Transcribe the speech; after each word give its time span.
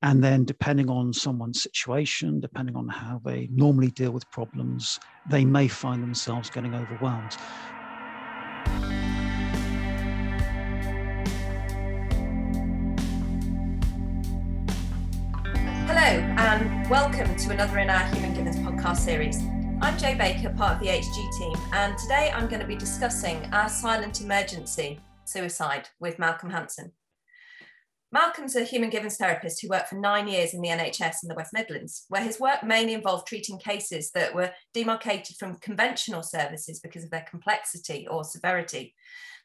And 0.00 0.22
then, 0.22 0.44
depending 0.44 0.88
on 0.88 1.12
someone's 1.12 1.60
situation, 1.60 2.38
depending 2.38 2.76
on 2.76 2.86
how 2.86 3.20
they 3.24 3.48
normally 3.50 3.90
deal 3.90 4.12
with 4.12 4.30
problems, 4.30 5.00
they 5.28 5.44
may 5.44 5.66
find 5.66 6.00
themselves 6.00 6.48
getting 6.50 6.72
overwhelmed. 6.72 7.32
Hello, 15.88 15.98
and 15.98 16.88
welcome 16.88 17.34
to 17.34 17.50
another 17.50 17.80
in 17.80 17.90
our 17.90 18.06
Human 18.14 18.34
Givens 18.34 18.56
podcast 18.58 18.98
series. 18.98 19.40
I'm 19.80 19.98
Jo 19.98 20.16
Baker, 20.16 20.50
part 20.50 20.74
of 20.74 20.80
the 20.80 20.86
HG 20.86 21.38
team, 21.38 21.56
and 21.72 21.98
today 21.98 22.30
I'm 22.32 22.46
going 22.46 22.60
to 22.60 22.68
be 22.68 22.76
discussing 22.76 23.44
our 23.52 23.68
silent 23.68 24.20
emergency, 24.20 25.00
suicide, 25.24 25.88
with 25.98 26.20
Malcolm 26.20 26.50
Hanson. 26.50 26.92
Malcolm's 28.10 28.56
a 28.56 28.64
human 28.64 28.88
givens 28.88 29.18
therapist 29.18 29.60
who 29.60 29.68
worked 29.68 29.88
for 29.88 29.96
nine 29.96 30.28
years 30.28 30.54
in 30.54 30.62
the 30.62 30.68
NHS 30.68 31.16
in 31.22 31.28
the 31.28 31.34
West 31.34 31.52
Midlands, 31.52 32.06
where 32.08 32.22
his 32.22 32.40
work 32.40 32.64
mainly 32.64 32.94
involved 32.94 33.26
treating 33.26 33.58
cases 33.58 34.10
that 34.12 34.34
were 34.34 34.50
demarcated 34.72 35.36
from 35.36 35.56
conventional 35.56 36.22
services 36.22 36.80
because 36.80 37.04
of 37.04 37.10
their 37.10 37.26
complexity 37.28 38.06
or 38.08 38.24
severity. 38.24 38.94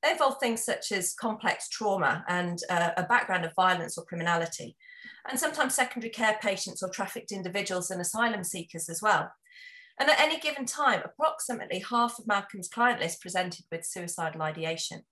They 0.01 0.11
involved 0.11 0.39
things 0.39 0.63
such 0.63 0.93
as 0.93 1.13
complex 1.13 1.67
trauma 1.67 2.23
and 2.29 2.57
uh, 2.69 2.91
a 2.95 3.03
background 3.03 3.43
of 3.43 3.51
violence 3.55 3.97
or 3.97 4.05
criminality, 4.05 4.77
and 5.29 5.37
sometimes 5.37 5.75
secondary 5.75 6.11
care 6.11 6.37
patients 6.41 6.81
or 6.81 6.89
trafficked 6.89 7.33
individuals 7.33 7.91
and 7.91 7.99
asylum 7.99 8.45
seekers 8.45 8.87
as 8.87 9.01
well. 9.01 9.29
And 9.99 10.09
at 10.09 10.19
any 10.19 10.39
given 10.39 10.65
time, 10.65 11.01
approximately 11.03 11.79
half 11.89 12.17
of 12.17 12.27
Malcolm's 12.27 12.69
client 12.69 13.01
list 13.01 13.21
presented 13.21 13.65
with 13.71 13.85
suicidal 13.85 14.41
ideation. 14.41 15.03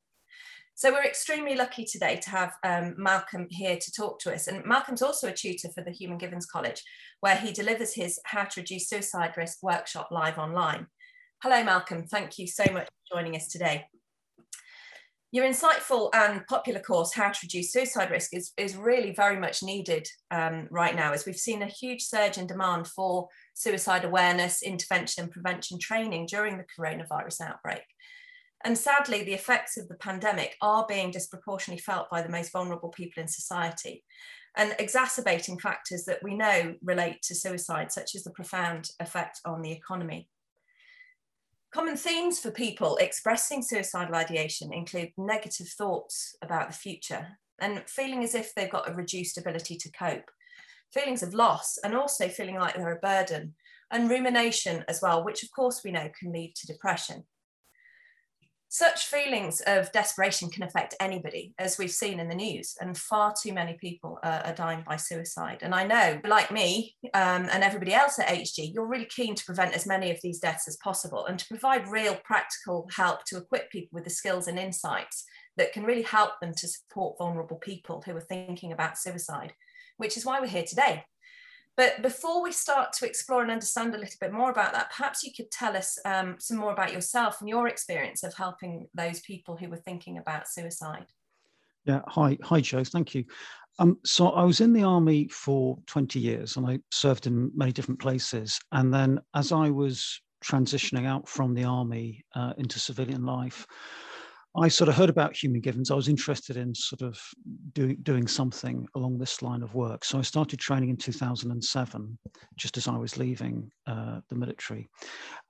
So 0.82 0.92
we're 0.92 1.06
extremely 1.06 1.54
lucky 1.54 1.86
today 1.86 2.16
to 2.24 2.30
have 2.32 2.54
um, 2.64 2.96
Malcolm 2.98 3.46
here 3.52 3.78
to 3.80 3.92
talk 3.92 4.18
to 4.22 4.34
us. 4.34 4.48
And 4.48 4.66
Malcolm's 4.66 5.04
also 5.04 5.28
a 5.28 5.32
tutor 5.32 5.70
for 5.76 5.84
the 5.84 5.92
Human 5.92 6.18
Givens 6.18 6.48
College, 6.48 6.82
where 7.20 7.36
he 7.36 7.52
delivers 7.52 7.94
his 7.94 8.20
How 8.26 8.46
to 8.46 8.62
Reduce 8.62 8.90
Suicide 8.90 9.38
Risk 9.38 9.60
workshop 9.62 10.08
live 10.10 10.40
online. 10.40 10.88
Hello, 11.44 11.64
Malcolm. 11.64 12.08
Thank 12.08 12.40
you 12.40 12.48
so 12.48 12.64
much 12.74 12.88
for 12.88 13.16
joining 13.16 13.36
us 13.36 13.48
today. 13.48 13.86
Your 15.32 15.46
insightful 15.46 16.10
and 16.16 16.48
popular 16.48 16.80
course, 16.80 17.14
How 17.14 17.30
to 17.30 17.40
Reduce 17.44 17.72
Suicide 17.72 18.10
Risk, 18.10 18.36
is, 18.36 18.52
is 18.58 18.76
really 18.76 19.14
very 19.14 19.40
much 19.40 19.62
needed 19.62 20.08
um, 20.32 20.68
right 20.72 20.96
now, 20.96 21.14
as 21.14 21.28
we've 21.28 21.36
seen 21.36 21.62
a 21.62 21.68
huge 21.68 22.02
surge 22.02 22.40
in 22.40 22.48
demand 22.48 22.88
for 22.88 23.28
suicide 23.54 24.04
awareness, 24.04 24.64
intervention, 24.64 25.26
and 25.26 25.32
prevention 25.32 25.78
training 25.78 26.26
during 26.26 26.58
the 26.58 26.66
coronavirus 26.76 27.42
outbreak. 27.42 27.84
And 28.64 28.78
sadly, 28.78 29.24
the 29.24 29.34
effects 29.34 29.78
of 29.78 29.88
the 29.88 29.96
pandemic 29.96 30.56
are 30.62 30.86
being 30.88 31.12
disproportionately 31.12 31.82
felt 31.82 32.10
by 32.10 32.22
the 32.22 32.30
most 32.30 32.52
vulnerable 32.52 32.90
people 32.90 33.22
in 33.22 33.28
society 33.28 34.04
and 34.56 34.76
exacerbating 34.80 35.58
factors 35.58 36.04
that 36.06 36.22
we 36.22 36.36
know 36.36 36.76
relate 36.84 37.22
to 37.24 37.36
suicide, 37.36 37.92
such 37.92 38.16
as 38.16 38.24
the 38.24 38.32
profound 38.32 38.90
effect 39.00 39.40
on 39.46 39.62
the 39.62 39.72
economy. 39.72 40.28
Common 41.74 41.96
themes 41.96 42.38
for 42.40 42.52
people 42.52 42.98
expressing 42.98 43.62
suicidal 43.62 44.16
ideation 44.16 44.74
include 44.74 45.12
negative 45.18 45.70
thoughts 45.70 46.36
about 46.42 46.70
the 46.70 46.76
future 46.76 47.40
and 47.62 47.82
feeling 47.88 48.24
as 48.24 48.36
if 48.36 48.54
they've 48.54 48.70
got 48.70 48.90
a 48.90 48.94
reduced 48.94 49.38
ability 49.38 49.78
to 49.78 49.92
cope, 49.92 50.30
feelings 50.94 51.24
of 51.24 51.34
loss, 51.34 51.78
and 51.84 51.96
also 51.96 52.28
feeling 52.28 52.56
like 52.56 52.76
they're 52.76 52.98
a 52.98 53.00
burden, 53.00 53.54
and 53.90 54.10
rumination 54.10 54.84
as 54.90 55.02
well, 55.02 55.24
which 55.24 55.44
of 55.44 55.52
course 55.52 55.82
we 55.84 55.92
know 55.92 56.10
can 56.20 56.34
lead 56.34 56.54
to 56.56 56.68
depression. 56.68 57.24
Such 58.74 59.08
feelings 59.08 59.60
of 59.68 59.92
desperation 59.92 60.50
can 60.50 60.64
affect 60.64 60.96
anybody, 61.02 61.54
as 61.60 61.78
we've 61.78 61.92
seen 61.92 62.22
in 62.22 62.30
the 62.30 62.36
news, 62.36 62.78
and 62.80 62.98
far 62.98 63.34
too 63.34 63.52
many 63.52 63.74
people 63.74 64.18
are, 64.24 64.42
are 64.46 64.56
dying 64.56 64.86
by 64.88 64.96
suicide. 64.96 65.58
And 65.62 65.76
I 65.76 65.86
know, 65.86 66.22
like 66.24 66.52
me 66.52 66.96
um, 67.14 67.50
and 67.52 67.66
everybody 67.66 67.94
else 67.94 68.18
at 68.18 68.30
HG, 68.30 68.74
you're 68.74 68.88
really 68.88 69.10
keen 69.14 69.36
to 69.36 69.44
prevent 69.44 69.76
as 69.76 69.86
many 69.86 70.10
of 70.10 70.22
these 70.24 70.40
deaths 70.40 70.70
as 70.70 70.78
possible 70.78 71.26
and 71.26 71.38
to 71.38 71.48
provide 71.50 71.90
real 71.90 72.16
practical 72.24 72.88
help 72.96 73.26
to 73.26 73.40
equip 73.40 73.70
people 73.72 73.90
with 73.92 74.06
the 74.06 74.10
skills 74.10 74.48
and 74.48 74.58
insights 74.58 75.26
that 75.58 75.74
can 75.74 75.84
really 75.84 76.04
help 76.04 76.40
them 76.40 76.54
to 76.56 76.68
support 76.70 77.18
vulnerable 77.18 77.58
people 77.58 78.02
who 78.06 78.16
are 78.16 78.22
thinking 78.22 78.72
about 78.72 78.98
suicide, 78.98 79.52
which 79.98 80.16
is 80.16 80.26
why 80.26 80.40
we're 80.40 80.48
here 80.48 80.64
today. 80.66 81.04
But 81.82 82.04
before 82.04 82.44
we 82.44 82.52
start 82.52 82.94
to 82.94 83.08
explore 83.08 83.42
and 83.42 83.50
understand 83.50 83.96
a 83.96 83.98
little 83.98 84.20
bit 84.22 84.32
more 84.32 84.52
about 84.52 84.72
that, 84.74 84.92
perhaps 84.96 85.24
you 85.24 85.32
could 85.36 85.50
tell 85.50 85.76
us 85.76 85.98
um, 86.06 86.36
some 86.38 86.58
more 86.58 86.74
about 86.74 86.94
yourself 86.94 87.42
and 87.42 87.50
your 87.50 87.68
experience 87.68 88.22
of 88.22 88.36
helping 88.36 88.86
those 88.94 89.22
people 89.22 89.58
who 89.58 89.68
were 89.68 89.78
thinking 89.78 90.20
about 90.20 90.48
suicide. 90.48 91.08
Yeah, 91.86 92.02
hi, 92.08 92.38
hi, 92.44 92.62
Jo. 92.62 92.84
Thank 92.84 93.16
you. 93.16 93.26
Um, 93.80 93.98
so 94.06 94.30
I 94.30 94.44
was 94.44 94.62
in 94.62 94.74
the 94.74 94.84
army 94.84 95.28
for 95.30 95.80
20 95.88 96.20
years, 96.20 96.56
and 96.56 96.68
I 96.68 96.78
served 96.92 97.26
in 97.26 97.50
many 97.56 97.72
different 97.72 98.00
places. 98.00 98.60
And 98.72 98.94
then, 98.94 99.20
as 99.34 99.52
I 99.52 99.72
was 99.72 100.22
transitioning 100.46 101.08
out 101.08 101.28
from 101.28 101.56
the 101.56 101.64
army 101.64 102.24
uh, 102.36 102.54
into 102.60 102.78
civilian 102.78 103.26
life, 103.26 103.66
I 104.56 104.68
sort 104.68 104.90
of 104.90 104.96
heard 104.96 105.10
about 105.10 105.36
human 105.36 105.62
givens. 105.62 105.92
I 105.92 105.96
was 105.96 106.10
interested 106.10 106.58
in 106.58 106.76
sort 106.76 107.02
of 107.02 107.18
doing 107.72 107.98
doing 108.04 108.28
something 108.28 108.86
along 108.96 109.18
this 109.18 109.42
line 109.42 109.64
of 109.64 109.76
work. 109.76 110.04
So 110.04 110.20
I 110.20 110.24
started 110.24 110.60
training 110.60 110.90
in 110.90 110.98
2007, 110.98 112.20
just 112.58 112.78
as 112.78 112.88
I 112.88 112.98
was 112.98 113.18
leaving 113.18 113.72
uh, 113.88 114.20
the 114.28 114.36
military. 114.36 114.90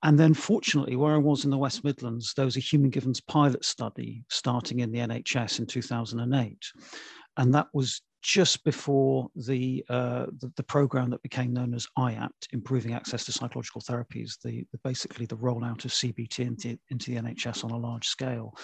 And 0.04 0.20
then, 0.20 0.36
fortunately, 0.36 0.96
where 0.98 1.16
I 1.16 1.18
was 1.18 1.46
in 1.46 1.50
the 1.50 1.58
West 1.58 1.84
Midlands, 1.84 2.34
there 2.36 2.46
was 2.46 2.58
a 2.58 2.62
human 2.62 2.92
givens 2.92 3.22
pilot 3.22 3.66
study 3.66 4.24
starting 4.30 4.82
in 4.82 4.92
the 4.92 5.00
NHS 5.00 5.60
in 5.60 5.66
2008, 5.66 6.58
and 7.38 7.54
that 7.56 7.68
was 7.74 8.02
just 8.22 8.64
before 8.64 9.30
the, 9.36 9.84
uh, 9.90 10.28
the, 10.40 10.52
the 10.56 10.64
program 10.64 11.10
that 11.10 11.22
became 11.24 11.54
known 11.54 11.74
as 11.74 11.88
IAPT, 11.98 12.48
Improving 12.52 12.94
Access 12.94 13.26
to 13.26 13.32
Psychological 13.32 13.82
Therapies, 13.82 14.40
the, 14.44 14.66
the 14.72 14.80
basically 14.84 15.26
the 15.26 15.38
rollout 15.38 15.86
of 15.86 15.92
CBT 15.92 16.40
into, 16.40 16.78
into 16.90 17.12
the 17.12 17.18
NHS 17.18 17.64
on 17.64 17.72
a 17.72 17.78
large 17.78 18.08
scale. 18.08 18.56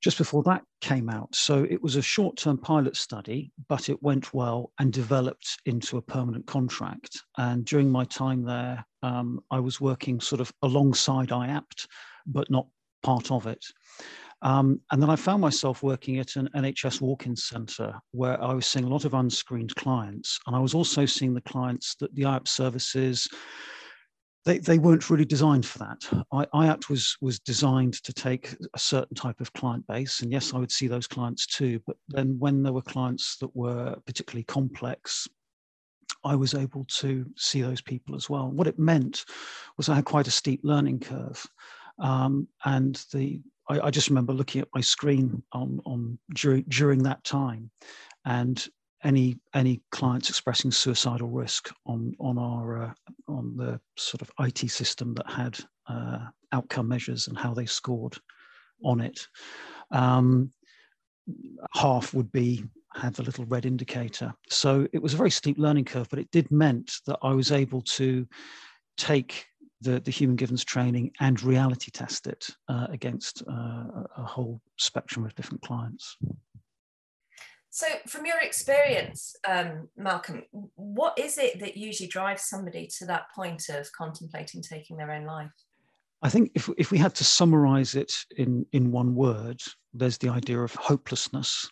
Just 0.00 0.18
before 0.18 0.44
that 0.44 0.62
came 0.80 1.10
out, 1.10 1.34
so 1.34 1.66
it 1.68 1.82
was 1.82 1.96
a 1.96 2.02
short-term 2.02 2.58
pilot 2.58 2.96
study, 2.96 3.50
but 3.68 3.88
it 3.88 4.00
went 4.00 4.32
well 4.32 4.70
and 4.78 4.92
developed 4.92 5.58
into 5.66 5.96
a 5.96 6.02
permanent 6.02 6.46
contract. 6.46 7.20
And 7.36 7.64
during 7.64 7.90
my 7.90 8.04
time 8.04 8.44
there, 8.44 8.86
um, 9.02 9.40
I 9.50 9.58
was 9.58 9.80
working 9.80 10.20
sort 10.20 10.40
of 10.40 10.52
alongside 10.62 11.30
IAPT, 11.30 11.86
but 12.26 12.48
not 12.48 12.68
part 13.02 13.32
of 13.32 13.48
it. 13.48 13.64
Um, 14.42 14.80
and 14.92 15.02
then 15.02 15.10
I 15.10 15.16
found 15.16 15.40
myself 15.40 15.82
working 15.82 16.18
at 16.18 16.36
an 16.36 16.48
NHS 16.54 17.00
walk-in 17.00 17.34
centre 17.34 17.94
where 18.12 18.40
I 18.42 18.54
was 18.54 18.66
seeing 18.66 18.84
a 18.84 18.88
lot 18.88 19.04
of 19.04 19.14
unscreened 19.14 19.74
clients. 19.74 20.38
And 20.46 20.54
I 20.54 20.60
was 20.60 20.74
also 20.74 21.06
seeing 21.06 21.34
the 21.34 21.40
clients 21.40 21.96
that 21.96 22.14
the 22.14 22.22
IAP 22.22 22.46
services, 22.46 23.26
they, 24.44 24.58
they 24.58 24.78
weren't 24.78 25.10
really 25.10 25.24
designed 25.24 25.66
for 25.66 25.78
that. 25.78 26.24
I, 26.32 26.46
IAPT 26.54 26.88
was, 26.88 27.16
was 27.20 27.40
designed 27.40 27.94
to 28.04 28.12
take 28.12 28.54
a 28.74 28.78
certain 28.78 29.16
type 29.16 29.40
of 29.40 29.52
client 29.54 29.84
base. 29.88 30.20
And 30.20 30.30
yes, 30.30 30.54
I 30.54 30.58
would 30.58 30.72
see 30.72 30.86
those 30.86 31.08
clients 31.08 31.46
too. 31.46 31.80
But 31.84 31.96
then 32.08 32.36
when 32.38 32.62
there 32.62 32.72
were 32.72 32.82
clients 32.82 33.38
that 33.38 33.54
were 33.56 33.96
particularly 34.06 34.44
complex, 34.44 35.26
I 36.24 36.36
was 36.36 36.54
able 36.54 36.84
to 36.98 37.26
see 37.36 37.62
those 37.62 37.80
people 37.80 38.14
as 38.14 38.30
well. 38.30 38.48
What 38.50 38.66
it 38.66 38.78
meant 38.78 39.24
was 39.76 39.88
I 39.88 39.96
had 39.96 40.04
quite 40.04 40.28
a 40.28 40.32
steep 40.32 40.60
learning 40.62 41.00
curve. 41.00 41.44
Um, 41.98 42.46
and 42.64 43.04
the 43.12 43.40
I, 43.68 43.80
I, 43.80 43.90
just 43.90 44.08
remember 44.08 44.32
looking 44.32 44.60
at 44.60 44.68
my 44.74 44.80
screen 44.80 45.42
on, 45.52 45.80
on 45.84 46.18
during, 46.34 46.64
during 46.68 47.02
that 47.02 47.22
time 47.24 47.70
and 48.24 48.66
any 49.04 49.38
any 49.54 49.80
clients 49.92 50.28
expressing 50.28 50.70
suicidal 50.70 51.28
risk 51.28 51.70
on 51.86 52.14
on 52.18 52.36
our 52.36 52.82
uh, 52.82 52.92
on 53.28 53.56
the 53.56 53.80
sort 53.96 54.22
of 54.22 54.30
IT 54.40 54.70
system 54.70 55.14
that 55.14 55.30
had 55.30 55.58
uh, 55.88 56.18
outcome 56.52 56.88
measures 56.88 57.28
and 57.28 57.38
how 57.38 57.54
they 57.54 57.66
scored 57.66 58.16
on 58.84 59.00
it. 59.00 59.20
Um, 59.90 60.50
half 61.74 62.12
would 62.14 62.32
be 62.32 62.64
had 62.94 63.14
the 63.14 63.22
little 63.22 63.44
red 63.44 63.66
indicator. 63.66 64.32
So 64.48 64.88
it 64.92 65.00
was 65.00 65.14
a 65.14 65.18
very 65.18 65.30
steep 65.30 65.58
learning 65.58 65.84
curve, 65.84 66.08
but 66.10 66.18
it 66.18 66.30
did 66.30 66.50
meant 66.50 66.92
that 67.06 67.18
I 67.22 67.32
was 67.32 67.52
able 67.52 67.82
to 67.82 68.26
take 68.96 69.46
the, 69.80 70.00
the 70.00 70.10
human 70.10 70.36
givens 70.36 70.64
training 70.64 71.12
and 71.20 71.42
reality 71.42 71.90
test 71.90 72.26
it 72.26 72.48
uh, 72.68 72.86
against 72.90 73.42
uh, 73.48 74.04
a 74.16 74.24
whole 74.24 74.60
spectrum 74.76 75.24
of 75.24 75.34
different 75.34 75.62
clients. 75.62 76.16
So, 77.70 77.86
from 78.06 78.24
your 78.24 78.38
experience, 78.40 79.36
um, 79.46 79.88
Malcolm, 79.96 80.42
what 80.74 81.18
is 81.18 81.38
it 81.38 81.60
that 81.60 81.76
usually 81.76 82.08
drives 82.08 82.48
somebody 82.48 82.88
to 82.98 83.06
that 83.06 83.26
point 83.34 83.68
of 83.68 83.90
contemplating 83.92 84.62
taking 84.62 84.96
their 84.96 85.12
own 85.12 85.26
life? 85.26 85.52
I 86.22 86.28
think 86.28 86.50
if, 86.54 86.68
if 86.76 86.90
we 86.90 86.98
had 86.98 87.14
to 87.16 87.24
summarize 87.24 87.94
it 87.94 88.12
in, 88.36 88.66
in 88.72 88.90
one 88.90 89.14
word, 89.14 89.60
there's 89.92 90.18
the 90.18 90.30
idea 90.30 90.60
of 90.60 90.74
hopelessness. 90.74 91.70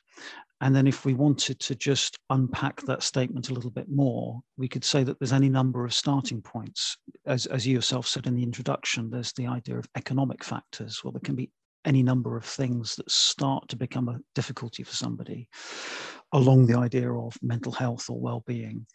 And 0.63 0.75
then, 0.75 0.87
if 0.87 1.05
we 1.05 1.13
wanted 1.13 1.61
to 1.61 1.75
just 1.75 2.19
unpack 2.31 2.81
that 2.83 3.03
statement 3.03 3.51
a 3.51 3.53
little 3.53 3.71
bit 3.71 3.91
more, 3.91 4.41
we 4.57 4.69
could 4.69 4.85
say 4.85 5.05
that 5.05 5.19
there's 5.19 5.33
any 5.35 5.51
number 5.51 5.85
of 5.85 5.93
starting 5.93 6.41
points. 6.41 6.97
As, 7.27 7.45
as 7.47 7.67
you 7.67 7.75
yourself 7.75 8.07
said 8.07 8.27
in 8.27 8.35
the 8.35 8.43
introduction, 8.43 9.11
there's 9.11 9.33
the 9.35 9.47
idea 9.47 9.79
of 9.79 9.87
economic 9.97 10.43
factors. 10.43 11.05
Well, 11.05 11.13
there 11.13 11.21
can 11.21 11.37
be 11.37 11.51
any 11.85 12.03
number 12.03 12.37
of 12.37 12.45
things 12.45 12.97
that 12.97 13.11
start 13.11 13.69
to 13.69 13.77
become 13.77 14.09
a 14.09 14.19
difficulty 14.35 14.83
for 14.83 14.95
somebody. 14.95 15.49
along 16.33 16.67
the 16.67 16.79
idea 16.79 17.13
of 17.13 17.37
mental 17.43 17.73
health 17.73 18.11
or 18.11 18.21
well-being. 18.21 18.87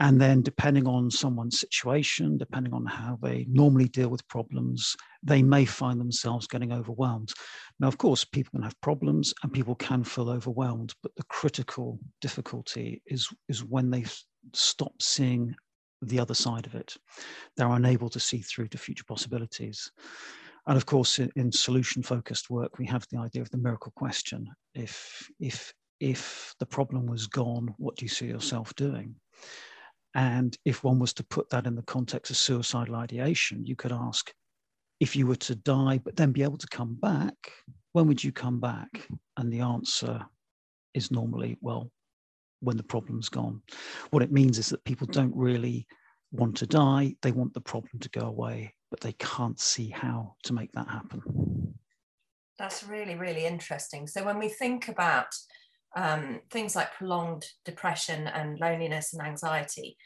And 0.00 0.20
then, 0.20 0.42
depending 0.42 0.86
on 0.88 1.10
someone's 1.10 1.60
situation, 1.60 2.36
depending 2.36 2.72
on 2.72 2.84
how 2.86 3.18
they 3.22 3.46
normally 3.48 3.88
deal 3.88 4.08
with 4.08 4.26
problems, 4.26 4.96
they 5.22 5.42
may 5.42 5.64
find 5.64 6.00
themselves 6.00 6.46
getting 6.46 6.72
overwhelmed. 6.72 7.32
Now, 7.78 7.88
of 7.88 7.98
course, 7.98 8.24
people 8.24 8.50
can 8.52 8.62
have 8.62 8.80
problems 8.80 9.32
and 9.42 9.52
people 9.52 9.76
can 9.76 10.02
feel 10.02 10.28
overwhelmed, 10.28 10.94
but 11.02 11.14
the 11.16 11.22
critical 11.24 12.00
difficulty 12.20 13.02
is, 13.06 13.28
is 13.48 13.64
when 13.64 13.90
they 13.90 14.04
stop 14.54 15.00
seeing 15.00 15.54
the 16.00 16.18
other 16.18 16.34
side 16.34 16.66
of 16.66 16.74
it. 16.74 16.96
They're 17.56 17.70
unable 17.70 18.08
to 18.10 18.20
see 18.20 18.38
through 18.38 18.68
to 18.68 18.78
future 18.78 19.04
possibilities. 19.06 19.92
And 20.66 20.76
of 20.76 20.86
course, 20.86 21.18
in, 21.18 21.30
in 21.36 21.52
solution 21.52 22.02
focused 22.02 22.50
work, 22.50 22.78
we 22.78 22.86
have 22.86 23.06
the 23.10 23.18
idea 23.18 23.42
of 23.42 23.50
the 23.50 23.58
miracle 23.58 23.92
question. 23.94 24.48
If, 24.74 25.28
if, 25.38 25.72
if 26.00 26.54
the 26.58 26.66
problem 26.66 27.06
was 27.06 27.26
gone, 27.26 27.74
what 27.78 27.96
do 27.96 28.04
you 28.04 28.08
see 28.08 28.26
yourself 28.26 28.74
doing? 28.74 29.14
And 30.14 30.56
if 30.64 30.84
one 30.84 30.98
was 30.98 31.12
to 31.14 31.24
put 31.24 31.48
that 31.50 31.66
in 31.66 31.74
the 31.74 31.82
context 31.82 32.30
of 32.30 32.36
suicidal 32.36 32.96
ideation, 32.96 33.64
you 33.64 33.76
could 33.76 33.92
ask 33.92 34.32
if 35.00 35.16
you 35.16 35.26
were 35.26 35.36
to 35.36 35.54
die, 35.54 35.98
but 36.04 36.16
then 36.16 36.32
be 36.32 36.42
able 36.42 36.58
to 36.58 36.66
come 36.68 36.94
back, 36.94 37.34
when 37.92 38.06
would 38.06 38.22
you 38.22 38.30
come 38.30 38.60
back? 38.60 39.08
And 39.36 39.52
the 39.52 39.60
answer 39.60 40.24
is 40.94 41.10
normally, 41.10 41.56
well, 41.60 41.90
when 42.60 42.76
the 42.76 42.82
problem's 42.82 43.28
gone. 43.28 43.62
What 44.10 44.22
it 44.22 44.32
means 44.32 44.58
is 44.58 44.68
that 44.68 44.84
people 44.84 45.06
don't 45.08 45.34
really 45.34 45.86
want 46.30 46.56
to 46.58 46.66
die, 46.66 47.16
they 47.22 47.32
want 47.32 47.52
the 47.54 47.60
problem 47.60 47.98
to 48.00 48.08
go 48.10 48.26
away, 48.26 48.74
but 48.90 49.00
they 49.00 49.12
can't 49.14 49.58
see 49.58 49.88
how 49.88 50.36
to 50.44 50.52
make 50.52 50.72
that 50.72 50.88
happen. 50.88 51.74
That's 52.58 52.84
really, 52.84 53.16
really 53.16 53.44
interesting. 53.44 54.06
So 54.06 54.24
when 54.24 54.38
we 54.38 54.48
think 54.48 54.88
about 54.88 55.34
um, 55.96 56.40
things 56.50 56.74
like 56.74 56.94
prolonged 56.94 57.44
depression 57.64 58.26
and 58.28 58.58
loneliness 58.58 59.12
and 59.12 59.22
anxiety, 59.22 59.96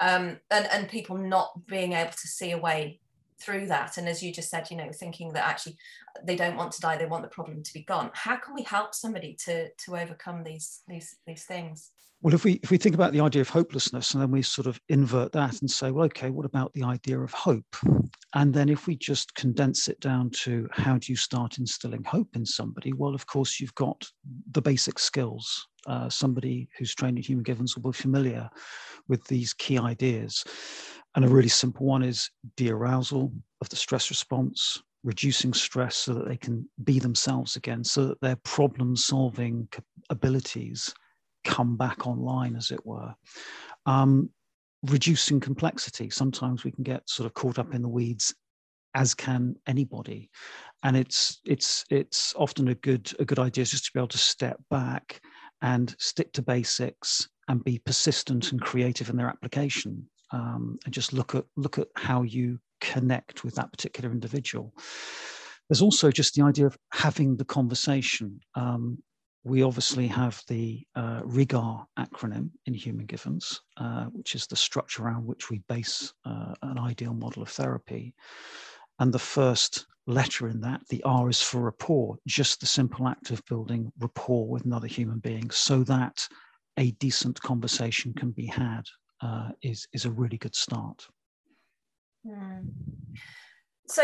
um, 0.00 0.38
and, 0.50 0.66
and 0.72 0.88
people 0.88 1.16
not 1.16 1.66
being 1.66 1.92
able 1.92 2.12
to 2.12 2.28
see 2.28 2.50
a 2.52 2.58
way 2.58 3.00
through 3.42 3.66
that. 3.66 3.98
And 3.98 4.08
as 4.08 4.22
you 4.22 4.32
just 4.32 4.50
said, 4.50 4.70
you 4.70 4.76
know, 4.76 4.90
thinking 4.92 5.32
that 5.32 5.46
actually 5.46 5.76
they 6.24 6.36
don't 6.36 6.56
want 6.56 6.72
to 6.72 6.80
die, 6.80 6.96
they 6.96 7.06
want 7.06 7.22
the 7.22 7.28
problem 7.28 7.62
to 7.62 7.72
be 7.72 7.82
gone. 7.82 8.10
How 8.14 8.36
can 8.36 8.54
we 8.54 8.62
help 8.62 8.94
somebody 8.94 9.36
to 9.44 9.68
to 9.68 9.96
overcome 9.96 10.42
these 10.44 10.82
these 10.88 11.16
these 11.26 11.44
things? 11.44 11.90
Well, 12.22 12.34
if 12.34 12.44
we 12.44 12.60
if 12.62 12.70
we 12.70 12.78
think 12.78 12.94
about 12.94 13.12
the 13.12 13.20
idea 13.20 13.42
of 13.42 13.48
hopelessness 13.48 14.14
and 14.14 14.22
then 14.22 14.30
we 14.30 14.42
sort 14.42 14.68
of 14.68 14.80
invert 14.88 15.32
that 15.32 15.60
and 15.60 15.68
say, 15.68 15.90
well, 15.90 16.04
okay, 16.06 16.30
what 16.30 16.46
about 16.46 16.72
the 16.72 16.84
idea 16.84 17.18
of 17.18 17.32
hope? 17.32 17.76
And 18.34 18.54
then 18.54 18.68
if 18.68 18.86
we 18.86 18.96
just 18.96 19.34
condense 19.34 19.88
it 19.88 19.98
down 19.98 20.30
to 20.30 20.68
how 20.70 20.98
do 20.98 21.12
you 21.12 21.16
start 21.16 21.58
instilling 21.58 22.04
hope 22.04 22.28
in 22.34 22.46
somebody? 22.46 22.92
Well, 22.92 23.14
of 23.14 23.26
course, 23.26 23.58
you've 23.58 23.74
got 23.74 24.06
the 24.52 24.62
basic 24.62 25.00
skills. 25.00 25.66
Uh, 25.86 26.08
somebody 26.08 26.68
who's 26.78 26.94
trained 26.94 27.18
in 27.18 27.24
human 27.24 27.42
givens 27.42 27.76
will 27.76 27.90
be 27.90 27.98
familiar 27.98 28.48
with 29.08 29.26
these 29.26 29.52
key 29.52 29.78
ideas. 29.78 30.44
And 31.14 31.24
a 31.24 31.28
really 31.28 31.48
simple 31.48 31.86
one 31.86 32.02
is 32.02 32.30
de-arousal 32.56 33.32
of 33.60 33.68
the 33.68 33.76
stress 33.76 34.10
response, 34.10 34.82
reducing 35.04 35.52
stress 35.52 35.96
so 35.96 36.14
that 36.14 36.28
they 36.28 36.36
can 36.36 36.68
be 36.84 36.98
themselves 36.98 37.56
again, 37.56 37.84
so 37.84 38.06
that 38.08 38.20
their 38.20 38.36
problem 38.44 38.96
solving 38.96 39.68
abilities 40.10 40.92
come 41.44 41.76
back 41.76 42.06
online, 42.06 42.56
as 42.56 42.70
it 42.70 42.84
were. 42.86 43.14
Um, 43.84 44.30
reducing 44.84 45.38
complexity. 45.38 46.10
Sometimes 46.10 46.64
we 46.64 46.72
can 46.72 46.82
get 46.82 47.08
sort 47.08 47.26
of 47.26 47.34
caught 47.34 47.58
up 47.58 47.74
in 47.74 47.82
the 47.82 47.88
weeds, 47.88 48.34
as 48.94 49.14
can 49.14 49.56
anybody, 49.66 50.30
and 50.82 50.96
it's 50.96 51.40
it's 51.46 51.84
it's 51.90 52.34
often 52.36 52.68
a 52.68 52.74
good 52.74 53.10
a 53.18 53.24
good 53.24 53.38
idea 53.38 53.64
just 53.64 53.86
to 53.86 53.90
be 53.94 54.00
able 54.00 54.08
to 54.08 54.18
step 54.18 54.58
back 54.70 55.20
and 55.62 55.94
stick 55.98 56.32
to 56.32 56.42
basics 56.42 57.28
and 57.48 57.64
be 57.64 57.78
persistent 57.78 58.52
and 58.52 58.60
creative 58.60 59.08
in 59.08 59.16
their 59.16 59.28
application, 59.28 60.08
um, 60.32 60.78
and 60.84 60.92
just 60.92 61.12
look 61.12 61.34
at 61.34 61.44
look 61.56 61.78
at 61.78 61.88
how 61.96 62.22
you 62.22 62.58
connect 62.80 63.44
with 63.44 63.54
that 63.54 63.70
particular 63.70 64.10
individual. 64.10 64.74
There's 65.68 65.82
also 65.82 66.10
just 66.10 66.34
the 66.34 66.42
idea 66.42 66.66
of 66.66 66.76
having 66.92 67.36
the 67.36 67.44
conversation. 67.44 68.40
Um, 68.54 68.98
we 69.44 69.62
obviously 69.62 70.06
have 70.06 70.42
the 70.48 70.84
uh, 70.94 71.22
RIGAAR 71.24 71.84
acronym 71.98 72.50
in 72.66 72.74
Human 72.74 73.06
Givens, 73.06 73.60
uh, 73.76 74.04
which 74.06 74.34
is 74.34 74.46
the 74.46 74.56
structure 74.56 75.02
around 75.02 75.26
which 75.26 75.50
we 75.50 75.62
base 75.68 76.12
uh, 76.24 76.54
an 76.62 76.78
ideal 76.78 77.14
model 77.14 77.42
of 77.42 77.48
therapy. 77.48 78.14
And 79.00 79.12
the 79.12 79.18
first 79.18 79.86
letter 80.06 80.48
in 80.48 80.60
that, 80.60 80.82
the 80.88 81.02
R 81.04 81.28
is 81.28 81.42
for 81.42 81.60
rapport, 81.62 82.18
just 82.26 82.60
the 82.60 82.66
simple 82.66 83.08
act 83.08 83.30
of 83.30 83.44
building 83.46 83.92
rapport 83.98 84.48
with 84.48 84.64
another 84.64 84.86
human 84.86 85.18
being 85.18 85.50
so 85.50 85.82
that 85.84 86.26
a 86.76 86.92
decent 86.92 87.40
conversation 87.40 88.14
can 88.14 88.30
be 88.30 88.46
had 88.46 88.84
uh, 89.22 89.50
is, 89.62 89.86
is 89.92 90.04
a 90.04 90.10
really 90.10 90.36
good 90.36 90.54
start. 90.54 91.06
Mm. 92.26 92.68
So 93.88 94.02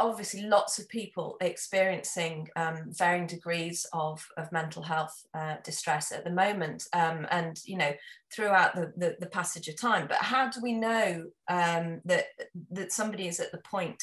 obviously 0.00 0.42
lots 0.42 0.78
of 0.78 0.88
people 0.88 1.36
experiencing 1.40 2.48
um, 2.56 2.84
varying 2.88 3.26
degrees 3.26 3.86
of, 3.92 4.24
of 4.36 4.50
mental 4.52 4.82
health 4.82 5.24
uh, 5.34 5.56
distress 5.64 6.12
at 6.12 6.24
the 6.24 6.30
moment 6.30 6.86
um, 6.92 7.26
and 7.30 7.60
you 7.64 7.76
know 7.76 7.92
throughout 8.32 8.74
the, 8.74 8.92
the, 8.96 9.16
the, 9.20 9.26
passage 9.26 9.68
of 9.68 9.76
time 9.76 10.06
but 10.06 10.18
how 10.18 10.48
do 10.48 10.60
we 10.62 10.72
know 10.72 11.24
um, 11.48 12.00
that 12.04 12.26
that 12.70 12.92
somebody 12.92 13.28
is 13.28 13.40
at 13.40 13.52
the 13.52 13.62
point 13.70 14.02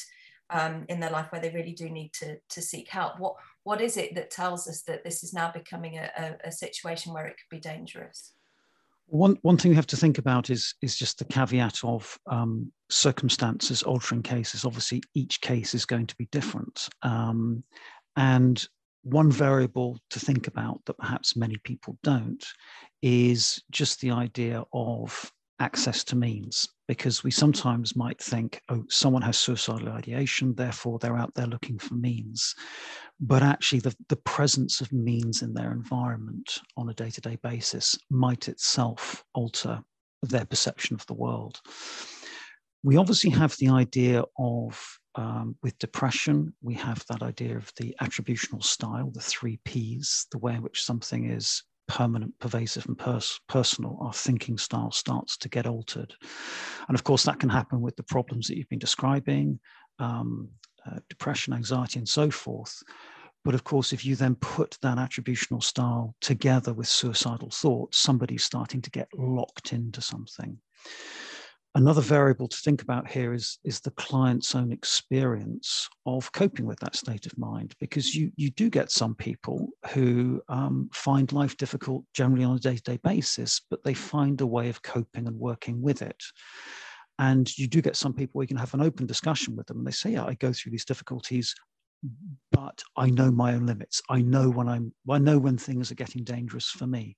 um, 0.50 0.84
in 0.88 1.00
their 1.00 1.10
life 1.10 1.26
where 1.30 1.40
they 1.40 1.50
really 1.50 1.72
do 1.72 1.88
need 1.88 2.12
to, 2.12 2.36
to 2.48 2.60
seek 2.60 2.88
help 2.88 3.18
what 3.18 3.34
what 3.64 3.80
is 3.80 3.96
it 3.96 4.14
that 4.14 4.30
tells 4.30 4.68
us 4.68 4.82
that 4.82 5.04
this 5.04 5.22
is 5.22 5.32
now 5.32 5.50
becoming 5.50 5.98
a, 5.98 6.10
a, 6.16 6.48
a 6.48 6.52
situation 6.52 7.12
where 7.12 7.26
it 7.26 7.36
could 7.36 7.56
be 7.56 7.60
dangerous 7.60 8.32
one, 9.10 9.36
one 9.42 9.56
thing 9.56 9.70
we 9.70 9.76
have 9.76 9.86
to 9.88 9.96
think 9.96 10.18
about 10.18 10.50
is, 10.50 10.74
is 10.82 10.96
just 10.96 11.18
the 11.18 11.24
caveat 11.24 11.80
of 11.84 12.18
um, 12.26 12.72
circumstances 12.90 13.82
altering 13.82 14.22
cases. 14.22 14.64
Obviously, 14.64 15.02
each 15.14 15.40
case 15.40 15.74
is 15.74 15.84
going 15.84 16.06
to 16.06 16.16
be 16.16 16.28
different. 16.30 16.88
Um, 17.02 17.64
and 18.16 18.64
one 19.02 19.30
variable 19.30 19.98
to 20.10 20.20
think 20.20 20.46
about 20.46 20.80
that 20.86 20.98
perhaps 20.98 21.36
many 21.36 21.56
people 21.64 21.98
don't 22.02 22.44
is 23.02 23.62
just 23.70 24.00
the 24.00 24.10
idea 24.10 24.62
of 24.72 25.32
access 25.60 26.02
to 26.04 26.16
means 26.16 26.68
because 26.88 27.22
we 27.22 27.30
sometimes 27.30 27.94
might 27.94 28.20
think 28.20 28.60
oh 28.70 28.82
someone 28.88 29.22
has 29.22 29.38
suicidal 29.38 29.90
ideation 29.90 30.54
therefore 30.54 30.98
they're 30.98 31.16
out 31.16 31.32
there 31.34 31.46
looking 31.46 31.78
for 31.78 31.94
means. 31.94 32.54
But 33.20 33.42
actually 33.42 33.80
the, 33.80 33.94
the 34.08 34.16
presence 34.16 34.80
of 34.80 34.92
means 34.92 35.42
in 35.42 35.52
their 35.52 35.72
environment 35.72 36.58
on 36.76 36.88
a 36.88 36.94
day-to-day 36.94 37.38
basis 37.42 37.98
might 38.10 38.48
itself 38.48 39.22
alter 39.34 39.82
their 40.22 40.46
perception 40.46 40.94
of 40.94 41.06
the 41.06 41.14
world. 41.14 41.60
We 42.82 42.96
obviously 42.96 43.30
have 43.30 43.54
the 43.58 43.68
idea 43.68 44.24
of 44.38 44.98
um, 45.16 45.56
with 45.62 45.78
depression 45.78 46.54
we 46.62 46.74
have 46.74 47.04
that 47.08 47.22
idea 47.22 47.56
of 47.56 47.70
the 47.76 47.96
attributional 48.00 48.62
style 48.62 49.10
the 49.10 49.20
three 49.20 49.58
p's 49.64 50.26
the 50.30 50.38
way 50.38 50.54
in 50.54 50.62
which 50.62 50.84
something 50.84 51.28
is 51.28 51.64
permanent, 51.90 52.38
pervasive, 52.38 52.86
and 52.86 52.96
pers- 52.96 53.40
personal, 53.48 53.98
our 54.00 54.12
thinking 54.12 54.58
style 54.58 54.92
starts 54.92 55.36
to 55.38 55.48
get 55.48 55.66
altered. 55.66 56.14
And 56.88 56.94
of 56.94 57.04
course, 57.04 57.24
that 57.24 57.40
can 57.40 57.48
happen 57.48 57.80
with 57.80 57.96
the 57.96 58.02
problems 58.04 58.46
that 58.46 58.56
you've 58.56 58.68
been 58.68 58.78
describing 58.78 59.58
um, 59.98 60.48
uh, 60.86 61.00
depression, 61.08 61.52
anxiety, 61.52 61.98
and 61.98 62.08
so 62.08 62.30
forth. 62.30 62.82
But 63.44 63.54
of 63.54 63.64
course, 63.64 63.92
if 63.92 64.04
you 64.04 64.16
then 64.16 64.36
put 64.36 64.78
that 64.82 64.98
attributional 64.98 65.62
style 65.62 66.14
together 66.20 66.72
with 66.72 66.88
suicidal 66.88 67.50
thoughts, 67.50 67.98
somebody's 67.98 68.44
starting 68.44 68.82
to 68.82 68.90
get 68.90 69.08
locked 69.14 69.72
into 69.72 70.00
something. 70.00 70.58
Another 71.76 72.00
variable 72.00 72.48
to 72.48 72.56
think 72.56 72.82
about 72.82 73.08
here 73.08 73.32
is, 73.32 73.58
is 73.62 73.80
the 73.80 73.92
client's 73.92 74.56
own 74.56 74.72
experience 74.72 75.88
of 76.04 76.32
coping 76.32 76.66
with 76.66 76.80
that 76.80 76.96
state 76.96 77.26
of 77.26 77.38
mind, 77.38 77.74
because 77.78 78.12
you, 78.12 78.32
you 78.34 78.50
do 78.50 78.68
get 78.68 78.90
some 78.90 79.14
people 79.14 79.68
who 79.90 80.42
um, 80.48 80.90
find 80.92 81.32
life 81.32 81.56
difficult 81.56 82.04
generally 82.12 82.44
on 82.44 82.56
a 82.56 82.58
day 82.58 82.74
to 82.74 82.82
day 82.82 82.98
basis, 83.04 83.60
but 83.70 83.84
they 83.84 83.94
find 83.94 84.40
a 84.40 84.46
way 84.46 84.68
of 84.68 84.82
coping 84.82 85.28
and 85.28 85.38
working 85.38 85.80
with 85.80 86.02
it. 86.02 86.20
And 87.20 87.56
you 87.56 87.68
do 87.68 87.80
get 87.80 87.94
some 87.94 88.14
people 88.14 88.38
where 88.38 88.44
you 88.44 88.48
can 88.48 88.56
have 88.56 88.74
an 88.74 88.82
open 88.82 89.06
discussion 89.06 89.54
with 89.54 89.66
them 89.66 89.78
and 89.78 89.86
they 89.86 89.92
say, 89.92 90.10
Yeah, 90.10 90.24
I 90.24 90.34
go 90.34 90.52
through 90.52 90.72
these 90.72 90.86
difficulties, 90.86 91.54
but 92.50 92.82
I 92.96 93.10
know 93.10 93.30
my 93.30 93.54
own 93.54 93.66
limits. 93.66 94.02
I 94.08 94.22
know 94.22 94.50
when 94.50 94.68
I'm, 94.68 94.92
I 95.08 95.18
know 95.18 95.38
when 95.38 95.56
things 95.56 95.92
are 95.92 95.96
getting 95.96 96.24
dangerous 96.24 96.66
for 96.66 96.88
me. 96.88 97.16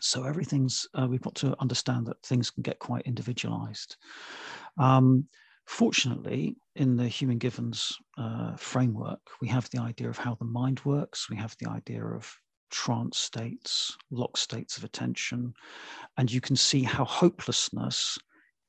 So 0.00 0.24
everything's, 0.24 0.86
uh, 0.94 1.06
we've 1.08 1.22
got 1.22 1.34
to 1.36 1.54
understand 1.60 2.06
that 2.06 2.22
things 2.22 2.50
can 2.50 2.62
get 2.62 2.78
quite 2.78 3.02
individualized. 3.06 3.96
Um, 4.78 5.26
fortunately, 5.66 6.56
in 6.76 6.96
the 6.96 7.08
human 7.08 7.38
givens 7.38 7.96
uh, 8.18 8.56
framework, 8.56 9.20
we 9.40 9.48
have 9.48 9.68
the 9.70 9.80
idea 9.80 10.08
of 10.08 10.18
how 10.18 10.34
the 10.36 10.44
mind 10.44 10.80
works. 10.84 11.28
We 11.28 11.36
have 11.36 11.54
the 11.60 11.68
idea 11.68 12.04
of 12.04 12.32
trance 12.70 13.18
states, 13.18 13.96
lock 14.10 14.36
states 14.36 14.78
of 14.78 14.84
attention, 14.84 15.52
and 16.16 16.32
you 16.32 16.40
can 16.40 16.56
see 16.56 16.82
how 16.82 17.04
hopelessness 17.04 18.18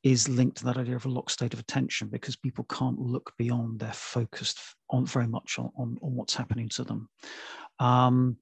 is 0.03 0.27
linked 0.27 0.57
to 0.57 0.65
that 0.65 0.77
idea 0.77 0.97
of 0.97 1.05
a 1.05 1.09
locked 1.09 1.31
state 1.31 1.53
of 1.53 1.59
attention 1.61 2.09
because 2.09 2.35
people 2.35 2.65
can't 2.65 2.99
look 2.99 3.31
beyond. 3.37 3.79
They're 3.79 3.93
focused 3.93 4.59
on 4.89 5.05
very 5.05 5.27
much 5.27 5.57
on, 5.57 5.71
on, 5.77 5.97
on 6.01 6.13
what's 6.13 6.35
happening 6.35 6.67
to 6.69 6.83
them. 6.83 7.09
Um, 7.79 8.37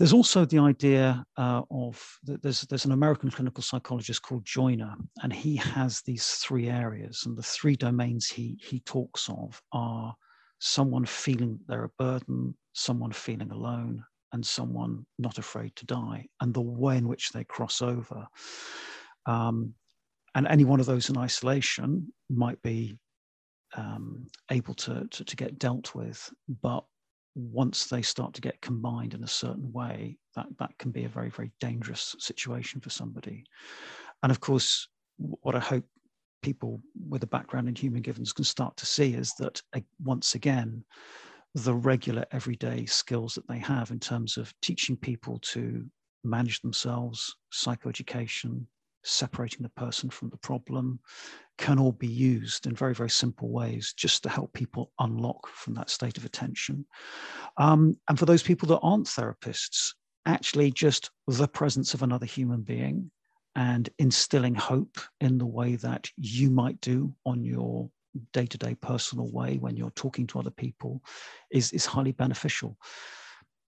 There's 0.00 0.14
also 0.14 0.46
the 0.46 0.60
idea 0.60 1.22
uh, 1.36 1.60
of 1.70 2.02
there's 2.24 2.62
there's 2.62 2.86
an 2.86 2.92
American 2.92 3.30
clinical 3.30 3.62
psychologist 3.62 4.22
called 4.22 4.46
Joiner, 4.46 4.94
and 5.22 5.30
he 5.30 5.56
has 5.56 6.00
these 6.00 6.26
three 6.36 6.70
areas, 6.70 7.24
and 7.26 7.36
the 7.36 7.42
three 7.42 7.76
domains 7.76 8.26
he 8.26 8.58
he 8.62 8.80
talks 8.80 9.28
of 9.28 9.60
are 9.72 10.14
someone 10.58 11.04
feeling 11.04 11.60
they're 11.68 11.84
a 11.84 11.90
burden, 11.98 12.56
someone 12.72 13.12
feeling 13.12 13.50
alone, 13.50 14.02
and 14.32 14.46
someone 14.46 15.04
not 15.18 15.36
afraid 15.36 15.76
to 15.76 15.84
die, 15.84 16.26
and 16.40 16.54
the 16.54 16.62
way 16.62 16.96
in 16.96 17.06
which 17.06 17.28
they 17.32 17.44
cross 17.44 17.82
over. 17.82 18.26
Um, 19.26 19.74
and 20.34 20.46
any 20.46 20.64
one 20.64 20.80
of 20.80 20.86
those 20.86 21.10
in 21.10 21.18
isolation 21.18 22.10
might 22.30 22.62
be 22.62 22.96
um, 23.76 24.28
able 24.50 24.72
to, 24.76 25.06
to, 25.10 25.24
to 25.26 25.36
get 25.36 25.58
dealt 25.58 25.94
with, 25.94 26.32
but 26.62 26.84
once 27.34 27.86
they 27.86 28.02
start 28.02 28.34
to 28.34 28.40
get 28.40 28.60
combined 28.60 29.14
in 29.14 29.24
a 29.24 29.28
certain 29.28 29.72
way, 29.72 30.16
that, 30.34 30.46
that 30.58 30.76
can 30.78 30.90
be 30.90 31.04
a 31.04 31.08
very, 31.08 31.30
very 31.30 31.52
dangerous 31.60 32.16
situation 32.18 32.80
for 32.80 32.90
somebody. 32.90 33.44
And 34.22 34.32
of 34.32 34.40
course, 34.40 34.88
what 35.16 35.54
I 35.54 35.60
hope 35.60 35.84
people 36.42 36.80
with 37.08 37.22
a 37.22 37.28
background 37.28 37.68
in 37.68 37.74
human 37.74 38.02
givens 38.02 38.32
can 38.32 38.44
start 38.44 38.76
to 38.78 38.86
see 38.86 39.14
is 39.14 39.34
that 39.38 39.62
uh, 39.74 39.80
once 40.02 40.34
again, 40.34 40.84
the 41.54 41.74
regular 41.74 42.24
everyday 42.30 42.86
skills 42.86 43.34
that 43.34 43.46
they 43.48 43.58
have 43.58 43.90
in 43.90 43.98
terms 43.98 44.36
of 44.36 44.54
teaching 44.62 44.96
people 44.96 45.38
to 45.40 45.84
manage 46.22 46.60
themselves, 46.60 47.34
psychoeducation, 47.52 48.64
separating 49.02 49.62
the 49.62 49.70
person 49.70 50.10
from 50.10 50.30
the 50.30 50.36
problem, 50.36 51.00
can 51.58 51.78
all 51.78 51.92
be 51.92 52.08
used 52.08 52.66
in 52.66 52.74
very, 52.74 52.94
very 52.94 53.10
simple 53.10 53.50
ways 53.50 53.92
just 53.96 54.22
to 54.22 54.28
help 54.28 54.52
people 54.52 54.92
unlock 54.98 55.46
from 55.48 55.74
that 55.74 55.90
state 55.90 56.16
of 56.16 56.24
attention. 56.24 56.86
Um, 57.56 57.98
and 58.08 58.18
for 58.18 58.26
those 58.26 58.42
people 58.42 58.68
that 58.68 58.80
aren't 58.80 59.06
therapists, 59.06 59.92
actually 60.26 60.70
just 60.70 61.10
the 61.26 61.48
presence 61.48 61.94
of 61.94 62.02
another 62.02 62.26
human 62.26 62.62
being 62.62 63.10
and 63.56 63.88
instilling 63.98 64.54
hope 64.54 64.98
in 65.20 65.38
the 65.38 65.46
way 65.46 65.76
that 65.76 66.08
you 66.16 66.50
might 66.50 66.80
do 66.80 67.12
on 67.26 67.42
your 67.42 67.90
day-to-day 68.32 68.74
personal 68.76 69.30
way 69.30 69.56
when 69.58 69.76
you're 69.76 69.90
talking 69.90 70.26
to 70.26 70.38
other 70.38 70.50
people 70.50 71.02
is, 71.50 71.72
is 71.72 71.86
highly 71.86 72.12
beneficial 72.12 72.76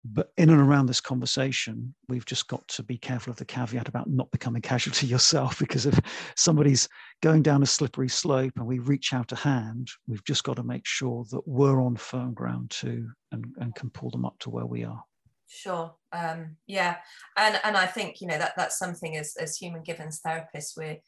but 0.04 0.32
in 0.38 0.48
and 0.48 0.60
around 0.60 0.86
this 0.86 1.00
conversation, 1.00 1.94
we've 2.08 2.24
just 2.24 2.48
got 2.48 2.66
to 2.68 2.82
be 2.82 2.96
careful 2.96 3.30
of 3.30 3.36
the 3.36 3.44
caveat 3.44 3.88
about 3.88 4.08
not 4.08 4.30
becoming 4.30 4.62
casualty 4.72 5.06
yourself, 5.06 5.58
because 5.58 5.86
if 5.86 5.98
somebody's 6.36 6.88
going 7.22 7.42
down 7.42 7.62
a 7.62 7.66
slippery 7.66 8.08
slope 8.08 8.52
and 8.56 8.66
we 8.66 8.78
reach 8.78 9.12
out 9.12 9.32
a 9.32 9.36
hand, 9.36 9.88
we've 10.06 10.24
just 10.24 10.44
got 10.44 10.56
to 10.56 10.62
make 10.62 10.86
sure 10.86 11.24
that 11.30 11.46
we're 11.46 11.82
on 11.82 11.96
firm 11.96 12.32
ground 12.32 12.70
too 12.70 13.08
and, 13.32 13.44
and 13.58 13.74
can 13.74 13.90
pull 13.90 14.10
them 14.10 14.24
up 14.24 14.38
to 14.40 14.50
where 14.50 14.66
we 14.66 14.84
are. 14.84 15.02
Sure. 15.48 15.92
Um, 16.12 16.56
yeah. 16.66 16.98
And 17.36 17.60
and 17.64 17.76
I 17.76 17.86
think, 17.86 18.20
you 18.20 18.28
know, 18.28 18.38
that 18.38 18.52
that's 18.56 18.78
something 18.78 19.16
as, 19.16 19.34
as 19.38 19.56
human 19.56 19.82
givens 19.82 20.20
therapists, 20.24 20.76
we're, 20.76 20.98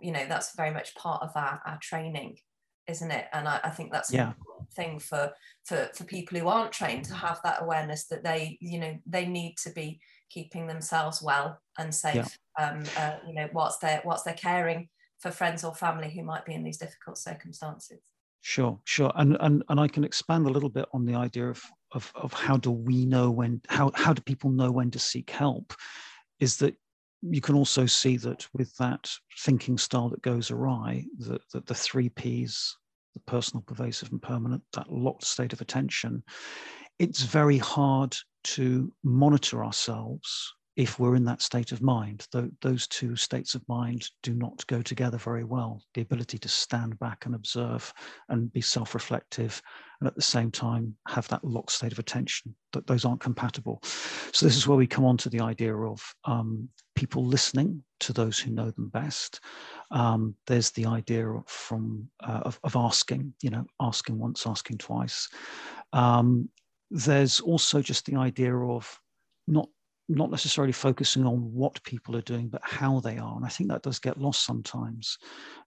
you 0.00 0.10
know, 0.10 0.26
that's 0.28 0.56
very 0.56 0.72
much 0.72 0.94
part 0.96 1.22
of 1.22 1.30
our, 1.36 1.62
our 1.64 1.78
training 1.80 2.38
isn't 2.88 3.10
it? 3.10 3.26
And 3.32 3.48
I, 3.48 3.60
I 3.64 3.70
think 3.70 3.92
that's 3.92 4.12
yeah. 4.12 4.32
a 4.60 4.74
thing 4.74 4.98
for 4.98 5.32
for 5.64 5.88
for 5.94 6.04
people 6.04 6.38
who 6.38 6.48
aren't 6.48 6.72
trained 6.72 7.04
to 7.06 7.14
have 7.14 7.40
that 7.44 7.62
awareness 7.62 8.06
that 8.06 8.24
they, 8.24 8.58
you 8.60 8.78
know, 8.78 8.98
they 9.06 9.26
need 9.26 9.56
to 9.64 9.70
be 9.70 10.00
keeping 10.30 10.66
themselves 10.66 11.22
well 11.22 11.60
and 11.78 11.94
safe. 11.94 12.14
Yeah. 12.58 12.68
Um, 12.68 12.84
uh, 12.96 13.16
you 13.26 13.34
know, 13.34 13.48
whilst 13.52 13.80
they're 13.80 14.02
whilst 14.04 14.24
they're 14.24 14.34
caring 14.34 14.88
for 15.20 15.30
friends 15.30 15.64
or 15.64 15.74
family 15.74 16.10
who 16.10 16.24
might 16.24 16.44
be 16.44 16.54
in 16.54 16.64
these 16.64 16.78
difficult 16.78 17.16
circumstances. 17.16 18.00
Sure, 18.40 18.80
sure, 18.84 19.12
and 19.14 19.36
and 19.40 19.62
and 19.68 19.78
I 19.78 19.86
can 19.86 20.02
expand 20.02 20.46
a 20.46 20.50
little 20.50 20.68
bit 20.68 20.86
on 20.92 21.06
the 21.06 21.14
idea 21.14 21.48
of 21.48 21.62
of 21.92 22.10
of 22.16 22.32
how 22.32 22.56
do 22.56 22.72
we 22.72 23.06
know 23.06 23.30
when 23.30 23.62
how 23.68 23.92
how 23.94 24.12
do 24.12 24.20
people 24.22 24.50
know 24.50 24.72
when 24.72 24.90
to 24.90 24.98
seek 24.98 25.30
help? 25.30 25.74
Is 26.40 26.56
that 26.56 26.74
you 27.22 27.40
can 27.40 27.54
also 27.54 27.86
see 27.86 28.16
that 28.18 28.46
with 28.52 28.74
that 28.76 29.10
thinking 29.38 29.78
style 29.78 30.08
that 30.08 30.22
goes 30.22 30.50
awry, 30.50 31.04
that, 31.18 31.40
the 31.66 31.74
three 31.74 32.08
P's, 32.08 32.76
the 33.14 33.20
personal, 33.20 33.62
pervasive, 33.62 34.10
and 34.10 34.20
permanent, 34.20 34.62
that 34.72 34.90
locked 34.90 35.24
state 35.24 35.52
of 35.52 35.60
attention, 35.60 36.22
it's 36.98 37.22
very 37.22 37.58
hard 37.58 38.16
to 38.44 38.92
monitor 39.04 39.64
ourselves 39.64 40.52
if 40.76 40.98
we're 40.98 41.16
in 41.16 41.24
that 41.24 41.42
state 41.42 41.72
of 41.72 41.82
mind. 41.82 42.26
those 42.62 42.86
two 42.86 43.14
states 43.14 43.54
of 43.54 43.68
mind 43.68 44.08
do 44.22 44.32
not 44.34 44.66
go 44.66 44.80
together 44.80 45.18
very 45.18 45.44
well. 45.44 45.82
The 45.94 46.00
ability 46.00 46.38
to 46.38 46.48
stand 46.48 46.98
back 46.98 47.26
and 47.26 47.34
observe 47.34 47.92
and 48.30 48.50
be 48.52 48.62
self 48.62 48.94
reflective, 48.94 49.60
and 50.00 50.06
at 50.06 50.14
the 50.14 50.22
same 50.22 50.50
time 50.50 50.96
have 51.08 51.28
that 51.28 51.44
locked 51.44 51.72
state 51.72 51.92
of 51.92 51.98
attention, 51.98 52.54
that 52.72 52.86
those 52.86 53.04
aren't 53.04 53.20
compatible. 53.20 53.80
So, 54.32 54.46
this 54.46 54.56
is 54.56 54.66
where 54.66 54.78
we 54.78 54.86
come 54.86 55.04
on 55.04 55.18
to 55.18 55.28
the 55.28 55.40
idea 55.40 55.76
of 55.76 56.02
um, 56.24 56.68
people 56.94 57.26
listening 57.26 57.82
to 58.00 58.14
those 58.14 58.38
who 58.38 58.50
know 58.50 58.70
them 58.70 58.88
best. 58.88 59.40
Um, 59.90 60.34
there's 60.46 60.70
the 60.70 60.86
idea 60.86 61.28
of, 61.28 61.46
from 61.48 62.08
uh, 62.24 62.40
of, 62.44 62.58
of, 62.64 62.76
asking, 62.76 63.34
you 63.42 63.50
know, 63.50 63.66
asking 63.78 64.18
once, 64.18 64.46
asking 64.46 64.78
twice. 64.78 65.28
Um, 65.92 66.48
there's 66.90 67.40
also 67.40 67.82
just 67.82 68.06
the 68.06 68.16
idea 68.16 68.56
of 68.56 68.98
not 69.46 69.68
not 70.08 70.30
necessarily 70.30 70.72
focusing 70.72 71.24
on 71.26 71.52
what 71.52 71.82
people 71.84 72.16
are 72.16 72.22
doing, 72.22 72.48
but 72.48 72.60
how 72.64 73.00
they 73.00 73.18
are. 73.18 73.36
And 73.36 73.44
I 73.44 73.48
think 73.48 73.70
that 73.70 73.82
does 73.82 73.98
get 73.98 74.20
lost 74.20 74.44
sometimes. 74.44 75.18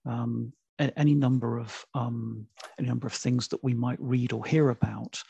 Um, 0.04 0.52
any 0.78 1.14
number 1.14 1.58
of 1.58 1.84
um, 1.94 2.46
any 2.78 2.88
number 2.88 3.06
of 3.06 3.14
things 3.14 3.48
that 3.48 3.64
we 3.64 3.72
might 3.72 3.98
read 3.98 4.32
or 4.32 4.44
hear 4.44 4.68
about 4.68 5.22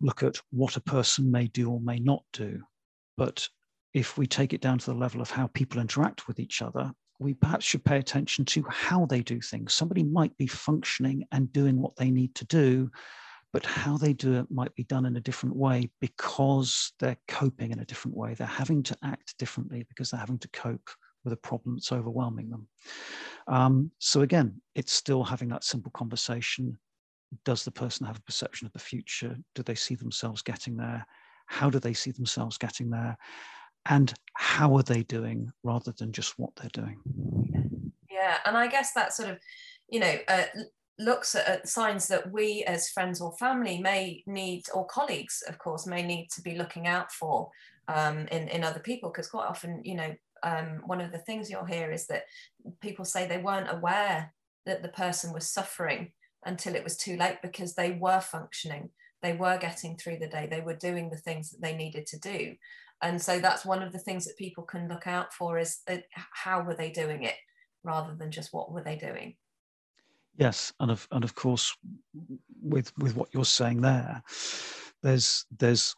look 0.00 0.22
at 0.22 0.36
what 0.50 0.76
a 0.76 0.80
person 0.80 1.30
may 1.30 1.46
do 1.46 1.70
or 1.70 1.80
may 1.80 1.98
not 1.98 2.22
do. 2.32 2.60
But 3.16 3.48
if 3.94 4.18
we 4.18 4.26
take 4.26 4.52
it 4.52 4.60
down 4.60 4.78
to 4.78 4.86
the 4.86 4.96
level 4.96 5.20
of 5.20 5.30
how 5.30 5.46
people 5.48 5.80
interact 5.80 6.26
with 6.26 6.40
each 6.40 6.60
other, 6.62 6.92
we 7.20 7.34
perhaps 7.34 7.64
should 7.64 7.84
pay 7.84 7.98
attention 7.98 8.44
to 8.46 8.64
how 8.68 9.06
they 9.06 9.22
do 9.22 9.40
things. 9.40 9.74
Somebody 9.74 10.02
might 10.02 10.36
be 10.36 10.46
functioning 10.46 11.24
and 11.30 11.52
doing 11.52 11.80
what 11.80 11.94
they 11.96 12.10
need 12.10 12.34
to 12.36 12.44
do, 12.46 12.90
but 13.52 13.66
how 13.66 13.98
they 13.98 14.12
do 14.12 14.34
it 14.38 14.50
might 14.50 14.74
be 14.74 14.84
done 14.84 15.04
in 15.04 15.16
a 15.16 15.20
different 15.20 15.54
way 15.54 15.90
because 16.00 16.92
they're 16.98 17.18
coping 17.28 17.70
in 17.70 17.80
a 17.80 17.84
different 17.84 18.16
way. 18.16 18.34
They're 18.34 18.46
having 18.46 18.82
to 18.84 18.96
act 19.04 19.36
differently 19.38 19.84
because 19.88 20.10
they're 20.10 20.20
having 20.20 20.38
to 20.38 20.48
cope 20.48 20.88
with 21.24 21.32
a 21.32 21.38
problem 21.38 21.76
that's 21.76 21.92
overwhelming 21.92 22.50
them. 22.50 22.68
Um, 23.46 23.90
so 23.98 24.22
again, 24.22 24.60
it's 24.74 24.92
still 24.92 25.22
having 25.22 25.48
that 25.50 25.64
simple 25.64 25.90
conversation. 25.92 26.78
Does 27.44 27.64
the 27.64 27.70
person 27.70 28.06
have 28.06 28.16
a 28.16 28.22
perception 28.22 28.66
of 28.66 28.72
the 28.72 28.78
future? 28.78 29.36
Do 29.54 29.62
they 29.62 29.74
see 29.74 29.94
themselves 29.94 30.42
getting 30.42 30.76
there? 30.76 31.06
How 31.46 31.68
do 31.68 31.78
they 31.78 31.94
see 31.94 32.10
themselves 32.10 32.56
getting 32.56 32.90
there? 32.90 33.16
And 33.86 34.14
how 34.34 34.76
are 34.76 34.82
they 34.82 35.02
doing 35.02 35.50
rather 35.62 35.92
than 35.92 36.12
just 36.12 36.38
what 36.38 36.54
they're 36.56 36.70
doing? 36.72 37.92
Yeah, 38.10 38.38
and 38.46 38.56
I 38.56 38.68
guess 38.68 38.92
that 38.94 39.12
sort 39.12 39.30
of, 39.30 39.38
you 39.88 40.00
know, 40.00 40.14
uh, 40.28 40.44
looks 41.02 41.34
at, 41.34 41.68
signs 41.68 42.08
that 42.08 42.30
we 42.32 42.64
as 42.64 42.90
friends 42.90 43.20
or 43.20 43.36
family 43.36 43.80
may 43.80 44.22
need, 44.26 44.64
or 44.74 44.86
colleagues, 44.86 45.42
of 45.48 45.58
course, 45.58 45.86
may 45.86 46.02
need 46.02 46.28
to 46.34 46.42
be 46.42 46.54
looking 46.54 46.86
out 46.86 47.12
for 47.12 47.50
um, 47.88 48.26
in, 48.28 48.48
in 48.48 48.64
other 48.64 48.80
people. 48.80 49.10
Because 49.10 49.28
quite 49.28 49.48
often, 49.48 49.82
you 49.84 49.94
know, 49.94 50.14
um, 50.42 50.82
one 50.86 51.00
of 51.00 51.12
the 51.12 51.18
things 51.18 51.50
you'll 51.50 51.64
hear 51.64 51.90
is 51.90 52.06
that 52.06 52.24
people 52.80 53.04
say 53.04 53.26
they 53.26 53.38
weren't 53.38 53.70
aware 53.70 54.32
that 54.66 54.82
the 54.82 54.88
person 54.88 55.32
was 55.32 55.48
suffering 55.48 56.12
until 56.44 56.74
it 56.74 56.84
was 56.84 56.96
too 56.96 57.16
late 57.16 57.38
because 57.42 57.74
they 57.74 57.92
were 57.92 58.20
functioning, 58.20 58.90
they 59.22 59.32
were 59.32 59.58
getting 59.58 59.96
through 59.96 60.18
the 60.18 60.26
day, 60.26 60.48
they 60.50 60.60
were 60.60 60.74
doing 60.74 61.10
the 61.10 61.16
things 61.16 61.50
that 61.50 61.60
they 61.60 61.76
needed 61.76 62.06
to 62.06 62.18
do. 62.18 62.54
And 63.02 63.20
so 63.20 63.40
that's 63.40 63.64
one 63.64 63.82
of 63.82 63.92
the 63.92 63.98
things 63.98 64.24
that 64.26 64.36
people 64.36 64.64
can 64.64 64.88
look 64.88 65.06
out 65.06 65.32
for 65.32 65.58
is 65.58 65.80
that 65.86 66.04
how 66.32 66.62
were 66.62 66.74
they 66.74 66.90
doing 66.90 67.24
it 67.24 67.34
rather 67.82 68.14
than 68.14 68.30
just 68.30 68.52
what 68.52 68.72
were 68.72 68.82
they 68.82 68.96
doing. 68.96 69.34
Yes, 70.36 70.72
and 70.80 70.90
of 70.90 71.06
and 71.10 71.24
of 71.24 71.34
course, 71.34 71.76
with 72.62 72.92
with 72.98 73.16
what 73.16 73.28
you're 73.32 73.44
saying 73.44 73.82
there, 73.82 74.22
there's 75.02 75.44
there's 75.58 75.94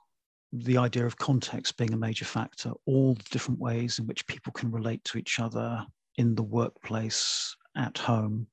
the 0.52 0.76
idea 0.76 1.06
of 1.06 1.16
context 1.16 1.76
being 1.76 1.92
a 1.92 1.96
major 1.96 2.24
factor. 2.24 2.72
All 2.86 3.14
the 3.14 3.24
different 3.30 3.60
ways 3.60 3.98
in 3.98 4.06
which 4.06 4.26
people 4.26 4.52
can 4.52 4.70
relate 4.70 5.02
to 5.04 5.18
each 5.18 5.40
other 5.40 5.84
in 6.16 6.34
the 6.34 6.42
workplace, 6.42 7.56
at 7.76 7.98
home, 7.98 8.46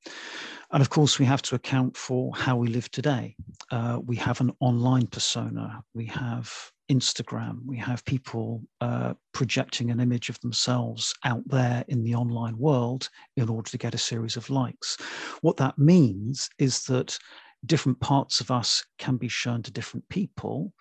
and 0.72 0.80
of 0.80 0.90
course 0.90 1.18
we 1.18 1.24
have 1.24 1.42
to 1.42 1.54
account 1.54 1.96
for 1.96 2.34
how 2.34 2.56
we 2.56 2.68
live 2.68 2.90
today. 2.90 3.36
Uh, 3.70 3.98
we 4.04 4.16
have 4.16 4.40
an 4.40 4.52
online 4.60 5.06
persona. 5.06 5.82
We 5.94 6.06
have 6.06 6.71
Instagram. 6.90 7.58
We 7.64 7.76
have 7.78 8.04
people 8.04 8.62
uh, 8.80 9.14
projecting 9.32 9.90
an 9.90 10.00
image 10.00 10.28
of 10.28 10.40
themselves 10.40 11.14
out 11.24 11.42
there 11.46 11.84
in 11.88 12.02
the 12.02 12.14
online 12.14 12.58
world 12.58 13.08
in 13.36 13.48
order 13.48 13.70
to 13.70 13.78
get 13.78 13.94
a 13.94 13.98
series 13.98 14.36
of 14.36 14.50
likes. 14.50 14.96
What 15.40 15.56
that 15.58 15.78
means 15.78 16.48
is 16.58 16.84
that 16.84 17.18
different 17.64 18.00
parts 18.00 18.40
of 18.40 18.50
us 18.50 18.84
can 18.98 19.16
be 19.16 19.28
shown 19.28 19.62
to 19.62 19.72
different 19.72 20.08
people. 20.08 20.72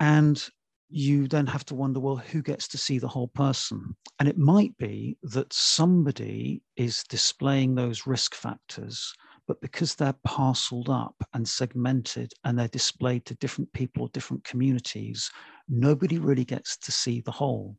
And 0.00 0.44
you 0.88 1.26
then 1.26 1.46
have 1.46 1.64
to 1.66 1.74
wonder 1.74 2.00
well, 2.00 2.16
who 2.16 2.42
gets 2.42 2.68
to 2.68 2.78
see 2.78 2.98
the 2.98 3.08
whole 3.08 3.28
person? 3.28 3.96
And 4.18 4.28
it 4.28 4.38
might 4.38 4.76
be 4.78 5.16
that 5.22 5.52
somebody 5.52 6.62
is 6.76 7.04
displaying 7.08 7.74
those 7.74 8.06
risk 8.06 8.34
factors 8.34 9.12
but 9.46 9.60
because 9.60 9.94
they're 9.94 10.16
parceled 10.24 10.90
up 10.90 11.14
and 11.32 11.48
segmented 11.48 12.32
and 12.44 12.58
they're 12.58 12.68
displayed 12.68 13.24
to 13.26 13.34
different 13.36 13.72
people 13.72 14.02
or 14.02 14.08
different 14.12 14.44
communities, 14.44 15.30
nobody 15.68 16.18
really 16.18 16.44
gets 16.44 16.76
to 16.78 16.92
see 16.92 17.20
the 17.20 17.30
whole. 17.30 17.76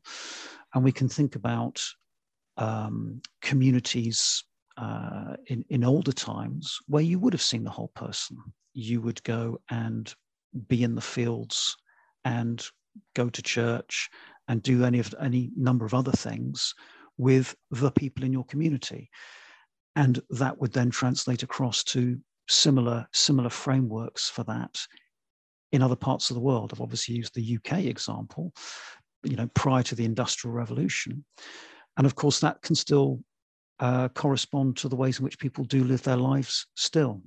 And 0.74 0.82
we 0.82 0.92
can 0.92 1.08
think 1.08 1.36
about 1.36 1.82
um, 2.56 3.20
communities 3.42 4.44
uh, 4.76 5.34
in, 5.46 5.64
in 5.68 5.84
older 5.84 6.12
times 6.12 6.78
where 6.86 7.02
you 7.02 7.18
would 7.18 7.32
have 7.32 7.42
seen 7.42 7.64
the 7.64 7.70
whole 7.70 7.92
person. 7.94 8.38
You 8.72 9.00
would 9.02 9.22
go 9.24 9.60
and 9.70 10.12
be 10.68 10.82
in 10.82 10.94
the 10.94 11.00
fields 11.00 11.76
and 12.24 12.64
go 13.14 13.28
to 13.28 13.42
church 13.42 14.08
and 14.48 14.62
do 14.62 14.84
any 14.84 14.98
of 14.98 15.14
any 15.20 15.50
number 15.56 15.84
of 15.84 15.94
other 15.94 16.12
things 16.12 16.74
with 17.18 17.54
the 17.70 17.90
people 17.90 18.24
in 18.24 18.32
your 18.32 18.44
community 18.44 19.10
and 19.98 20.20
that 20.30 20.58
would 20.60 20.72
then 20.72 20.90
translate 20.90 21.42
across 21.42 21.82
to 21.82 22.18
similar 22.48 23.06
similar 23.12 23.50
frameworks 23.50 24.30
for 24.30 24.44
that 24.44 24.78
in 25.72 25.82
other 25.82 25.96
parts 25.96 26.30
of 26.30 26.34
the 26.34 26.40
world 26.40 26.70
i've 26.72 26.80
obviously 26.80 27.14
used 27.14 27.34
the 27.34 27.56
uk 27.56 27.72
example 27.72 28.52
you 29.24 29.36
know 29.36 29.48
prior 29.54 29.82
to 29.82 29.94
the 29.94 30.04
industrial 30.04 30.54
revolution 30.54 31.24
and 31.98 32.06
of 32.06 32.14
course 32.14 32.40
that 32.40 32.62
can 32.62 32.74
still 32.74 33.20
uh, 33.80 34.08
correspond 34.08 34.76
to 34.76 34.88
the 34.88 34.96
ways 34.96 35.18
in 35.18 35.24
which 35.24 35.38
people 35.38 35.62
do 35.64 35.84
live 35.84 36.02
their 36.02 36.16
lives 36.16 36.66
still 36.74 37.22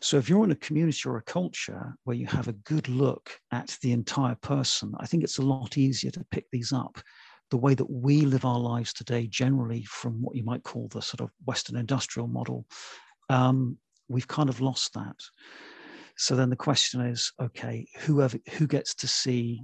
so 0.00 0.16
if 0.16 0.28
you're 0.28 0.44
in 0.44 0.50
a 0.50 0.56
community 0.56 1.08
or 1.08 1.16
a 1.16 1.22
culture 1.22 1.94
where 2.04 2.16
you 2.16 2.26
have 2.26 2.48
a 2.48 2.52
good 2.52 2.88
look 2.88 3.30
at 3.52 3.76
the 3.82 3.92
entire 3.92 4.36
person, 4.36 4.94
I 4.98 5.06
think 5.06 5.22
it's 5.22 5.38
a 5.38 5.42
lot 5.42 5.76
easier 5.76 6.10
to 6.12 6.26
pick 6.30 6.46
these 6.50 6.72
up. 6.72 6.98
The 7.50 7.56
way 7.56 7.74
that 7.74 7.90
we 7.90 8.22
live 8.22 8.44
our 8.44 8.58
lives 8.58 8.92
today, 8.92 9.26
generally 9.26 9.84
from 9.84 10.22
what 10.22 10.36
you 10.36 10.44
might 10.44 10.62
call 10.62 10.88
the 10.88 11.02
sort 11.02 11.20
of 11.20 11.30
Western 11.46 11.76
industrial 11.76 12.28
model, 12.28 12.66
um, 13.28 13.76
we've 14.08 14.28
kind 14.28 14.48
of 14.48 14.60
lost 14.60 14.94
that. 14.94 15.16
So 16.16 16.36
then 16.36 16.50
the 16.50 16.56
question 16.56 17.00
is, 17.00 17.32
okay, 17.40 17.86
whoever 18.00 18.38
who 18.52 18.66
gets 18.66 18.94
to 18.96 19.08
see 19.08 19.62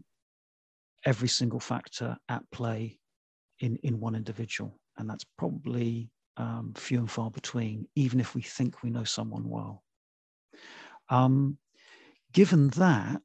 every 1.05 1.29
single 1.29 1.61
factor 1.61 2.17
at 2.29 2.43
play 2.51 2.99
in 3.61 3.77
in 3.83 4.01
one 4.01 4.15
individual, 4.15 4.79
and 4.97 5.09
that's 5.09 5.25
probably 5.39 6.11
um, 6.37 6.73
few 6.77 6.99
and 6.99 7.11
far 7.11 7.31
between, 7.31 7.87
even 7.95 8.21
if 8.21 8.35
we 8.35 8.43
think 8.43 8.83
we 8.83 8.91
know 8.91 9.05
someone 9.05 9.49
well. 9.49 9.83
Um, 11.09 11.59
given 12.33 12.69
that, 12.71 13.23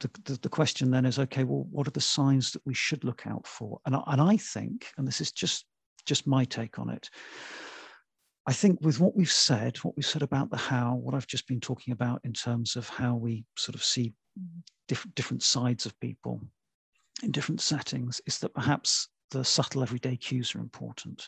the, 0.00 0.10
the, 0.24 0.38
the, 0.42 0.48
question 0.48 0.90
then 0.90 1.04
is, 1.04 1.18
okay, 1.18 1.44
well, 1.44 1.66
what 1.70 1.86
are 1.86 1.92
the 1.92 2.00
signs 2.00 2.50
that 2.52 2.62
we 2.64 2.74
should 2.74 3.04
look 3.04 3.26
out 3.26 3.46
for? 3.46 3.78
And, 3.86 3.96
and 4.06 4.20
I 4.20 4.36
think, 4.36 4.86
and 4.96 5.06
this 5.06 5.20
is 5.20 5.32
just, 5.32 5.64
just 6.06 6.26
my 6.26 6.44
take 6.44 6.78
on 6.78 6.90
it, 6.90 7.08
I 8.46 8.52
think 8.52 8.80
with 8.80 8.98
what 8.98 9.14
we've 9.14 9.30
said, 9.30 9.76
what 9.78 9.94
we've 9.96 10.06
said 10.06 10.22
about 10.22 10.50
the 10.50 10.56
how, 10.56 10.94
what 10.94 11.14
I've 11.14 11.26
just 11.26 11.46
been 11.46 11.60
talking 11.60 11.92
about 11.92 12.20
in 12.24 12.32
terms 12.32 12.76
of 12.76 12.88
how 12.88 13.14
we 13.14 13.44
sort 13.56 13.74
of 13.74 13.84
see 13.84 14.14
different, 14.86 15.14
different 15.14 15.42
sides 15.42 15.84
of 15.84 15.98
people 16.00 16.40
in 17.22 17.30
different 17.30 17.60
settings, 17.60 18.20
is 18.26 18.38
that 18.38 18.54
perhaps 18.54 19.08
the 19.30 19.44
subtle 19.44 19.82
everyday 19.82 20.16
cues 20.16 20.54
are 20.54 20.60
important. 20.60 21.26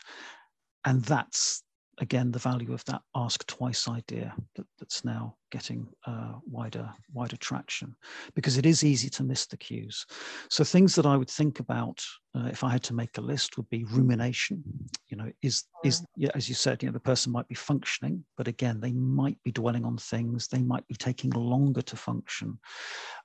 And 0.85 1.03
that's 1.03 1.63
again 1.99 2.31
the 2.31 2.39
value 2.39 2.73
of 2.73 2.83
that 2.85 3.01
ask 3.15 3.45
twice 3.45 3.87
idea 3.87 4.33
that, 4.55 4.65
that's 4.79 5.05
now 5.05 5.35
getting 5.51 5.87
uh, 6.07 6.33
wider 6.49 6.89
wider 7.13 7.37
traction 7.37 7.95
because 8.35 8.57
it 8.57 8.65
is 8.65 8.83
easy 8.83 9.09
to 9.09 9.23
miss 9.23 9.45
the 9.45 9.57
cues. 9.57 10.05
So 10.49 10.63
things 10.63 10.95
that 10.95 11.05
i 11.05 11.15
would 11.15 11.29
think 11.29 11.59
about 11.59 12.03
uh, 12.35 12.47
if 12.47 12.63
i 12.63 12.69
had 12.69 12.83
to 12.83 12.93
make 12.93 13.17
a 13.17 13.21
list 13.21 13.57
would 13.57 13.69
be 13.69 13.83
rumination 13.83 14.63
you 15.09 15.17
know 15.17 15.31
is 15.41 15.65
is 15.83 16.03
yeah, 16.15 16.31
as 16.35 16.47
you 16.49 16.55
said 16.55 16.81
you 16.81 16.87
know 16.87 16.93
the 16.93 16.99
person 16.99 17.31
might 17.31 17.47
be 17.47 17.55
functioning 17.55 18.23
but 18.37 18.47
again 18.47 18.79
they 18.79 18.93
might 18.93 19.37
be 19.43 19.51
dwelling 19.51 19.85
on 19.85 19.97
things. 19.97 20.47
They 20.47 20.61
might 20.61 20.87
be 20.87 20.95
taking 20.95 21.31
longer 21.31 21.81
to 21.81 21.95
function. 21.95 22.59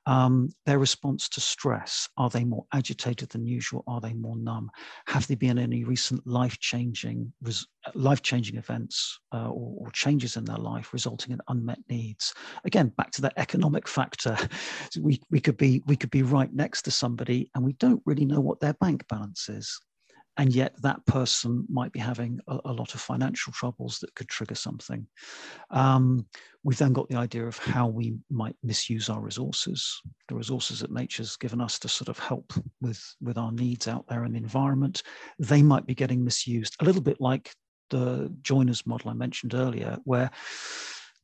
Um, 0.07 0.51
their 0.67 0.79
response 0.79 1.29
to 1.31 1.41
stress 1.41 2.09
are 2.17 2.31
they 2.31 2.45
more 2.45 2.67
agitated 2.73 3.31
than 3.31 3.47
usual? 3.47 3.83
Are 3.87 4.01
they 4.01 4.13
more 4.13 4.37
numb? 4.37 4.71
Have 5.07 5.27
there 5.27 5.37
been 5.37 5.59
any 5.59 5.85
recent 5.85 6.27
life-changing 6.27 7.33
life-changing 7.95 8.57
events 8.57 9.19
uh, 9.33 9.49
or, 9.49 9.87
or 9.87 9.91
changes 9.93 10.37
in 10.37 10.45
their 10.45 10.59
life 10.59 10.93
resulting 10.93 11.33
in 11.33 11.41
unmet 11.49 11.79
needs 11.89 12.16
again 12.65 12.89
back 12.97 13.11
to 13.11 13.23
that 13.23 13.35
economic 13.37 13.89
factor 13.89 14.37
we, 15.01 15.21
we 15.31 15.41
could 15.41 15.57
be 15.57 15.83
we 15.87 15.97
could 15.97 16.11
be 16.11 16.23
right 16.23 16.53
next 16.53 16.83
to 16.83 16.91
somebody 16.91 17.51
and 17.55 17.65
we 17.65 17.73
don't 17.75 18.03
really 18.07 18.25
know 18.25 18.41
what 18.41 18.61
their 18.61 18.75
bank 18.75 19.07
balance 19.09 19.49
is 19.49 19.81
and 20.39 20.55
yet 20.55 20.75
that 20.83 21.05
person 21.07 21.65
might 21.69 21.93
be 21.93 21.99
having 21.99 22.41
a, 22.49 22.59
a 22.67 22.73
lot 22.73 22.95
of 22.95 23.01
financial 23.01 23.53
troubles 23.53 23.99
that 24.01 24.15
could 24.15 24.29
trigger 24.29 24.55
something. 24.55 25.07
Um, 25.71 26.27
we've 26.63 26.79
then 26.79 26.93
got 26.93 27.09
the 27.09 27.17
idea 27.17 27.47
of 27.47 27.57
how 27.59 27.87
we 27.87 28.17
might 28.31 28.57
misuse 28.63 29.09
our 29.09 29.21
resources, 29.21 30.01
the 30.29 30.35
resources 30.35 30.81
that 30.81 30.93
nature's 30.93 31.37
given 31.37 31.61
us 31.61 31.79
to 31.81 31.89
sort 31.89 32.09
of 32.09 32.19
help 32.19 32.53
with, 32.81 33.03
with 33.21 33.39
our 33.39 33.53
needs 33.53 33.89
out 33.89 34.05
there 34.09 34.25
in 34.25 34.33
the 34.33 34.39
environment. 34.39 35.03
They 35.39 35.63
might 35.63 35.87
be 35.87 35.95
getting 35.95 36.23
misused, 36.23 36.77
a 36.81 36.85
little 36.85 37.03
bit 37.03 37.21
like 37.21 37.53
the 37.89 38.35
Joiner's 38.43 38.87
model 38.87 39.11
I 39.11 39.15
mentioned 39.15 39.55
earlier, 39.55 39.97
where 40.05 40.31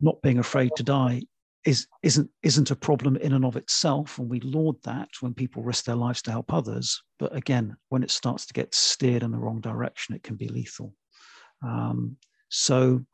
not 0.02 0.20
being 0.22 0.38
afraid 0.38 0.72
to 0.76 0.82
die 0.82 1.22
is 1.64 1.86
isn't 2.02 2.28
isn't 2.42 2.72
a 2.72 2.76
problem 2.76 3.16
in 3.16 3.32
and 3.32 3.44
of 3.44 3.56
itself. 3.56 4.18
And 4.18 4.28
we 4.28 4.40
laud 4.40 4.76
that 4.82 5.08
when 5.20 5.32
people 5.32 5.62
risk 5.62 5.84
their 5.84 5.96
lives 5.96 6.20
to 6.22 6.30
help 6.30 6.52
others. 6.52 7.02
But 7.18 7.34
again 7.34 7.76
when 7.88 8.02
it 8.02 8.10
starts 8.10 8.46
to 8.46 8.52
get 8.52 8.74
steered 8.74 9.22
in 9.22 9.30
the 9.30 9.38
wrong 9.38 9.60
direction 9.60 10.14
it 10.14 10.22
can 10.22 10.36
be 10.36 10.48
lethal. 10.48 10.92
Um, 11.64 12.16
so 12.48 13.04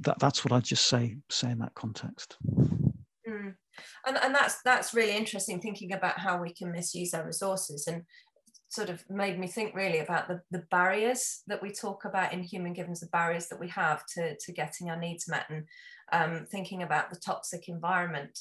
that, 0.00 0.18
that's 0.18 0.44
what 0.44 0.52
i'd 0.52 0.64
just 0.64 0.86
say 0.86 1.16
say 1.30 1.50
in 1.50 1.58
that 1.58 1.74
context. 1.74 2.36
Mm. 3.28 3.54
and, 4.06 4.18
and 4.22 4.34
that's 4.34 4.60
that's 4.62 4.94
really 4.94 5.16
interesting 5.16 5.60
thinking 5.60 5.92
about 5.92 6.18
how 6.18 6.40
we 6.40 6.52
can 6.52 6.72
misuse 6.72 7.14
our 7.14 7.24
resources. 7.24 7.86
And 7.86 8.02
sort 8.74 8.90
of 8.90 9.04
made 9.08 9.38
me 9.38 9.46
think 9.46 9.74
really 9.74 10.00
about 10.00 10.26
the, 10.26 10.40
the 10.50 10.64
barriers 10.70 11.42
that 11.46 11.62
we 11.62 11.70
talk 11.70 12.04
about 12.04 12.32
in 12.32 12.42
human 12.42 12.72
givens, 12.72 13.00
the 13.00 13.06
barriers 13.06 13.46
that 13.48 13.60
we 13.60 13.68
have 13.68 14.04
to, 14.14 14.36
to 14.36 14.52
getting 14.52 14.90
our 14.90 14.98
needs 14.98 15.28
met 15.28 15.46
and 15.48 15.64
um, 16.12 16.46
thinking 16.50 16.82
about 16.82 17.10
the 17.10 17.18
toxic 17.18 17.68
environment 17.68 18.38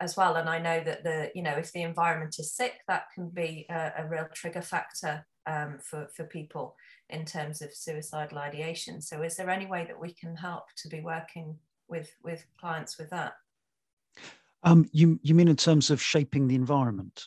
as 0.00 0.16
well. 0.16 0.36
And 0.36 0.48
I 0.48 0.58
know 0.58 0.82
that 0.84 1.04
the, 1.04 1.30
you 1.34 1.42
know, 1.42 1.52
if 1.52 1.72
the 1.72 1.82
environment 1.82 2.36
is 2.38 2.52
sick, 2.52 2.80
that 2.88 3.04
can 3.14 3.28
be 3.28 3.66
a, 3.70 3.92
a 3.98 4.06
real 4.08 4.26
trigger 4.34 4.62
factor 4.62 5.26
um, 5.46 5.78
for, 5.80 6.08
for 6.14 6.24
people 6.24 6.74
in 7.08 7.24
terms 7.24 7.62
of 7.62 7.72
suicidal 7.72 8.38
ideation. 8.38 9.00
So 9.00 9.22
is 9.22 9.36
there 9.36 9.50
any 9.50 9.66
way 9.66 9.84
that 9.86 10.00
we 10.00 10.12
can 10.12 10.36
help 10.36 10.64
to 10.78 10.88
be 10.88 11.00
working 11.00 11.56
with, 11.88 12.10
with 12.22 12.44
clients 12.60 12.98
with 12.98 13.10
that? 13.10 13.34
Um, 14.64 14.88
you 14.92 15.20
you 15.22 15.34
mean 15.34 15.48
in 15.48 15.56
terms 15.56 15.90
of 15.90 16.02
shaping 16.02 16.48
the 16.48 16.56
environment? 16.56 17.24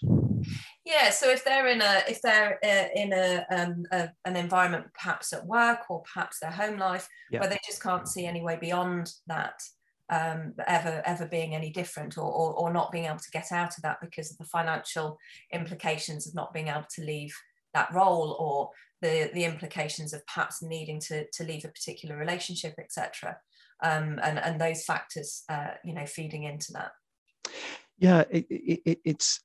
Yeah. 0.85 1.11
So 1.11 1.29
if 1.29 1.45
they're 1.45 1.67
in 1.67 1.81
a 1.81 2.01
if 2.07 2.21
they're 2.21 2.59
uh, 2.63 2.99
in 2.99 3.13
a, 3.13 3.45
um, 3.51 3.85
a, 3.91 4.09
an 4.25 4.35
environment 4.35 4.87
perhaps 4.93 5.31
at 5.31 5.45
work 5.45 5.89
or 5.89 6.03
perhaps 6.03 6.39
their 6.39 6.51
home 6.51 6.77
life 6.77 7.07
yeah. 7.31 7.39
where 7.39 7.49
they 7.49 7.59
just 7.65 7.81
can't 7.81 8.07
see 8.07 8.25
any 8.25 8.41
way 8.41 8.57
beyond 8.59 9.13
that 9.27 9.61
um, 10.09 10.53
ever 10.67 11.01
ever 11.05 11.25
being 11.25 11.55
any 11.55 11.69
different 11.69 12.17
or, 12.17 12.29
or, 12.29 12.53
or 12.53 12.73
not 12.73 12.91
being 12.91 13.05
able 13.05 13.17
to 13.17 13.31
get 13.31 13.51
out 13.51 13.77
of 13.77 13.83
that 13.83 14.01
because 14.01 14.29
of 14.29 14.37
the 14.37 14.45
financial 14.45 15.17
implications 15.53 16.27
of 16.27 16.35
not 16.35 16.53
being 16.53 16.67
able 16.67 16.85
to 16.95 17.03
leave 17.03 17.33
that 17.73 17.93
role 17.93 18.35
or 18.39 18.69
the 19.01 19.31
the 19.33 19.45
implications 19.45 20.13
of 20.13 20.25
perhaps 20.27 20.61
needing 20.61 20.99
to 20.99 21.25
to 21.31 21.45
leave 21.45 21.63
a 21.63 21.69
particular 21.69 22.17
relationship 22.17 22.75
etc 22.77 23.37
um, 23.83 24.19
and 24.21 24.37
and 24.37 24.59
those 24.59 24.83
factors 24.83 25.43
uh, 25.49 25.71
you 25.85 25.93
know 25.93 26.05
feeding 26.05 26.43
into 26.43 26.73
that 26.73 26.91
yeah, 27.97 28.23
it, 28.29 28.45
it, 28.49 28.99
it's 29.05 29.41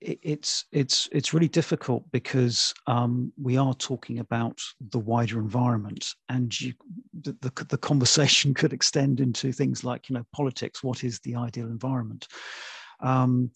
it's 0.00 0.64
it's 0.70 1.08
it's 1.10 1.34
really 1.34 1.48
difficult 1.48 2.04
because 2.12 2.72
um, 2.86 3.32
we 3.40 3.56
are 3.56 3.74
talking 3.74 4.20
about 4.20 4.60
the 4.90 4.98
wider 4.98 5.38
environment, 5.38 6.14
and 6.28 6.58
you, 6.60 6.72
the, 7.22 7.36
the, 7.40 7.66
the 7.68 7.78
conversation 7.78 8.54
could 8.60 8.72
extend 8.72 9.20
into 9.20 9.52
things 9.52 9.84
like 9.84 10.08
you 10.08 10.14
know 10.14 10.24
politics. 10.32 10.82
What 10.82 11.04
is 11.04 11.18
the 11.20 11.34
ideal 11.34 11.66
environment? 11.66 12.28
Um, 13.00 13.50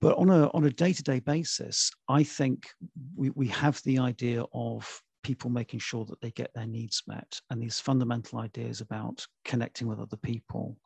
but 0.00 0.16
on 0.18 0.28
a 0.28 0.48
on 0.48 0.64
a 0.64 0.70
day 0.70 0.92
to 0.92 1.02
day 1.02 1.20
basis, 1.20 1.90
I 2.08 2.24
think 2.24 2.68
we 3.16 3.30
we 3.30 3.48
have 3.48 3.80
the 3.84 3.98
idea 3.98 4.44
of 4.52 5.00
people 5.22 5.50
making 5.50 5.78
sure 5.78 6.04
that 6.06 6.20
they 6.20 6.30
get 6.30 6.50
their 6.54 6.66
needs 6.66 7.02
met 7.06 7.40
and 7.50 7.62
these 7.62 7.78
fundamental 7.78 8.38
ideas 8.38 8.80
about 8.80 9.26
connecting 9.44 9.86
with 9.86 10.00
other 10.00 10.16
people 10.16 10.78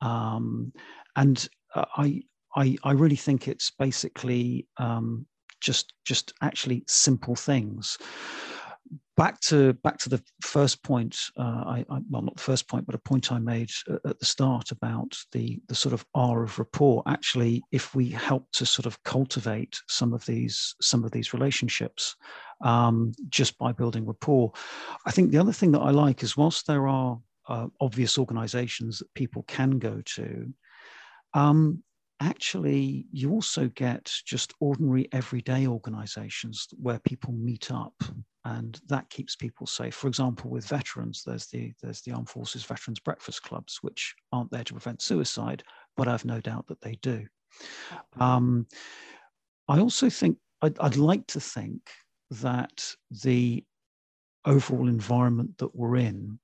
um, 0.00 0.72
and 1.16 1.46
uh, 1.74 1.84
I, 1.96 2.22
I, 2.54 2.76
I 2.84 2.92
really 2.92 3.16
think 3.16 3.48
it's 3.48 3.70
basically 3.70 4.66
um, 4.76 5.26
just 5.60 5.94
just 6.04 6.34
actually 6.42 6.84
simple 6.86 7.34
things. 7.34 7.96
Back 9.16 9.40
to 9.40 9.74
back 9.74 9.98
to 9.98 10.08
the 10.08 10.22
first 10.42 10.82
point. 10.82 11.16
Uh, 11.36 11.62
I, 11.66 11.84
I, 11.90 12.00
well, 12.10 12.22
not 12.22 12.36
the 12.36 12.42
first 12.42 12.66
point, 12.66 12.86
but 12.86 12.94
a 12.94 12.98
point 12.98 13.30
I 13.30 13.38
made 13.38 13.70
at 14.06 14.18
the 14.18 14.26
start 14.26 14.70
about 14.70 15.16
the 15.32 15.60
the 15.68 15.74
sort 15.74 15.92
of 15.92 16.04
R 16.14 16.42
of 16.42 16.58
rapport. 16.58 17.02
Actually, 17.06 17.62
if 17.72 17.94
we 17.94 18.08
help 18.08 18.50
to 18.52 18.66
sort 18.66 18.86
of 18.86 19.02
cultivate 19.04 19.78
some 19.88 20.12
of 20.12 20.24
these 20.26 20.74
some 20.80 21.04
of 21.04 21.10
these 21.10 21.32
relationships 21.32 22.16
um, 22.62 23.12
just 23.28 23.56
by 23.58 23.70
building 23.72 24.06
rapport, 24.06 24.52
I 25.06 25.10
think 25.10 25.30
the 25.30 25.38
other 25.38 25.52
thing 25.52 25.72
that 25.72 25.80
I 25.80 25.90
like 25.90 26.22
is 26.22 26.36
whilst 26.36 26.66
there 26.66 26.88
are 26.88 27.18
uh, 27.48 27.66
obvious 27.80 28.18
organizations 28.18 28.98
that 28.98 29.12
people 29.14 29.44
can 29.44 29.78
go 29.78 30.00
to, 30.04 30.52
um, 31.34 31.82
actually, 32.20 33.06
you 33.12 33.32
also 33.32 33.68
get 33.68 34.12
just 34.24 34.52
ordinary 34.60 35.08
everyday 35.12 35.66
organizations 35.66 36.68
where 36.80 37.00
people 37.00 37.32
meet 37.32 37.70
up 37.70 37.94
and 38.44 38.80
that 38.88 39.08
keeps 39.10 39.36
people 39.36 39.66
safe. 39.66 39.94
For 39.94 40.08
example, 40.08 40.50
with 40.50 40.66
veterans, 40.66 41.22
there's 41.24 41.46
the, 41.46 41.72
there's 41.82 42.00
the 42.02 42.12
Armed 42.12 42.28
Forces 42.28 42.64
Veterans 42.64 43.00
Breakfast 43.00 43.42
Clubs, 43.42 43.78
which 43.82 44.14
aren't 44.32 44.50
there 44.50 44.64
to 44.64 44.74
prevent 44.74 45.02
suicide, 45.02 45.62
but 45.96 46.08
I've 46.08 46.24
no 46.24 46.40
doubt 46.40 46.66
that 46.68 46.80
they 46.80 46.96
do. 47.02 47.26
Um, 48.18 48.66
I 49.68 49.78
also 49.78 50.08
think, 50.08 50.38
I'd, 50.60 50.78
I'd 50.78 50.96
like 50.96 51.26
to 51.28 51.40
think 51.40 51.80
that 52.30 52.94
the 53.22 53.64
overall 54.44 54.88
environment 54.88 55.58
that 55.58 55.74
we're 55.74 55.96
in 55.96 56.38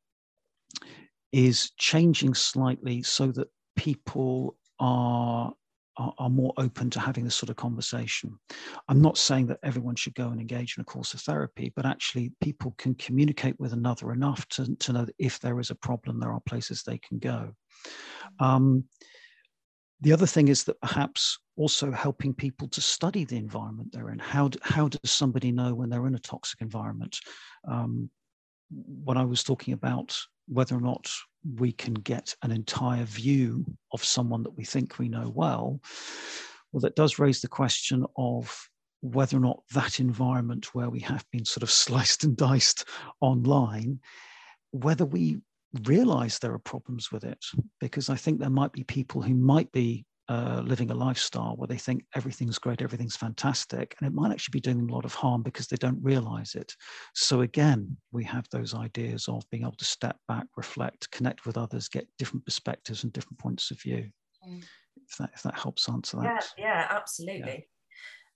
is 1.33 1.73
changing 1.79 2.35
slightly 2.35 3.03
so 3.03 3.33
that 3.33 3.49
people 3.77 4.57
are, 4.81 5.53
are, 5.97 6.15
are 6.19 6.31
more 6.31 6.53
open 6.57 6.91
to 6.91 7.01
having 7.01 7.25
this 7.25 7.35
sort 7.35 7.51
of 7.51 7.57
conversation. 7.57 8.39
I'm 8.89 9.01
not 9.01 9.19
saying 9.19 9.47
that 9.49 9.59
everyone 9.63 9.97
should 9.97 10.15
go 10.15 10.29
and 10.29 10.41
engage 10.41 10.77
in 10.77 10.83
a 10.83 10.85
course 10.85 11.15
of 11.15 11.21
therapy, 11.21 11.73
but 11.75 11.87
actually 11.87 12.33
people 12.41 12.75
can 12.79 12.95
communicate 12.95 13.59
with 13.59 13.73
another 13.73 14.13
enough 14.13 14.47
to, 14.49 14.75
to 14.77 14.93
know 14.93 15.05
that 15.05 15.15
if 15.19 15.41
there 15.41 15.61
is 15.61 15.71
a 15.71 15.75
problem, 15.77 16.21
there 16.21 16.33
are 16.33 16.43
places 16.47 16.83
they 16.83 16.99
can 16.99 17.19
go. 17.19 17.53
Um, 18.41 18.85
the 20.01 20.13
other 20.13 20.27
thing 20.27 20.49
is 20.49 20.65
that 20.65 20.81
perhaps 20.81 21.39
also 21.57 21.91
helping 21.91 22.33
people 22.33 22.69
to 22.69 22.81
study 22.81 23.25
the 23.25 23.37
environment 23.37 23.91
they're 23.93 24.11
in. 24.11 24.19
How, 24.21 24.49
do, 24.49 24.59
how 24.63 24.87
does 24.87 25.11
somebody 25.11 25.51
know 25.51 25.75
when 25.75 25.91
they're 25.91 26.07
in 26.07 26.15
a 26.15 26.21
toxic 26.21 26.61
environment? 26.61 27.19
Um, 27.67 28.11
when 28.71 29.17
I 29.17 29.25
was 29.25 29.43
talking 29.43 29.75
about 29.75 30.17
whether 30.49 30.77
or 30.77 30.81
not 30.81 31.11
we 31.57 31.73
can 31.73 31.95
get 31.95 32.35
an 32.43 32.51
entire 32.51 33.05
view 33.05 33.65
of 33.93 34.05
someone 34.05 34.43
that 34.43 34.57
we 34.57 34.65
think 34.65 34.99
we 34.99 35.09
know 35.09 35.31
well, 35.35 35.81
well, 36.73 36.81
that 36.81 36.97
does 36.97 37.19
raise 37.19 37.41
the 37.41 37.49
question 37.49 38.05
of 38.17 38.69
whether 39.01 39.37
or 39.37 39.41
not 39.41 39.63
that 39.73 40.01
environment 40.01 40.75
where 40.75 40.91
we 40.91 41.01
have 41.01 41.25
been 41.31 41.45
sort 41.45 41.63
of 41.63 41.71
sliced 41.85 42.25
and 42.25 42.37
diced 42.37 42.85
online, 43.21 44.01
whether 44.73 45.05
we 45.05 45.39
realize 45.85 46.39
there 46.39 46.53
are 46.55 46.59
problems 46.59 47.13
with 47.13 47.25
it. 47.25 47.45
Because 47.81 48.11
I 48.11 48.17
think 48.17 48.39
there 48.39 48.51
might 48.51 48.73
be 48.73 48.85
people 48.85 49.23
who 49.23 49.35
might 49.35 49.71
be 49.73 50.05
uh, 50.29 50.63
living 50.65 50.91
a 50.91 50.95
lifestyle 50.95 51.57
where 51.57 51.67
they 51.67 51.79
think 51.79 52.05
everything's 52.15 52.59
great, 52.59 52.83
everything's 52.83 53.17
fantastic, 53.17 53.97
and 53.99 54.07
it 54.07 54.15
might 54.15 54.31
actually 54.31 54.53
be 54.53 54.61
doing 54.61 54.77
them 54.77 54.91
a 54.91 54.95
lot 54.95 55.05
of 55.05 55.15
harm 55.15 55.43
because 55.43 55.67
they 55.67 55.77
don't 55.77 56.03
realize 56.03 56.55
it. 56.55 56.75
So, 57.15 57.41
again, 57.41 57.97
we 58.13 58.25
have 58.25 58.47
those 58.51 58.75
ideas 58.75 59.29
of 59.29 59.49
being 59.51 59.63
able 59.63 59.73
to 59.73 59.85
step 59.85 60.17
back, 60.29 60.47
reflect, 60.57 61.11
connect 61.11 61.47
with 61.47 61.57
others, 61.57 61.89
get 61.89 62.07
different 62.19 62.45
perspectives 62.45 63.05
and 63.05 63.13
different 63.13 63.39
points 63.39 63.71
of 63.71 63.81
view. 63.81 64.11
Mm. 64.47 64.65
If, 65.09 65.17
that, 65.19 65.31
if 65.35 65.43
that 65.45 65.59
helps 65.59 65.89
answer 65.89 66.19
that. 66.19 66.45
Yeah, 66.59 66.65
yeah 66.65 66.87
absolutely. 66.91 67.53
Yeah. 67.53 67.61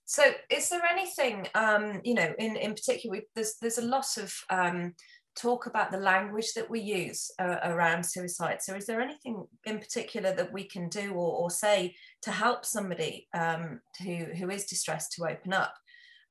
So, 0.05 0.23
is 0.49 0.69
there 0.69 0.83
anything, 0.83 1.47
um, 1.55 2.01
you 2.03 2.15
know, 2.15 2.33
in, 2.39 2.55
in 2.57 2.73
particular, 2.73 3.21
there's, 3.35 3.55
there's 3.61 3.77
a 3.77 3.85
lot 3.85 4.17
of 4.17 4.33
um, 4.49 4.95
talk 5.35 5.65
about 5.65 5.91
the 5.91 5.97
language 5.97 6.53
that 6.53 6.69
we 6.69 6.79
use 6.79 7.31
uh, 7.39 7.57
around 7.63 8.05
suicide. 8.05 8.61
So, 8.61 8.75
is 8.75 8.85
there 8.85 9.01
anything 9.01 9.45
in 9.65 9.79
particular 9.79 10.33
that 10.35 10.51
we 10.51 10.63
can 10.63 10.89
do 10.89 11.13
or, 11.13 11.43
or 11.43 11.49
say 11.49 11.95
to 12.21 12.31
help 12.31 12.65
somebody 12.65 13.27
um, 13.33 13.79
who, 14.03 14.25
who 14.37 14.49
is 14.49 14.65
distressed 14.65 15.13
to 15.13 15.27
open 15.27 15.53
up? 15.53 15.73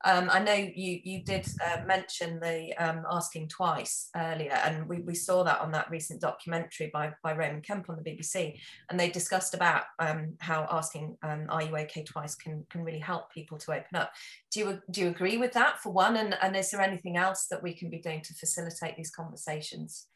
Um, 0.04 0.28
I 0.32 0.40
know 0.40 0.54
you 0.54 1.00
you 1.04 1.22
did 1.22 1.46
uh, 1.64 1.82
mention 1.86 2.40
the 2.40 2.74
um, 2.78 3.04
asking 3.10 3.48
twice 3.48 4.10
earlier, 4.16 4.52
and 4.64 4.88
we, 4.88 5.00
we 5.00 5.14
saw 5.14 5.44
that 5.44 5.60
on 5.60 5.70
that 5.72 5.90
recent 5.90 6.20
documentary 6.20 6.90
by, 6.92 7.12
by 7.22 7.32
Roman 7.32 7.60
Kemp 7.60 7.88
on 7.88 7.96
the 7.96 8.10
BBC, 8.10 8.58
and 8.90 8.98
they 8.98 9.10
discussed 9.10 9.54
about 9.54 9.84
um, 9.98 10.34
how 10.40 10.66
asking 10.70 11.16
um, 11.22 11.46
"Are 11.48 11.62
you 11.62 11.76
okay?" 11.76 12.02
twice 12.02 12.34
can 12.34 12.66
can 12.70 12.82
really 12.82 12.98
help 12.98 13.32
people 13.32 13.58
to 13.58 13.72
open 13.72 13.96
up. 13.96 14.12
Do 14.50 14.60
you 14.60 14.82
do 14.90 15.02
you 15.02 15.08
agree 15.08 15.36
with 15.36 15.52
that 15.52 15.80
for 15.80 15.92
one? 15.92 16.16
And 16.16 16.36
and 16.42 16.56
is 16.56 16.70
there 16.70 16.80
anything 16.80 17.16
else 17.16 17.46
that 17.50 17.62
we 17.62 17.72
can 17.72 17.88
be 17.88 17.98
doing 17.98 18.22
to 18.22 18.34
facilitate 18.34 18.96
these 18.96 19.10
conversations? 19.10 20.06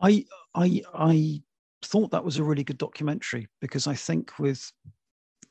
I 0.00 0.24
I 0.54 0.82
I 0.94 1.42
thought 1.82 2.10
that 2.12 2.24
was 2.24 2.38
a 2.38 2.44
really 2.44 2.64
good 2.64 2.78
documentary 2.78 3.48
because 3.60 3.86
I 3.86 3.94
think 3.94 4.38
with 4.38 4.70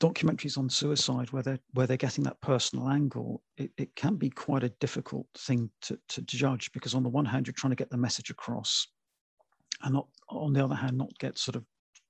documentaries 0.03 0.57
on 0.57 0.69
suicide 0.69 1.31
where 1.31 1.43
they're 1.43 1.59
where 1.73 1.87
they're 1.87 1.95
getting 1.95 2.25
that 2.25 2.41
personal 2.41 2.89
angle 2.89 3.41
it, 3.57 3.71
it 3.77 3.95
can 3.95 4.15
be 4.15 4.29
quite 4.29 4.63
a 4.63 4.69
difficult 4.81 5.25
thing 5.37 5.69
to, 5.81 5.97
to 6.09 6.21
judge 6.23 6.69
because 6.73 6.93
on 6.93 7.03
the 7.03 7.09
one 7.09 7.23
hand 7.23 7.47
you're 7.47 7.53
trying 7.53 7.71
to 7.71 7.81
get 7.81 7.89
the 7.89 7.97
message 7.97 8.29
across 8.29 8.87
and 9.83 9.93
not 9.93 10.07
on 10.27 10.51
the 10.51 10.63
other 10.63 10.75
hand 10.75 10.97
not 10.97 11.17
get 11.19 11.37
sort 11.37 11.55
of 11.55 11.63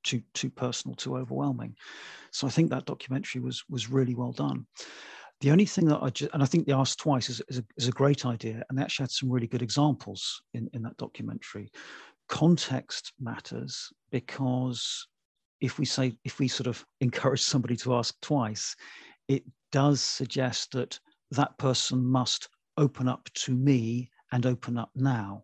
too 0.04 0.22
too 0.34 0.50
personal 0.50 0.96
too 0.96 1.16
overwhelming. 1.16 1.76
So 2.32 2.48
i 2.48 2.50
think 2.50 2.70
that 2.70 2.86
documentary 2.86 3.42
was 3.42 3.64
was 3.70 3.90
really 3.90 4.16
well 4.16 4.32
done. 4.32 4.66
The 5.42 5.52
only 5.52 5.66
thing 5.66 5.86
that 5.86 6.02
i 6.02 6.10
just 6.10 6.34
and 6.34 6.42
i 6.42 6.48
think 6.48 6.66
the 6.66 6.74
asked 6.74 7.00
twice 7.00 7.30
is, 7.30 7.42
is, 7.48 7.60
a, 7.60 7.66
is 7.78 7.88
a 7.88 7.92
great 7.92 8.26
idea 8.26 8.64
and 8.68 8.78
they 8.78 8.82
actually 8.82 9.04
had 9.04 9.12
some 9.12 9.32
really 9.32 9.48
good 9.48 9.62
examples 9.62 10.42
in 10.56 10.68
in 10.74 10.82
that 10.84 10.98
documentary. 10.98 11.72
Context 12.28 13.14
matters 13.20 13.92
because 14.12 15.08
if 15.64 15.80
we 15.80 15.86
say 15.86 16.14
if 16.26 16.40
we 16.40 16.48
sort 16.48 16.68
of 16.68 16.86
encourage 17.00 17.42
somebody 17.42 17.76
to 17.76 17.96
ask 17.96 18.14
twice 18.22 18.76
it 19.30 19.44
does 19.72 20.02
suggest 20.02 20.74
that 20.74 21.00
that 21.32 21.58
person 21.58 22.04
must 22.06 22.50
open 22.78 23.08
up 23.08 23.30
to 23.34 23.56
me 23.56 24.10
and 24.34 24.46
open 24.46 24.78
up 24.78 24.90
now. 24.96 25.44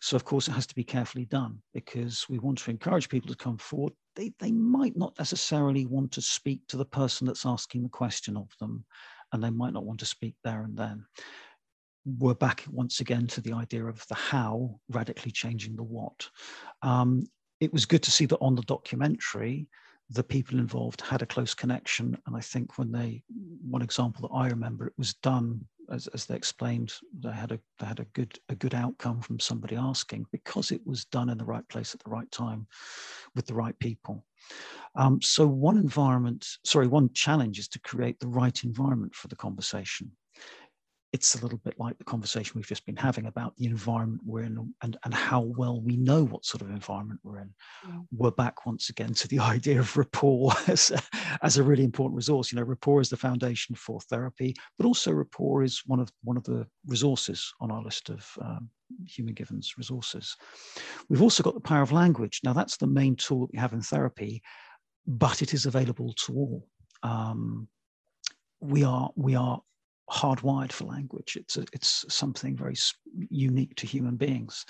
So 0.00 0.16
of 0.16 0.24
course 0.24 0.48
it 0.48 0.52
has 0.52 0.66
to 0.66 0.74
be 0.74 0.84
carefully 0.84 1.24
done 1.26 1.62
because 1.72 2.26
we 2.28 2.38
want 2.38 2.58
to 2.58 2.70
encourage 2.70 3.08
people 3.08 3.30
to 3.30 3.36
come 3.36 3.56
forward. 3.56 3.92
They, 4.16 4.32
they 4.40 4.50
might 4.50 4.96
not 4.96 5.14
necessarily 5.18 5.86
want 5.86 6.10
to 6.12 6.20
speak 6.20 6.66
to 6.68 6.76
the 6.76 6.84
person 6.84 7.26
that's 7.26 7.46
asking 7.46 7.84
the 7.84 7.88
question 7.88 8.36
of 8.36 8.48
them 8.58 8.84
and 9.32 9.42
they 9.42 9.50
might 9.50 9.72
not 9.72 9.84
want 9.84 10.00
to 10.00 10.06
speak 10.06 10.34
there 10.42 10.62
and 10.62 10.76
then. 10.76 11.06
We're 12.04 12.34
back 12.34 12.64
once 12.70 13.00
again 13.00 13.28
to 13.28 13.40
the 13.40 13.54
idea 13.54 13.86
of 13.86 14.04
the 14.08 14.14
how 14.14 14.80
radically 14.90 15.30
changing 15.30 15.76
the 15.76 15.82
what. 15.82 16.28
Um, 16.82 17.26
it 17.60 17.72
was 17.72 17.86
good 17.86 18.02
to 18.02 18.10
see 18.10 18.26
that 18.26 18.38
on 18.38 18.54
the 18.54 18.62
documentary, 18.62 19.66
the 20.10 20.22
people 20.22 20.58
involved 20.58 21.00
had 21.00 21.22
a 21.22 21.26
close 21.26 21.54
connection. 21.54 22.16
And 22.26 22.36
I 22.36 22.40
think 22.40 22.78
when 22.78 22.92
they, 22.92 23.22
one 23.68 23.82
example 23.82 24.28
that 24.28 24.34
I 24.34 24.48
remember, 24.48 24.86
it 24.86 24.92
was 24.98 25.14
done 25.14 25.64
as, 25.90 26.06
as 26.08 26.26
they 26.26 26.36
explained, 26.36 26.92
they 27.18 27.32
had 27.32 27.52
a 27.52 27.60
they 27.78 27.86
had 27.86 28.00
a 28.00 28.06
good 28.06 28.38
a 28.48 28.54
good 28.54 28.74
outcome 28.74 29.20
from 29.20 29.38
somebody 29.38 29.76
asking 29.76 30.26
because 30.32 30.70
it 30.70 30.80
was 30.86 31.04
done 31.06 31.28
in 31.28 31.38
the 31.38 31.44
right 31.44 31.66
place 31.68 31.94
at 31.94 32.02
the 32.02 32.10
right 32.10 32.30
time, 32.30 32.66
with 33.34 33.46
the 33.46 33.54
right 33.54 33.78
people. 33.78 34.24
Um, 34.94 35.20
so 35.20 35.46
one 35.46 35.76
environment, 35.76 36.46
sorry, 36.64 36.86
one 36.86 37.10
challenge 37.12 37.58
is 37.58 37.68
to 37.68 37.80
create 37.80 38.20
the 38.20 38.28
right 38.28 38.62
environment 38.64 39.14
for 39.14 39.28
the 39.28 39.36
conversation 39.36 40.10
it's 41.14 41.36
a 41.36 41.40
little 41.40 41.58
bit 41.58 41.78
like 41.78 41.96
the 41.96 42.02
conversation 42.02 42.54
we've 42.56 42.66
just 42.66 42.84
been 42.84 42.96
having 42.96 43.26
about 43.26 43.56
the 43.56 43.66
environment 43.66 44.20
we're 44.26 44.42
in 44.42 44.74
and, 44.82 44.96
and 45.04 45.14
how 45.14 45.42
well 45.42 45.80
we 45.80 45.96
know 45.96 46.24
what 46.24 46.44
sort 46.44 46.60
of 46.60 46.70
environment 46.70 47.20
we're 47.22 47.38
in. 47.38 47.54
Yeah. 47.86 47.98
We're 48.10 48.32
back 48.32 48.66
once 48.66 48.88
again 48.88 49.14
to 49.14 49.28
the 49.28 49.38
idea 49.54 49.78
of 49.78 49.96
rapport 49.96 50.50
as 50.66 50.90
a, 50.90 51.00
as 51.40 51.56
a 51.56 51.62
really 51.62 51.84
important 51.84 52.16
resource. 52.16 52.50
You 52.50 52.58
know, 52.58 52.64
rapport 52.64 53.00
is 53.00 53.10
the 53.10 53.16
foundation 53.16 53.76
for 53.76 54.00
therapy, 54.00 54.56
but 54.76 54.86
also 54.86 55.12
rapport 55.12 55.62
is 55.62 55.82
one 55.86 56.00
of 56.00 56.10
one 56.24 56.36
of 56.36 56.42
the 56.42 56.66
resources 56.84 57.54
on 57.60 57.70
our 57.70 57.84
list 57.84 58.10
of 58.10 58.28
um, 58.42 58.68
human 59.06 59.34
givens 59.34 59.74
resources. 59.78 60.36
We've 61.08 61.22
also 61.22 61.44
got 61.44 61.54
the 61.54 61.60
power 61.60 61.82
of 61.82 61.92
language. 61.92 62.40
Now, 62.42 62.54
that's 62.54 62.76
the 62.76 62.88
main 62.88 63.14
tool 63.14 63.42
that 63.42 63.52
we 63.52 63.58
have 63.60 63.72
in 63.72 63.82
therapy, 63.82 64.42
but 65.06 65.42
it 65.42 65.54
is 65.54 65.64
available 65.64 66.12
to 66.26 66.32
all. 66.34 66.66
Um, 67.04 67.68
we 68.60 68.82
are 68.82 69.10
we 69.14 69.36
are 69.36 69.60
hardwired 70.10 70.72
for 70.72 70.84
language. 70.84 71.36
It's, 71.36 71.56
a, 71.56 71.64
it's 71.72 72.04
something 72.08 72.56
very 72.56 72.76
unique 73.30 73.74
to 73.76 73.86
human 73.86 74.16
beings. 74.16 74.64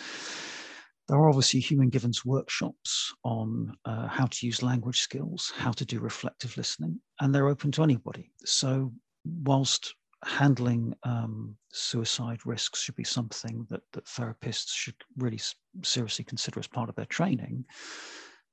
There 1.08 1.18
are 1.18 1.28
obviously 1.28 1.60
human 1.60 1.90
givens 1.90 2.24
workshops 2.24 3.12
on 3.24 3.74
uh, 3.84 4.08
how 4.08 4.26
to 4.26 4.46
use 4.46 4.62
language 4.62 5.00
skills, 5.00 5.52
how 5.56 5.72
to 5.72 5.84
do 5.84 6.00
reflective 6.00 6.56
listening, 6.56 6.98
and 7.20 7.34
they're 7.34 7.48
open 7.48 7.70
to 7.72 7.82
anybody. 7.82 8.32
So, 8.44 8.90
whilst 9.24 9.94
handling 10.24 10.94
um, 11.02 11.54
suicide 11.70 12.38
risks 12.46 12.80
should 12.80 12.96
be 12.96 13.04
something 13.04 13.66
that, 13.68 13.82
that 13.92 14.06
therapists 14.06 14.70
should 14.70 14.94
really 15.18 15.40
seriously 15.82 16.24
consider 16.24 16.58
as 16.60 16.66
part 16.66 16.88
of 16.88 16.94
their 16.94 17.04
training, 17.04 17.66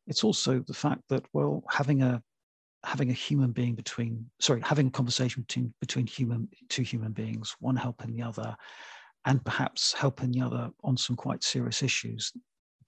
it's 0.07 0.25
also 0.25 0.59
the 0.67 0.73
fact 0.73 1.03
that, 1.07 1.23
well, 1.31 1.63
having 1.69 2.01
a 2.01 2.21
having 2.83 3.09
a 3.09 3.13
human 3.13 3.51
being 3.51 3.75
between 3.75 4.25
sorry 4.39 4.61
having 4.63 4.87
a 4.87 4.91
conversation 4.91 5.43
between 5.43 5.73
between 5.79 6.07
human 6.07 6.49
two 6.67 6.81
human 6.81 7.11
beings 7.11 7.55
one 7.59 7.75
helping 7.75 8.11
the 8.11 8.23
other 8.23 8.55
and 9.25 9.43
perhaps 9.45 9.93
helping 9.93 10.31
the 10.31 10.41
other 10.41 10.69
on 10.83 10.97
some 10.97 11.15
quite 11.15 11.43
serious 11.43 11.83
issues 11.83 12.31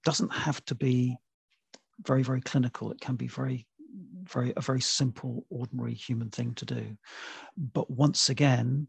doesn't 0.04 0.32
have 0.32 0.64
to 0.66 0.74
be 0.74 1.16
very 2.06 2.22
very 2.22 2.40
clinical. 2.40 2.90
It 2.90 3.00
can 3.00 3.16
be 3.16 3.28
very 3.28 3.66
very 4.24 4.52
a 4.56 4.60
very 4.60 4.80
simple 4.80 5.44
ordinary 5.50 5.94
human 5.94 6.30
thing 6.30 6.54
to 6.54 6.64
do. 6.64 6.96
But 7.56 7.90
once 7.90 8.30
again 8.30 8.88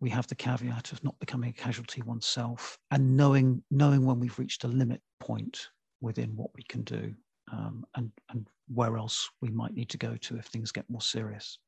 we 0.00 0.10
have 0.10 0.26
the 0.26 0.34
caveat 0.34 0.92
of 0.92 1.02
not 1.04 1.18
becoming 1.20 1.50
a 1.50 1.52
casualty 1.52 2.02
oneself 2.02 2.76
and 2.90 3.16
knowing 3.16 3.62
knowing 3.70 4.04
when 4.04 4.20
we've 4.20 4.38
reached 4.38 4.64
a 4.64 4.68
limit 4.68 5.00
point 5.20 5.68
within 6.00 6.36
what 6.36 6.50
we 6.54 6.62
can 6.64 6.82
do 6.82 7.14
um, 7.52 7.84
and 7.94 8.10
and 8.30 8.46
where 8.68 8.96
else 8.96 9.28
we 9.40 9.50
might 9.50 9.74
need 9.74 9.88
to 9.90 9.98
go 9.98 10.16
to 10.16 10.36
if 10.36 10.46
things 10.46 10.72
get 10.72 10.88
more 10.88 11.00
serious. 11.00 11.58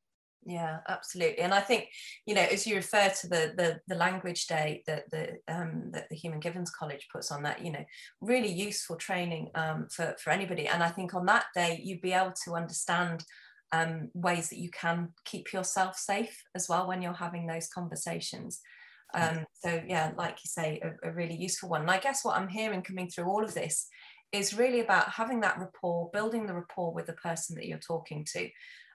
Yeah 0.45 0.79
absolutely. 0.87 1.39
And 1.39 1.53
i 1.53 1.59
think 1.59 1.87
you 2.25 2.35
know 2.35 2.41
as 2.51 2.67
you 2.67 2.75
refer 2.75 3.09
to 3.09 3.27
the 3.27 3.53
the, 3.57 3.79
the 3.87 3.95
language 3.95 4.45
day 4.47 4.83
that 4.85 5.09
the 5.11 5.39
um, 5.47 5.89
that 5.91 6.07
the 6.09 6.15
human 6.15 6.39
givens 6.39 6.69
college 6.69 7.07
puts 7.11 7.31
on 7.31 7.43
that 7.43 7.65
you 7.65 7.71
know 7.71 7.83
really 8.21 8.51
useful 8.51 8.95
training 8.95 9.49
um, 9.55 9.87
for 9.91 10.15
for 10.23 10.29
anybody. 10.29 10.67
And 10.67 10.83
i 10.83 10.89
think 10.89 11.13
on 11.13 11.25
that 11.25 11.45
day 11.55 11.81
you'd 11.83 12.01
be 12.01 12.13
able 12.13 12.33
to 12.45 12.53
understand 12.53 13.23
um, 13.71 14.09
ways 14.13 14.49
that 14.49 14.59
you 14.59 14.69
can 14.69 15.09
keep 15.25 15.51
yourself 15.51 15.97
safe 15.97 16.43
as 16.53 16.69
well 16.69 16.87
when 16.87 17.01
you're 17.01 17.13
having 17.13 17.47
those 17.47 17.67
conversations. 17.67 18.61
Um, 19.13 19.45
so 19.53 19.81
yeah 19.87 20.11
like 20.17 20.39
you 20.43 20.49
say 20.49 20.81
a, 20.83 21.09
a 21.09 21.11
really 21.13 21.35
useful 21.35 21.69
one. 21.69 21.81
And 21.81 21.91
i 21.91 21.99
guess 21.99 22.23
what 22.23 22.37
i'm 22.37 22.49
hearing 22.49 22.81
coming 22.81 23.09
through 23.09 23.25
all 23.25 23.43
of 23.45 23.53
this 23.53 23.87
is 24.35 24.57
really 24.57 24.79
about 24.79 25.09
having 25.09 25.41
that 25.41 25.59
rapport 25.59 26.09
building 26.13 26.45
the 26.45 26.53
rapport 26.53 26.93
with 26.93 27.05
the 27.05 27.13
person 27.13 27.55
that 27.55 27.67
you're 27.67 27.77
talking 27.77 28.25
to 28.33 28.49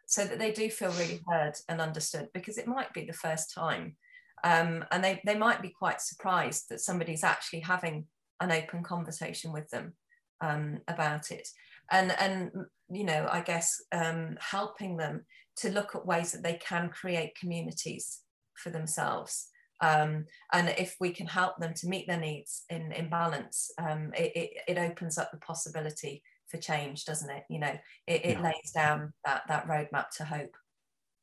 so 0.07 0.25
that 0.25 0.39
they 0.39 0.51
do 0.51 0.69
feel 0.69 0.91
really 0.93 1.21
heard 1.29 1.55
and 1.69 1.81
understood 1.81 2.29
because 2.35 2.59
it 2.59 2.67
might 2.67 2.93
be 2.93 3.05
the 3.05 3.13
first 3.13 3.55
time 3.55 3.97
um, 4.43 4.85
and 4.91 5.05
they, 5.05 5.21
they 5.25 5.37
might 5.37 5.61
be 5.61 5.69
quite 5.69 6.01
surprised 6.01 6.67
that 6.71 6.81
somebody's 6.81 7.25
actually 7.25 7.61
having 7.61 8.07
an 8.41 8.51
open 8.51 8.83
conversation 8.83 9.53
with 9.53 9.69
them 9.71 9.93
um, 10.41 10.79
about 10.89 11.31
it. 11.31 11.47
And 11.93 12.13
and 12.19 12.51
you 12.91 13.05
know 13.05 13.29
i 13.31 13.41
guess 13.41 13.83
um, 13.93 14.37
helping 14.41 14.97
them 14.97 15.25
to 15.57 15.71
look 15.71 15.95
at 15.95 16.07
ways 16.07 16.33
that 16.33 16.43
they 16.43 16.55
can 16.55 16.89
create 16.89 17.39
communities 17.39 18.21
for 18.55 18.71
themselves 18.71 19.49
um, 19.83 20.27
and 20.53 20.69
if 20.79 20.97
we 21.01 21.11
can 21.11 21.27
help 21.27 21.59
them 21.59 21.73
to 21.75 21.89
meet 21.89 22.07
their 22.07 22.21
needs 22.21 22.65
in, 22.69 22.93
in 22.93 23.09
balance 23.09 23.71
um, 23.79 24.13
it, 24.17 24.33
it, 24.35 24.51
it, 24.69 24.79
opens 24.79 25.17
up 25.17 25.31
the 25.31 25.39
possibility 25.39 26.23
for 26.51 26.59
change, 26.59 27.05
doesn't 27.05 27.31
it? 27.31 27.45
You 27.49 27.61
know, 27.61 27.79
it, 28.07 28.25
it 28.25 28.39
yeah. 28.39 28.43
lays 28.43 28.73
down 28.75 29.13
that 29.25 29.43
that 29.49 29.67
roadmap 29.69 30.11
to 30.17 30.25
hope. 30.25 30.55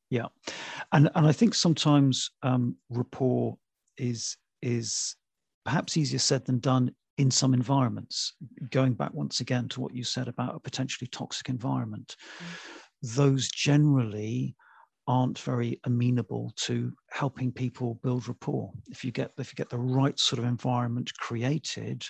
Yeah, 0.10 0.28
and 0.94 1.10
and 1.16 1.28
I 1.28 1.32
think 1.32 1.54
sometimes 1.54 2.32
um, 2.44 2.78
rapport 2.90 3.58
is 3.98 4.38
is 4.62 5.16
perhaps 5.66 5.98
easier 5.98 6.20
said 6.20 6.46
than 6.46 6.60
done 6.60 6.96
in 7.18 7.30
some 7.30 7.54
environments. 7.54 8.34
Going 8.72 8.94
back 8.94 9.14
once 9.14 9.42
again 9.42 9.68
to 9.70 9.82
what 9.82 9.94
you 9.94 10.04
said 10.04 10.28
about 10.28 10.56
a 10.56 10.60
potentially 10.60 11.10
toxic 11.12 11.50
environment, 11.50 12.16
mm. 12.40 13.16
those 13.16 13.50
generally 13.50 14.56
aren't 15.08 15.40
very 15.40 15.80
amenable 15.86 16.52
to 16.58 16.92
helping 17.10 17.52
people 17.52 18.00
build 18.04 18.28
rapport. 18.28 18.72
If 18.90 19.04
you 19.04 19.12
get 19.12 19.32
if 19.38 19.52
you 19.52 19.56
get 19.56 19.70
the 19.70 19.78
right 19.78 20.20
sort 20.20 20.40
of 20.40 20.46
environment 20.46 21.14
created, 21.18 22.06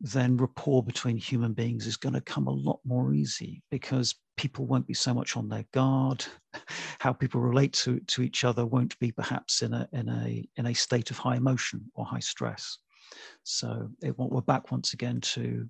then 0.00 0.36
rapport 0.36 0.82
between 0.82 1.16
human 1.16 1.52
beings 1.52 1.86
is 1.86 1.96
going 1.96 2.14
to 2.14 2.20
come 2.22 2.46
a 2.46 2.52
lot 2.52 2.80
more 2.84 3.12
easy 3.12 3.62
because 3.70 4.14
people 4.38 4.66
won't 4.66 4.86
be 4.86 4.94
so 4.94 5.12
much 5.12 5.36
on 5.36 5.48
their 5.48 5.66
guard. 5.72 6.24
How 6.98 7.12
people 7.12 7.42
relate 7.42 7.74
to, 7.74 8.00
to 8.00 8.22
each 8.22 8.44
other 8.44 8.64
won't 8.64 8.98
be 8.98 9.12
perhaps 9.12 9.60
in 9.60 9.74
a, 9.74 9.86
in, 9.92 10.08
a, 10.08 10.48
in 10.56 10.66
a 10.66 10.74
state 10.74 11.10
of 11.10 11.18
high 11.18 11.36
emotion 11.36 11.84
or 11.94 12.06
high 12.06 12.20
stress. 12.20 12.78
So 13.42 13.90
it, 14.02 14.18
we're 14.18 14.40
back 14.40 14.72
once 14.72 14.94
again 14.94 15.20
to 15.20 15.68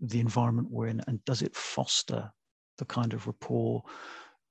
the 0.00 0.20
environment 0.20 0.68
we're 0.70 0.86
in 0.86 1.02
and 1.06 1.22
does 1.26 1.42
it 1.42 1.54
foster 1.54 2.30
the 2.78 2.84
kind 2.86 3.12
of 3.12 3.26
rapport 3.26 3.82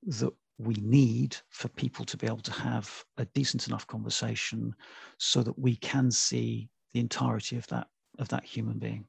that 0.06 0.32
we 0.58 0.74
need 0.74 1.36
for 1.50 1.68
people 1.68 2.04
to 2.04 2.16
be 2.16 2.26
able 2.26 2.38
to 2.38 2.52
have 2.52 3.04
a 3.16 3.24
decent 3.26 3.68
enough 3.68 3.86
conversation 3.86 4.74
so 5.18 5.42
that 5.42 5.58
we 5.58 5.76
can 5.76 6.10
see 6.10 6.68
the 6.92 7.00
entirety 7.00 7.56
of 7.56 7.66
that 7.68 7.86
of 8.18 8.28
that 8.28 8.44
human 8.44 8.78
being. 8.78 9.04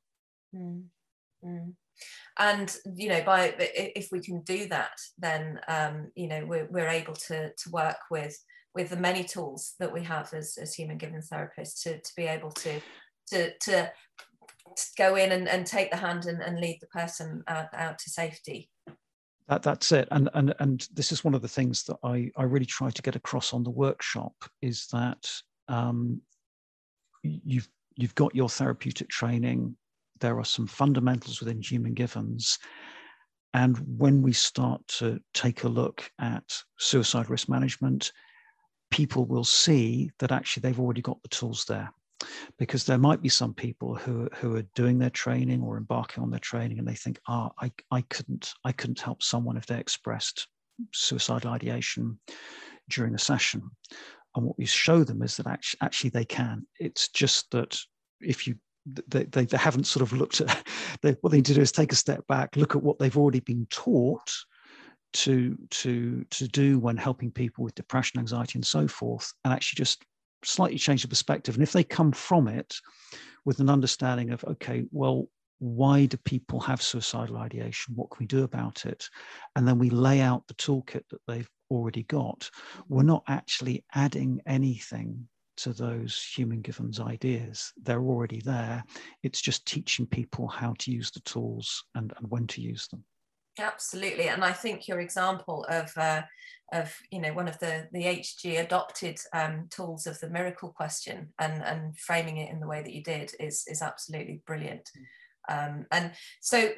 Mm. 1.43 1.73
And 2.37 2.75
you 2.95 3.09
know, 3.09 3.23
by 3.23 3.55
if 3.57 4.09
we 4.11 4.21
can 4.21 4.41
do 4.41 4.67
that, 4.67 4.97
then 5.17 5.59
um, 5.67 6.11
you 6.15 6.27
know 6.27 6.45
we're, 6.45 6.67
we're 6.69 6.87
able 6.87 7.13
to 7.13 7.49
to 7.49 7.69
work 7.71 7.97
with 8.11 8.37
with 8.75 8.89
the 8.89 8.97
many 8.97 9.23
tools 9.23 9.73
that 9.79 9.91
we 9.91 10.03
have 10.03 10.31
as, 10.33 10.57
as 10.61 10.75
human 10.75 10.97
given 10.97 11.21
therapists 11.21 11.81
to, 11.83 11.99
to 11.99 12.11
be 12.15 12.23
able 12.23 12.51
to 12.51 12.79
to 13.31 13.51
to 13.61 13.91
go 14.97 15.15
in 15.15 15.31
and, 15.31 15.47
and 15.47 15.65
take 15.65 15.91
the 15.91 15.97
hand 15.97 16.25
and, 16.25 16.41
and 16.41 16.59
lead 16.59 16.77
the 16.79 16.87
person 16.87 17.43
out, 17.47 17.67
out 17.73 17.97
to 17.99 18.09
safety. 18.09 18.69
That, 19.49 19.63
that's 19.63 19.91
it. 19.91 20.07
And, 20.11 20.29
and, 20.35 20.53
and 20.59 20.87
this 20.93 21.11
is 21.11 21.23
one 21.23 21.33
of 21.33 21.41
the 21.41 21.47
things 21.47 21.83
that 21.85 21.97
I, 22.03 22.29
I 22.37 22.43
really 22.43 22.67
try 22.67 22.91
to 22.91 23.01
get 23.01 23.15
across 23.15 23.51
on 23.51 23.63
the 23.63 23.71
workshop 23.71 24.33
is 24.61 24.85
that 24.93 25.29
um, 25.67 26.21
you've 27.23 27.67
you've 27.95 28.15
got 28.15 28.35
your 28.35 28.47
therapeutic 28.47 29.09
training. 29.09 29.75
There 30.19 30.37
are 30.39 30.45
some 30.45 30.67
fundamentals 30.67 31.39
within 31.41 31.61
human 31.61 31.93
givens. 31.93 32.59
And 33.53 33.77
when 33.97 34.21
we 34.21 34.33
start 34.33 34.87
to 34.99 35.19
take 35.33 35.63
a 35.63 35.67
look 35.67 36.09
at 36.19 36.43
suicide 36.77 37.29
risk 37.29 37.49
management, 37.49 38.13
people 38.91 39.25
will 39.25 39.43
see 39.43 40.11
that 40.19 40.31
actually 40.31 40.61
they've 40.61 40.79
already 40.79 41.01
got 41.01 41.21
the 41.23 41.29
tools 41.29 41.65
there. 41.65 41.91
Because 42.57 42.83
there 42.83 42.97
might 42.97 43.21
be 43.21 43.29
some 43.29 43.53
people 43.53 43.95
who, 43.95 44.29
who 44.35 44.55
are 44.55 44.65
doing 44.75 44.99
their 44.99 45.09
training 45.09 45.61
or 45.61 45.77
embarking 45.77 46.21
on 46.21 46.29
their 46.29 46.39
training 46.39 46.79
and 46.79 46.87
they 46.87 46.95
think, 46.95 47.19
ah, 47.27 47.51
I, 47.59 47.71
I 47.91 48.01
couldn't, 48.01 48.53
I 48.65 48.71
couldn't 48.71 48.99
help 48.99 49.23
someone 49.23 49.57
if 49.57 49.65
they 49.65 49.79
expressed 49.79 50.47
suicidal 50.93 51.51
ideation 51.51 52.19
during 52.89 53.15
a 53.15 53.19
session. 53.19 53.69
And 54.35 54.45
what 54.45 54.57
we 54.57 54.65
show 54.65 55.03
them 55.03 55.21
is 55.21 55.37
that 55.37 55.47
actually, 55.47 55.79
actually 55.81 56.09
they 56.11 56.25
can. 56.25 56.65
It's 56.79 57.09
just 57.09 57.49
that 57.51 57.79
if 58.21 58.47
you 58.47 58.55
they, 59.07 59.25
they, 59.25 59.45
they 59.45 59.57
haven't 59.57 59.85
sort 59.85 60.01
of 60.01 60.13
looked 60.13 60.41
at 60.41 60.65
they, 61.01 61.11
what 61.21 61.31
they 61.31 61.37
need 61.37 61.45
to 61.45 61.53
do 61.53 61.61
is 61.61 61.71
take 61.71 61.91
a 61.91 61.95
step 61.95 62.25
back, 62.27 62.55
look 62.55 62.75
at 62.75 62.83
what 62.83 62.99
they've 62.99 63.17
already 63.17 63.39
been 63.39 63.67
taught 63.69 64.31
to 65.11 65.57
to 65.71 66.23
to 66.29 66.47
do 66.47 66.77
when 66.79 66.97
helping 66.97 67.31
people 67.31 67.63
with 67.63 67.75
depression, 67.75 68.19
anxiety, 68.19 68.57
and 68.57 68.65
so 68.65 68.87
forth, 68.87 69.33
and 69.43 69.53
actually 69.53 69.77
just 69.77 70.05
slightly 70.43 70.77
change 70.77 71.01
the 71.01 71.07
perspective. 71.07 71.55
And 71.55 71.63
if 71.63 71.71
they 71.71 71.83
come 71.83 72.11
from 72.11 72.47
it 72.47 72.75
with 73.45 73.59
an 73.59 73.69
understanding 73.69 74.31
of, 74.31 74.43
okay, 74.43 74.85
well, 74.91 75.27
why 75.59 76.05
do 76.05 76.17
people 76.17 76.59
have 76.61 76.81
suicidal 76.81 77.37
ideation? 77.37 77.95
What 77.95 78.09
can 78.09 78.17
we 78.21 78.27
do 78.27 78.43
about 78.43 78.85
it? 78.85 79.09
And 79.55 79.67
then 79.67 79.77
we 79.77 79.89
lay 79.89 80.21
out 80.21 80.47
the 80.47 80.53
toolkit 80.53 81.03
that 81.09 81.21
they've 81.27 81.49
already 81.69 82.03
got. 82.03 82.49
We're 82.87 83.03
not 83.03 83.23
actually 83.27 83.83
adding 83.93 84.41
anything 84.45 85.27
to 85.57 85.73
those 85.73 86.23
human 86.23 86.61
givens 86.61 87.01
ideas. 87.01 87.73
They're 87.83 88.01
already 88.01 88.39
there. 88.39 88.83
It's 89.23 89.41
just 89.41 89.65
teaching 89.65 90.05
people 90.05 90.47
how 90.47 90.73
to 90.79 90.91
use 90.91 91.11
the 91.11 91.19
tools 91.21 91.83
and, 91.95 92.13
and 92.17 92.29
when 92.31 92.47
to 92.47 92.61
use 92.61 92.87
them. 92.87 93.03
Absolutely, 93.57 94.29
and 94.29 94.43
I 94.43 94.51
think 94.51 94.87
your 94.87 94.99
example 94.99 95.65
of 95.69 95.91
uh, 95.97 96.21
of 96.71 96.93
you 97.11 97.19
know 97.19 97.33
one 97.33 97.47
of 97.47 97.59
the 97.59 97.87
the 97.91 98.03
HG 98.03 98.59
adopted 98.59 99.19
um, 99.33 99.67
tools 99.69 100.05
of 100.07 100.19
the 100.19 100.29
miracle 100.29 100.69
question 100.69 101.29
and 101.39 101.63
and 101.63 101.97
framing 101.97 102.37
it 102.37 102.51
in 102.51 102.59
the 102.59 102.67
way 102.67 102.81
that 102.81 102.93
you 102.93 103.03
did 103.03 103.31
is 103.39 103.65
is 103.67 103.81
absolutely 103.81 104.41
brilliant. 104.45 104.89
Um, 105.49 105.85
and 105.91 106.11
so 106.41 106.69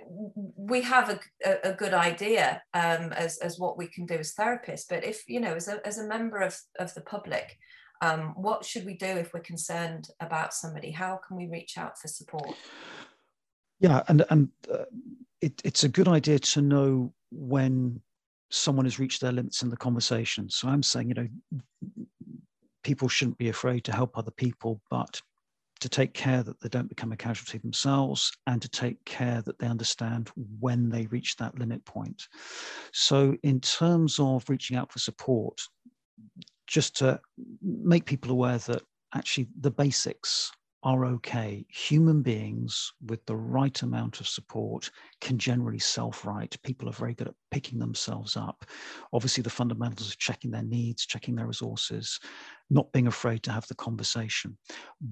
we 0.55 0.81
have 0.81 1.09
a, 1.09 1.19
a, 1.45 1.71
a 1.71 1.73
good 1.73 1.93
idea 1.93 2.61
um, 2.73 3.11
as, 3.13 3.37
as 3.39 3.59
what 3.59 3.77
we 3.77 3.87
can 3.87 4.05
do 4.05 4.15
as 4.15 4.33
therapists, 4.33 4.85
but 4.89 5.03
if, 5.03 5.23
you 5.27 5.41
know, 5.41 5.55
as 5.55 5.67
a, 5.67 5.85
as 5.85 5.97
a 5.97 6.07
member 6.07 6.37
of, 6.37 6.57
of 6.79 6.93
the 6.93 7.01
public, 7.01 7.57
um, 8.01 8.33
what 8.35 8.65
should 8.65 8.85
we 8.85 8.93
do 8.93 9.05
if 9.05 9.33
we're 9.33 9.41
concerned 9.41 10.07
about 10.21 10.53
somebody? 10.53 10.91
How 10.91 11.19
can 11.27 11.35
we 11.35 11.47
reach 11.47 11.77
out 11.77 11.99
for 11.99 12.07
support? 12.07 12.55
Yeah, 13.79 14.03
and, 14.07 14.23
and 14.29 14.49
uh, 14.71 14.85
it, 15.41 15.61
it's 15.63 15.83
a 15.83 15.89
good 15.89 16.07
idea 16.07 16.39
to 16.39 16.61
know 16.61 17.13
when 17.31 17.99
someone 18.49 18.85
has 18.85 18.99
reached 18.99 19.21
their 19.21 19.31
limits 19.31 19.63
in 19.63 19.69
the 19.69 19.77
conversation. 19.77 20.49
So 20.49 20.67
I'm 20.67 20.83
saying, 20.83 21.09
you 21.09 21.15
know, 21.15 21.27
people 22.83 23.07
shouldn't 23.07 23.37
be 23.37 23.49
afraid 23.49 23.83
to 23.85 23.93
help 23.93 24.17
other 24.17 24.31
people, 24.31 24.81
but 24.89 25.21
to 25.79 25.89
take 25.89 26.13
care 26.13 26.43
that 26.43 26.59
they 26.61 26.69
don't 26.69 26.89
become 26.89 27.11
a 27.11 27.17
casualty 27.17 27.57
themselves 27.57 28.31
and 28.45 28.61
to 28.61 28.69
take 28.69 29.03
care 29.03 29.41
that 29.41 29.57
they 29.57 29.67
understand 29.67 30.29
when 30.59 30.89
they 30.89 31.07
reach 31.07 31.35
that 31.37 31.57
limit 31.57 31.83
point. 31.85 32.27
So, 32.93 33.35
in 33.41 33.59
terms 33.61 34.19
of 34.19 34.47
reaching 34.47 34.77
out 34.77 34.91
for 34.91 34.99
support, 34.99 35.59
just 36.67 36.95
to 36.97 37.19
make 37.61 38.05
people 38.05 38.31
aware 38.31 38.59
that 38.59 38.83
actually 39.15 39.47
the 39.59 39.71
basics 39.71 40.51
are 40.83 41.05
okay. 41.05 41.65
Human 41.69 42.21
beings 42.21 42.93
with 43.05 43.25
the 43.25 43.35
right 43.35 43.81
amount 43.81 44.19
of 44.19 44.27
support 44.27 44.89
can 45.19 45.37
generally 45.37 45.79
self 45.79 46.25
right. 46.25 46.55
People 46.63 46.89
are 46.89 46.93
very 46.93 47.13
good 47.13 47.27
at 47.27 47.35
picking 47.51 47.79
themselves 47.79 48.35
up. 48.35 48.65
Obviously, 49.13 49.43
the 49.43 49.49
fundamentals 49.49 50.09
of 50.09 50.17
checking 50.17 50.51
their 50.51 50.63
needs, 50.63 51.05
checking 51.05 51.35
their 51.35 51.45
resources, 51.45 52.19
not 52.69 52.91
being 52.93 53.07
afraid 53.07 53.43
to 53.43 53.51
have 53.51 53.67
the 53.67 53.75
conversation. 53.75 54.57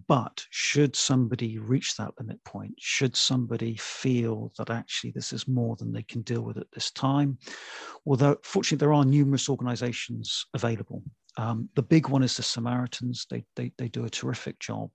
But 0.08 0.44
should 0.50 0.96
somebody 0.96 1.60
reach 1.60 1.96
that 1.98 2.14
limit 2.20 2.44
point, 2.46 2.74
should 2.80 3.16
somebody 3.16 3.76
feel 3.78 4.52
that 4.58 4.70
actually 4.70 5.12
this 5.12 5.34
is 5.34 5.48
more 5.48 5.76
than 5.76 5.92
they 5.92 6.04
can 6.04 6.22
deal 6.22 6.42
with 6.42 6.58
at 6.58 6.72
this 6.74 6.90
time, 6.92 7.38
well, 8.06 8.20
although 8.20 8.38
fortunately 8.44 8.84
there 8.84 8.94
are 8.94 9.06
numerous 9.06 9.50
organizations 9.50 10.46
available. 10.54 11.04
Um, 11.38 11.70
the 11.76 11.84
big 11.84 12.10
one 12.10 12.24
is 12.24 12.36
the 12.36 12.44
Samaritans. 12.44 13.26
They, 13.30 13.46
they, 13.56 13.72
they 13.78 13.88
do 13.88 14.06
a 14.06 14.10
terrific 14.10 14.60
job. 14.60 14.90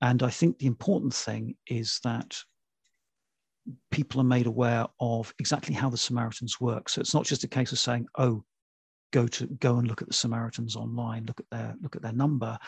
And 0.00 0.22
I 0.22 0.30
think 0.30 0.58
the 0.58 0.66
important 0.66 1.14
thing 1.14 1.56
is 1.66 2.00
that 2.04 2.36
people 3.90 4.20
are 4.20 4.24
made 4.24 4.46
aware 4.46 4.86
of 5.00 5.32
exactly 5.38 5.74
how 5.74 5.88
the 5.88 5.96
Samaritans 5.96 6.60
work. 6.60 6.88
So 6.88 7.00
it's 7.00 7.14
not 7.14 7.24
just 7.24 7.44
a 7.44 7.48
case 7.48 7.72
of 7.72 7.78
saying, 7.78 8.06
"Oh, 8.18 8.44
go 9.14 9.28
to 9.28 9.46
go 9.46 9.76
and 9.76 9.86
look 9.86 10.02
at 10.02 10.08
the 10.08 10.14
Samaritans 10.14 10.74
online, 10.74 11.24
look 11.24 11.38
at 11.38 11.48
their 11.48 11.76
look 11.80 11.94
at 11.94 12.02
their 12.02 12.12
number, 12.12 12.58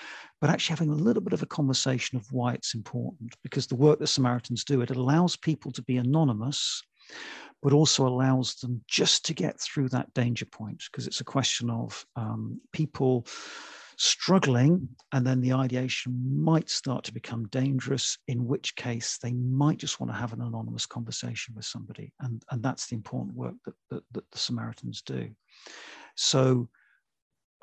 but 0.41 0.49
actually 0.49 0.75
having 0.75 0.91
a 0.91 0.95
little 0.95 1.23
bit 1.23 1.33
of 1.33 1.43
a 1.43 1.47
conversation 1.47 2.17
of 2.17 2.25
why 2.31 2.55
it's 2.55 2.75
important. 2.75 3.35
Because 3.43 3.67
the 3.67 3.75
work 3.75 3.99
that 3.99 4.07
Samaritans 4.07 4.63
do, 4.65 4.81
it 4.81 4.91
allows 4.91 5.37
people 5.37 5.73
to 5.73 5.83
be 5.83 5.97
anonymous, 5.97 6.83
but 7.63 7.73
also 7.73 8.07
allows 8.07 8.55
them 8.55 8.81
just 8.87 9.25
to 9.27 9.35
get 9.35 9.61
through 9.61 9.89
that 9.89 10.15
danger 10.15 10.47
point. 10.47 10.85
Because 10.91 11.09
it's 11.09 11.21
a 11.21 11.25
question 11.25 11.69
of 11.69 12.07
um, 12.15 12.61
people 12.73 13.27
struggling, 13.97 14.89
and 15.13 15.27
then 15.27 15.41
the 15.41 15.53
ideation 15.53 16.43
might 16.43 16.69
start 16.69 17.05
to 17.05 17.15
become 17.15 17.49
dangerous, 17.49 18.19
in 18.29 18.47
which 18.47 18.77
case 18.77 19.19
they 19.19 19.33
might 19.33 19.79
just 19.79 20.01
want 20.01 20.13
to 20.13 20.19
have 20.19 20.33
an 20.33 20.43
anonymous 20.43 20.87
conversation 20.87 21.55
with 21.55 21.65
somebody. 21.65 22.13
And, 22.21 22.43
and 22.51 22.63
that's 22.63 22.87
the 22.87 22.95
important 22.95 23.35
work 23.35 23.55
that, 23.65 23.75
that, 23.91 24.03
that 24.13 24.31
the 24.31 24.39
Samaritans 24.39 25.03
do. 25.03 25.31
So 26.15 26.69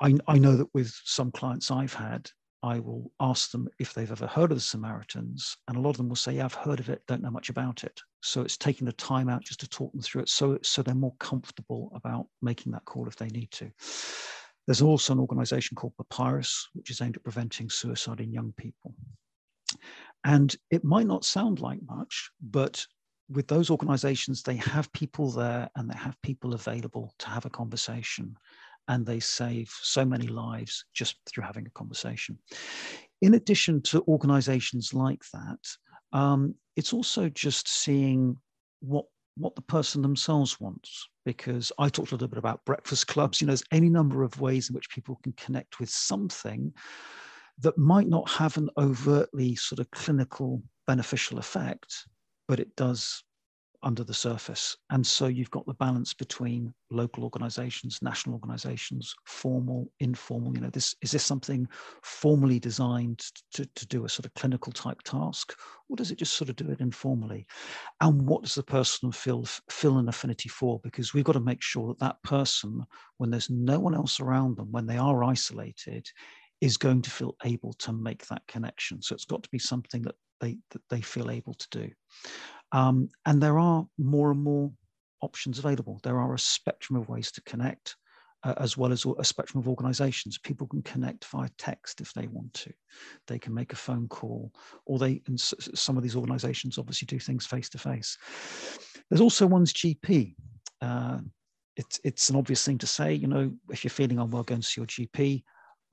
I, 0.00 0.14
I 0.26 0.38
know 0.38 0.56
that 0.56 0.74
with 0.74 0.92
some 1.04 1.30
clients 1.30 1.70
I've 1.70 1.94
had, 1.94 2.28
I 2.64 2.78
will 2.78 3.12
ask 3.20 3.50
them 3.50 3.68
if 3.78 3.92
they've 3.92 4.10
ever 4.10 4.26
heard 4.26 4.50
of 4.50 4.56
the 4.56 4.62
Samaritans, 4.62 5.56
and 5.68 5.76
a 5.76 5.80
lot 5.80 5.90
of 5.90 5.96
them 5.98 6.08
will 6.08 6.16
say, 6.16 6.36
"Yeah, 6.36 6.46
I've 6.46 6.54
heard 6.54 6.80
of 6.80 6.88
it, 6.88 7.02
don't 7.06 7.20
know 7.20 7.30
much 7.30 7.50
about 7.50 7.84
it." 7.84 8.00
So 8.22 8.40
it's 8.40 8.56
taking 8.56 8.86
the 8.86 8.92
time 8.92 9.28
out 9.28 9.44
just 9.44 9.60
to 9.60 9.68
talk 9.68 9.92
them 9.92 10.00
through 10.00 10.22
it, 10.22 10.30
so 10.30 10.58
so 10.62 10.82
they're 10.82 10.94
more 10.94 11.14
comfortable 11.20 11.92
about 11.94 12.26
making 12.40 12.72
that 12.72 12.86
call 12.86 13.06
if 13.06 13.16
they 13.16 13.28
need 13.28 13.50
to. 13.52 13.70
There's 14.66 14.82
also 14.82 15.12
an 15.12 15.20
organisation 15.20 15.74
called 15.74 15.96
Papyrus, 15.96 16.68
which 16.72 16.90
is 16.90 17.00
aimed 17.00 17.16
at 17.16 17.24
preventing 17.24 17.68
suicide 17.68 18.20
in 18.20 18.32
young 18.32 18.52
people. 18.56 18.94
And 20.24 20.54
it 20.70 20.84
might 20.84 21.06
not 21.06 21.24
sound 21.24 21.60
like 21.60 21.80
much, 21.86 22.30
but 22.40 22.86
with 23.28 23.46
those 23.46 23.70
organizations, 23.70 24.42
they 24.42 24.56
have 24.56 24.92
people 24.92 25.30
there 25.30 25.68
and 25.76 25.90
they 25.90 25.96
have 25.96 26.20
people 26.22 26.54
available 26.54 27.12
to 27.18 27.28
have 27.28 27.44
a 27.44 27.50
conversation. 27.50 28.36
And 28.88 29.04
they 29.04 29.20
save 29.20 29.70
so 29.82 30.04
many 30.04 30.26
lives 30.26 30.84
just 30.94 31.16
through 31.26 31.44
having 31.44 31.66
a 31.66 31.70
conversation. 31.70 32.38
In 33.22 33.34
addition 33.34 33.80
to 33.82 34.04
organizations 34.08 34.92
like 34.92 35.22
that, 35.32 36.18
um, 36.18 36.54
it's 36.76 36.92
also 36.92 37.28
just 37.28 37.68
seeing 37.68 38.36
what 38.80 39.06
what 39.36 39.56
the 39.56 39.62
person 39.62 40.00
themselves 40.00 40.60
wants 40.60 41.08
because 41.24 41.72
i 41.78 41.88
talked 41.88 42.12
a 42.12 42.14
little 42.14 42.28
bit 42.28 42.38
about 42.38 42.64
breakfast 42.64 43.06
clubs. 43.06 43.40
You 43.40 43.46
know 43.46 43.52
there's 43.52 43.64
any 43.72 43.88
number 43.88 44.22
of 44.22 44.40
ways 44.40 44.68
in 44.68 44.74
which 44.74 44.90
people 44.90 45.18
can 45.22 45.32
connect 45.32 45.80
with 45.80 45.90
something 45.90 46.72
that 47.58 47.78
might 47.78 48.08
not 48.08 48.28
have 48.30 48.56
an 48.56 48.68
overtly 48.76 49.54
sort 49.54 49.78
of 49.78 49.90
clinical 49.90 50.62
beneficial 50.86 51.38
effect 51.38 52.06
but 52.48 52.60
it 52.60 52.74
does 52.76 53.22
under 53.84 54.02
the 54.02 54.14
surface. 54.14 54.76
And 54.90 55.06
so 55.06 55.26
you've 55.26 55.50
got 55.50 55.66
the 55.66 55.74
balance 55.74 56.14
between 56.14 56.72
local 56.90 57.22
organizations, 57.22 58.00
national 58.02 58.34
organizations, 58.34 59.14
formal, 59.24 59.90
informal. 60.00 60.54
You 60.54 60.62
know, 60.62 60.70
this 60.70 60.96
is 61.02 61.12
this 61.12 61.24
something 61.24 61.68
formally 62.02 62.58
designed 62.58 63.24
to, 63.52 63.68
to 63.74 63.86
do 63.86 64.04
a 64.04 64.08
sort 64.08 64.26
of 64.26 64.34
clinical 64.34 64.72
type 64.72 65.02
task, 65.02 65.54
or 65.88 65.96
does 65.96 66.10
it 66.10 66.18
just 66.18 66.36
sort 66.36 66.50
of 66.50 66.56
do 66.56 66.70
it 66.70 66.80
informally? 66.80 67.46
And 68.00 68.26
what 68.26 68.42
does 68.42 68.54
the 68.54 68.62
person 68.62 69.12
feel 69.12 69.44
feel 69.70 69.98
an 69.98 70.08
affinity 70.08 70.48
for? 70.48 70.80
Because 70.82 71.14
we've 71.14 71.24
got 71.24 71.32
to 71.32 71.40
make 71.40 71.62
sure 71.62 71.88
that 71.88 72.00
that 72.00 72.22
person, 72.22 72.84
when 73.18 73.30
there's 73.30 73.50
no 73.50 73.78
one 73.78 73.94
else 73.94 74.18
around 74.18 74.56
them, 74.56 74.72
when 74.72 74.86
they 74.86 74.98
are 74.98 75.22
isolated, 75.22 76.08
is 76.60 76.76
going 76.76 77.02
to 77.02 77.10
feel 77.10 77.36
able 77.44 77.74
to 77.74 77.92
make 77.92 78.26
that 78.28 78.46
connection. 78.48 79.02
So 79.02 79.14
it's 79.14 79.26
got 79.26 79.42
to 79.42 79.50
be 79.50 79.58
something 79.58 80.02
that 80.02 80.14
they 80.40 80.58
that 80.70 80.82
they 80.90 81.00
feel 81.00 81.30
able 81.30 81.54
to 81.54 81.66
do. 81.70 81.90
Um, 82.74 83.08
and 83.24 83.40
there 83.40 83.58
are 83.58 83.86
more 83.98 84.32
and 84.32 84.42
more 84.42 84.70
options 85.22 85.60
available. 85.60 86.00
There 86.02 86.18
are 86.18 86.34
a 86.34 86.38
spectrum 86.38 86.98
of 87.00 87.08
ways 87.08 87.30
to 87.32 87.42
connect, 87.42 87.94
uh, 88.42 88.54
as 88.56 88.76
well 88.76 88.90
as 88.90 89.06
a 89.16 89.24
spectrum 89.24 89.60
of 89.60 89.68
organizations. 89.68 90.38
People 90.38 90.66
can 90.66 90.82
connect 90.82 91.24
via 91.26 91.48
text 91.56 92.00
if 92.00 92.12
they 92.12 92.26
want 92.26 92.52
to. 92.54 92.72
They 93.28 93.38
can 93.38 93.54
make 93.54 93.72
a 93.72 93.76
phone 93.76 94.08
call, 94.08 94.52
or 94.86 94.98
they, 94.98 95.22
and 95.28 95.40
some 95.40 95.96
of 95.96 96.02
these 96.02 96.16
organizations 96.16 96.76
obviously 96.76 97.06
do 97.06 97.20
things 97.20 97.46
face 97.46 97.68
to 97.70 97.78
face. 97.78 98.18
There's 99.08 99.20
also 99.20 99.46
one's 99.46 99.72
GP. 99.72 100.34
Uh, 100.80 101.18
it's, 101.76 102.00
it's 102.02 102.28
an 102.28 102.36
obvious 102.36 102.64
thing 102.64 102.78
to 102.78 102.88
say, 102.88 103.14
you 103.14 103.28
know, 103.28 103.52
if 103.70 103.84
you're 103.84 103.90
feeling 103.90 104.18
unwell, 104.18 104.42
go 104.42 104.54
and 104.54 104.64
see 104.64 104.80
your 104.80 104.86
GP 104.86 105.44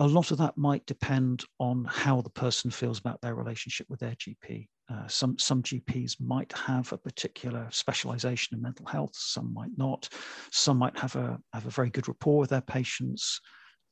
a 0.02 0.08
lot 0.08 0.32
of 0.32 0.40
that 0.40 0.58
might 0.58 0.84
depend 0.88 1.46
on 1.60 1.86
how 1.86 2.22
the 2.22 2.30
person 2.32 2.72
feels 2.72 2.98
about 2.98 3.22
their 3.22 3.36
relationship 3.36 3.86
with 3.88 4.00
their 4.00 4.16
GP. 4.16 4.68
Uh, 4.90 5.08
some 5.08 5.38
some 5.38 5.62
GPs 5.62 6.20
might 6.20 6.52
have 6.54 6.92
a 6.92 6.98
particular 6.98 7.68
specialization 7.70 8.58
in 8.58 8.64
mental 8.64 8.88
health. 8.88 9.12
Some 9.14 9.54
might 9.54 9.70
not. 9.78 10.10
Some 10.52 10.78
might 10.78 10.98
have 10.98 11.16
a 11.16 11.40
have 11.54 11.68
a 11.68 11.70
very 11.70 11.92
good 11.92 12.08
rapport 12.08 12.40
with 12.40 12.50
their 12.50 12.62
patients. 12.62 13.40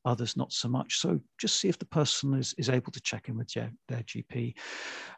Others 0.04 0.36
not 0.36 0.52
so 0.52 0.68
much. 0.68 0.98
So 0.98 1.20
just 1.40 1.58
see 1.58 1.70
if 1.70 1.78
the 1.78 1.86
person 1.86 2.34
is, 2.34 2.56
is 2.58 2.70
able 2.70 2.92
to 2.94 3.02
check 3.02 3.30
in 3.30 3.38
with 3.38 3.54
their, 3.54 3.72
their 3.90 4.02
GP. 4.02 4.56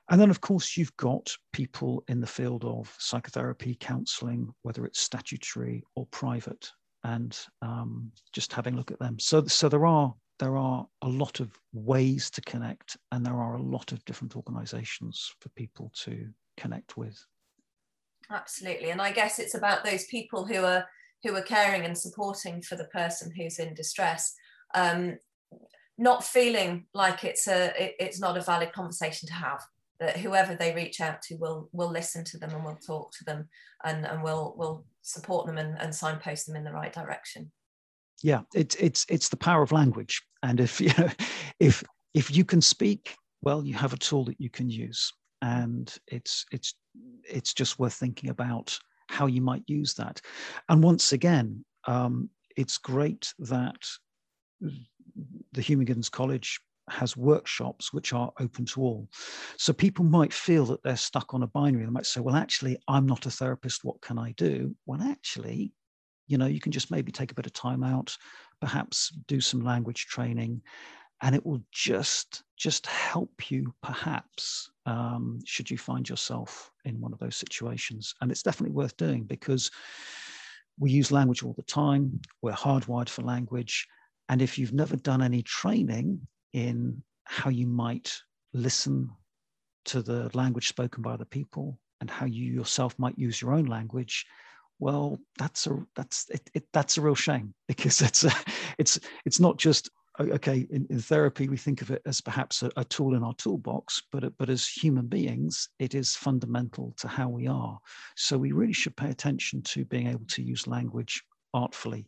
And 0.10 0.20
then, 0.20 0.32
of 0.32 0.42
course, 0.42 0.76
you've 0.76 0.96
got 0.98 1.32
people 1.54 2.04
in 2.10 2.20
the 2.20 2.28
field 2.28 2.66
of 2.66 2.94
psychotherapy, 2.98 3.78
counseling, 3.80 4.50
whether 4.64 4.84
it's 4.86 5.00
statutory 5.00 5.84
or 5.96 6.08
private, 6.08 6.68
and 7.04 7.38
um, 7.62 8.12
just 8.34 8.52
having 8.52 8.74
a 8.74 8.78
look 8.78 8.90
at 8.90 9.00
them. 9.00 9.20
So, 9.20 9.46
so 9.46 9.70
there 9.70 9.86
are 9.86 10.16
there 10.42 10.58
are 10.58 10.88
a 11.04 11.08
lot 11.08 11.40
of 11.40 11.52
ways 11.72 12.32
to 12.32 12.42
connect 12.42 12.98
and 13.12 13.24
there 13.24 13.36
are 13.36 13.58
a 13.58 13.62
lot 13.62 13.92
of 13.92 14.04
different 14.06 14.36
organizations 14.36 15.32
for 15.40 15.50
people 15.50 15.92
to 15.94 16.28
connect 16.58 16.98
with. 16.98 17.24
Absolutely. 18.32 18.90
And 18.90 19.02
i 19.02 19.12
guess 19.12 19.38
it's 19.38 19.54
about 19.54 19.86
those 19.86 20.06
people 20.06 20.46
who 20.46 20.66
are 20.66 20.86
who 21.24 21.36
are 21.36 21.44
caring 21.44 21.86
and 21.86 21.96
supporting 21.96 22.64
for 22.64 22.76
the 22.76 22.86
person 22.86 23.32
who's 23.38 23.60
in 23.60 23.76
distress. 23.76 24.34
Um, 24.74 25.20
not 26.00 26.24
feeling 26.24 26.88
like 26.96 27.24
it's 27.24 27.48
a 27.48 27.72
it, 27.80 27.96
it's 28.00 28.20
not 28.20 28.36
a 28.36 28.42
valid 28.42 28.74
conversation 28.74 29.28
to 29.28 29.36
have 29.36 29.62
that 30.00 30.18
whoever 30.18 30.56
they 30.56 30.74
reach 30.74 31.02
out 31.02 31.22
to 31.22 31.36
will 31.36 31.70
will 31.72 31.92
listen 31.92 32.24
to 32.24 32.40
them 32.40 32.50
and 32.50 32.66
will 32.66 32.80
talk 32.88 33.12
to 33.12 33.24
them 33.26 33.48
and 33.84 34.08
and 34.08 34.24
will 34.24 34.56
will 34.58 34.86
support 35.04 35.46
them 35.46 35.60
and, 35.60 35.80
and 35.80 35.94
signpost 35.94 36.48
them 36.48 36.56
in 36.56 36.64
the 36.64 36.74
right 36.74 36.94
direction. 36.94 37.52
Yeah 38.24 38.42
it's 38.56 38.76
it's 38.76 39.06
it's 39.08 39.30
the 39.30 39.38
power 39.38 39.62
of 39.62 39.72
language 39.72 40.24
and 40.44 40.60
if 40.60 40.82
you 40.82 40.92
know 40.98 41.10
if 41.60 41.84
if 42.14 42.36
you 42.36 42.44
can 42.46 42.62
speak 42.62 43.16
well 43.42 43.66
you 43.66 43.74
have 43.74 43.94
a 43.94 43.98
tool 43.98 44.26
that 44.26 44.40
you 44.40 44.50
can 44.50 44.70
use 44.70 45.12
and 45.42 45.98
it's 46.08 46.46
it's 46.52 46.76
it's 47.24 47.54
just 47.54 47.80
worth 47.80 47.94
thinking 47.94 48.30
about 48.30 48.78
how 49.10 49.26
you 49.26 49.42
might 49.42 49.64
use 49.68 49.94
that 49.94 50.22
and 50.70 50.84
once 50.84 51.12
again 51.12 51.64
um, 51.88 52.30
it's 52.56 52.78
great 52.78 53.34
that 53.40 53.82
the 55.54 55.62
human 55.62 56.02
college 56.12 56.60
has 56.90 57.16
workshops 57.16 57.94
which 57.94 58.14
are 58.14 58.32
open 58.40 58.66
to 58.66 58.82
all. 58.82 59.08
So 59.58 59.74
people 59.74 60.06
might 60.06 60.34
feel 60.34 60.66
that 60.68 60.84
they're 60.84 60.98
stuck 60.98 61.34
on 61.34 61.44
a 61.44 61.48
binary. 61.48 61.86
They 61.86 61.92
might 61.92 62.06
say, 62.06 62.22
well, 62.22 62.36
actually, 62.36 62.78
I'm 62.88 63.06
not 63.06 63.26
a 63.26 63.32
therapist. 63.32 63.84
What 63.84 64.02
can 64.02 64.18
I 64.18 64.34
do? 64.34 64.76
Well, 64.86 65.02
actually, 65.02 65.74
you 66.32 66.38
know, 66.38 66.48
you 66.48 66.62
can 66.62 66.72
just 66.72 66.92
maybe 66.92 67.12
take 67.12 67.32
a 67.32 67.36
bit 67.36 67.46
of 67.46 67.54
time 67.54 67.84
out, 67.84 68.18
perhaps 68.62 69.10
do 69.28 69.42
some 69.42 69.62
language 69.62 70.08
training, 70.08 70.62
and 71.22 71.36
it 71.36 71.46
will 71.46 71.62
just 71.72 72.44
just 72.58 72.86
help 72.88 73.52
you 73.52 73.74
perhaps 73.84 74.72
um, 74.86 75.40
should 75.46 75.70
you 75.70 75.78
find 75.78 76.08
yourself 76.08 76.72
in 76.86 77.02
one 77.02 77.12
of 77.12 77.20
those 77.20 77.36
situations. 77.36 78.14
And 78.22 78.32
it's 78.32 78.44
definitely 78.44 78.76
worth 78.76 78.96
doing 78.98 79.24
because 79.24 79.70
we 80.80 80.92
use 80.92 81.12
language 81.12 81.44
all 81.44 81.54
the 81.54 81.64
time. 81.64 82.22
We're 82.42 82.54
hardwired 82.54 83.10
for 83.10 83.24
language. 83.24 83.88
And 84.30 84.42
if 84.42 84.58
you've 84.58 84.74
never 84.74 84.96
done 84.96 85.22
any 85.22 85.42
training 85.42 86.22
in 86.54 87.04
how 87.26 87.50
you 87.50 87.68
might 87.68 88.16
listen 88.54 89.10
to 89.86 90.02
the 90.02 90.30
language 90.34 90.68
spoken 90.68 91.02
by 91.02 91.14
other 91.14 91.26
people 91.26 91.80
and 92.00 92.10
how 92.10 92.26
you 92.26 92.52
yourself 92.52 92.98
might 92.98 93.18
use 93.18 93.42
your 93.42 93.54
own 93.54 93.66
language, 93.66 94.26
well 94.82 95.18
that's 95.38 95.68
a 95.68 95.86
that's 95.96 96.30
it, 96.30 96.50
it, 96.54 96.66
that's 96.74 96.98
a 96.98 97.02
real 97.02 97.16
shame 97.16 97.54
because 97.68 98.02
it's 98.02 98.26
a, 98.26 98.32
it's 98.78 99.00
it's 99.26 99.40
not 99.40 99.58
just 99.58 99.90
okay 100.20 100.68
in, 100.72 100.86
in 100.90 101.00
therapy 101.00 101.48
we 101.48 101.56
think 101.56 101.82
of 101.82 101.90
it 101.90 102.02
as 102.06 102.20
perhaps 102.20 102.64
a, 102.64 102.72
a, 102.76 102.84
tool 102.84 103.16
in 103.16 103.24
our 103.24 103.34
toolbox 103.36 104.02
but 104.12 104.26
uh, 104.26 104.30
but 104.38 104.50
as 104.50 104.68
human 104.68 105.08
beings 105.08 105.70
it 105.80 105.96
is 105.96 106.16
fundamental 106.16 106.94
to 106.98 107.08
how 107.08 107.30
we 107.30 107.48
are. 107.48 107.80
So 108.16 108.38
we 108.38 108.52
really 108.52 108.74
should 108.74 108.96
pay 108.96 109.10
attention 109.10 109.62
to 109.64 109.86
being 109.86 110.08
able 110.08 110.26
to 110.28 110.44
use 110.44 110.68
language 110.68 111.24
artfully. 111.54 112.08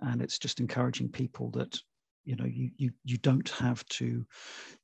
And 0.00 0.20
it's 0.20 0.38
just 0.38 0.60
encouraging 0.60 1.08
people 1.08 1.50
that 1.52 1.78
you 2.24 2.36
know 2.36 2.44
you 2.44 2.70
you 2.76 2.90
you 3.04 3.18
don't 3.18 3.48
have 3.50 3.86
to 3.88 4.26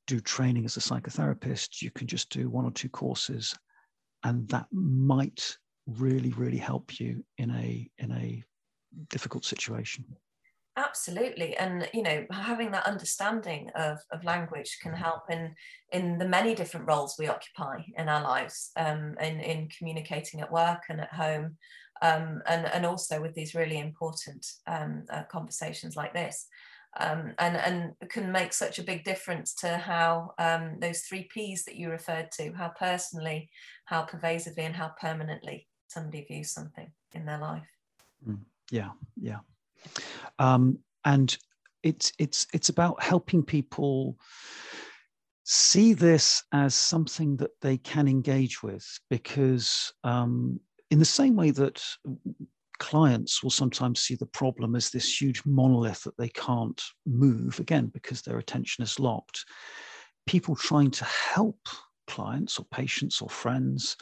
do 0.07 0.19
training 0.19 0.65
as 0.65 0.77
a 0.77 0.79
psychotherapist. 0.79 1.81
You 1.81 1.91
can 1.91 2.07
just 2.07 2.29
do 2.29 2.49
one 2.49 2.65
or 2.65 2.71
two 2.71 2.89
courses 2.89 3.55
and 4.23 4.47
that 4.49 4.67
might 4.71 5.57
really 5.87 6.31
really 6.31 6.57
help 6.57 6.99
you 6.99 7.23
in 7.37 7.51
a 7.51 7.89
in 7.97 8.11
a 8.11 8.43
difficult 9.09 9.45
situation. 9.45 10.05
Absolutely. 10.75 11.55
And 11.57 11.87
you 11.93 12.01
know 12.01 12.25
having 12.31 12.71
that 12.71 12.87
understanding 12.87 13.69
of, 13.75 13.99
of 14.11 14.23
language 14.23 14.79
can 14.81 14.93
help 14.93 15.29
in 15.29 15.53
in 15.91 16.17
the 16.17 16.27
many 16.27 16.55
different 16.55 16.87
roles 16.87 17.15
we 17.19 17.27
occupy 17.27 17.81
in 17.95 18.09
our 18.09 18.23
lives 18.23 18.71
um, 18.75 19.15
in, 19.21 19.39
in 19.39 19.69
communicating 19.69 20.41
at 20.41 20.51
work 20.51 20.83
and 20.89 20.99
at 20.99 21.13
home 21.13 21.57
um, 22.01 22.41
and, 22.47 22.65
and 22.65 22.85
also 22.85 23.21
with 23.21 23.33
these 23.33 23.55
really 23.55 23.79
important 23.79 24.45
um, 24.67 25.03
uh, 25.09 25.23
conversations 25.31 25.95
like 25.95 26.13
this. 26.13 26.47
Um, 26.99 27.33
and, 27.39 27.55
and 27.57 28.09
can 28.09 28.31
make 28.31 28.53
such 28.53 28.77
a 28.77 28.83
big 28.83 29.03
difference 29.03 29.55
to 29.55 29.77
how 29.77 30.33
um, 30.37 30.77
those 30.79 31.01
three 31.01 31.27
P's 31.33 31.65
that 31.65 31.75
you 31.75 31.89
referred 31.89 32.29
to, 32.33 32.53
how 32.53 32.71
personally, 32.77 33.49
how 33.85 34.03
pervasively, 34.03 34.65
and 34.65 34.75
how 34.75 34.91
permanently 35.01 35.67
somebody 35.93 36.23
views 36.23 36.51
something 36.51 36.91
in 37.13 37.25
their 37.25 37.39
life. 37.39 37.67
Mm, 38.27 38.39
yeah, 38.71 38.89
yeah, 39.19 39.39
um, 40.39 40.79
and 41.05 41.37
it's 41.83 42.11
it's 42.19 42.47
it's 42.53 42.69
about 42.69 43.01
helping 43.03 43.43
people 43.43 44.17
see 45.45 45.93
this 45.93 46.43
as 46.53 46.73
something 46.73 47.35
that 47.37 47.51
they 47.61 47.77
can 47.77 48.07
engage 48.07 48.63
with 48.63 48.85
because 49.09 49.91
um, 50.05 50.59
in 50.89 50.99
the 50.99 51.05
same 51.05 51.35
way 51.35 51.51
that 51.51 51.83
clients 52.79 53.43
will 53.43 53.49
sometimes 53.49 53.99
see 53.99 54.15
the 54.15 54.25
problem 54.25 54.75
as 54.75 54.89
this 54.89 55.21
huge 55.21 55.41
monolith 55.45 56.03
that 56.03 56.17
they 56.17 56.29
can't 56.29 56.81
move, 57.05 57.59
again, 57.59 57.87
because 57.87 58.21
their 58.21 58.37
attention 58.37 58.83
is 58.83 58.99
locked. 58.99 59.45
People 60.25 60.55
trying 60.55 60.91
to 60.91 61.05
help 61.05 61.59
clients 62.07 62.59
or 62.59 62.65
patients 62.65 63.21
or 63.21 63.29
friends 63.29 63.95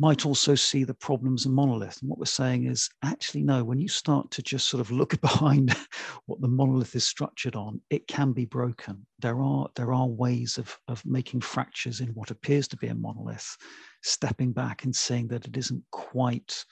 might 0.00 0.24
also 0.24 0.54
see 0.54 0.82
the 0.82 0.94
problems 0.94 1.44
a 1.44 1.50
monolith. 1.50 2.00
And 2.00 2.08
what 2.08 2.18
we're 2.18 2.24
saying 2.24 2.64
is 2.64 2.88
actually, 3.04 3.42
no, 3.42 3.62
when 3.62 3.78
you 3.78 3.86
start 3.86 4.30
to 4.30 4.42
just 4.42 4.68
sort 4.68 4.80
of 4.80 4.90
look 4.90 5.20
behind 5.20 5.76
what 6.24 6.40
the 6.40 6.48
monolith 6.48 6.96
is 6.96 7.06
structured 7.06 7.54
on, 7.54 7.82
it 7.90 8.08
can 8.08 8.32
be 8.32 8.46
broken. 8.46 9.06
There 9.18 9.42
are, 9.42 9.68
there 9.76 9.92
are 9.92 10.06
ways 10.06 10.56
of, 10.56 10.74
of 10.88 11.04
making 11.04 11.42
fractures 11.42 12.00
in 12.00 12.08
what 12.14 12.30
appears 12.30 12.66
to 12.68 12.78
be 12.78 12.86
a 12.86 12.94
monolith, 12.94 13.58
stepping 14.02 14.52
back 14.52 14.84
and 14.84 14.96
seeing 14.96 15.28
that 15.28 15.46
it 15.46 15.58
isn't 15.58 15.84
quite 15.92 16.64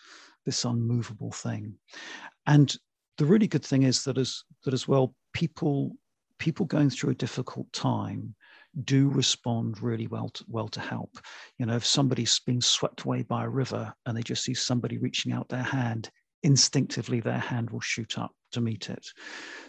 this 0.47 0.65
unmovable 0.65 1.31
thing. 1.31 1.75
And 2.47 2.75
the 3.19 3.27
really 3.27 3.47
good 3.47 3.65
thing 3.65 3.83
is 3.83 4.05
that 4.05 4.17
as 4.17 4.43
that 4.65 4.73
as 4.73 4.89
well, 4.89 5.15
people 5.35 5.95
people 6.39 6.65
going 6.65 6.89
through 6.89 7.11
a 7.11 7.17
difficult 7.17 7.71
time 7.73 8.35
do 8.85 9.09
respond 9.09 9.83
really 9.83 10.07
well 10.07 10.29
to, 10.31 10.45
well 10.49 10.69
to 10.69 10.81
help. 10.81 11.19
You 11.59 11.67
know, 11.67 11.77
if 11.77 11.85
somebody's 11.85 12.39
being 12.41 12.61
swept 12.61 13.03
away 13.03 13.23
by 13.23 13.45
a 13.45 13.49
river 13.49 13.93
and 14.07 14.17
they 14.17 14.23
just 14.23 14.45
see 14.45 14.55
somebody 14.55 14.99
reaching 14.99 15.33
out 15.33 15.49
their 15.49 15.63
hand, 15.63 16.11
instinctively 16.43 17.21
their 17.21 17.39
hand 17.39 17.71
will 17.71 17.81
shoot 17.81 18.19
up 18.19 18.33
to 18.53 18.61
meet 18.61 18.89
it. 18.91 19.07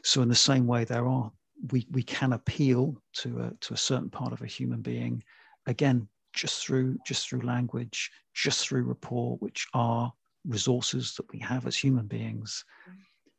So 0.03 0.21
in 0.21 0.29
the 0.29 0.35
same 0.35 0.67
way, 0.67 0.83
there 0.83 1.07
are 1.07 1.31
we 1.71 1.85
we 1.91 2.03
can 2.03 2.33
appeal 2.33 3.01
to 3.13 3.39
a 3.41 3.51
to 3.61 3.73
a 3.73 3.77
certain 3.77 4.09
part 4.09 4.31
of 4.31 4.41
a 4.41 4.47
human 4.47 4.81
being, 4.81 5.23
again, 5.65 6.07
just 6.33 6.65
through 6.65 6.97
just 7.05 7.27
through 7.27 7.41
language, 7.41 8.11
just 8.33 8.67
through 8.67 8.83
rapport, 8.83 9.37
which 9.37 9.67
are 9.73 10.13
resources 10.45 11.15
that 11.15 11.31
we 11.33 11.39
have 11.39 11.67
as 11.67 11.75
human 11.75 12.07
beings, 12.07 12.63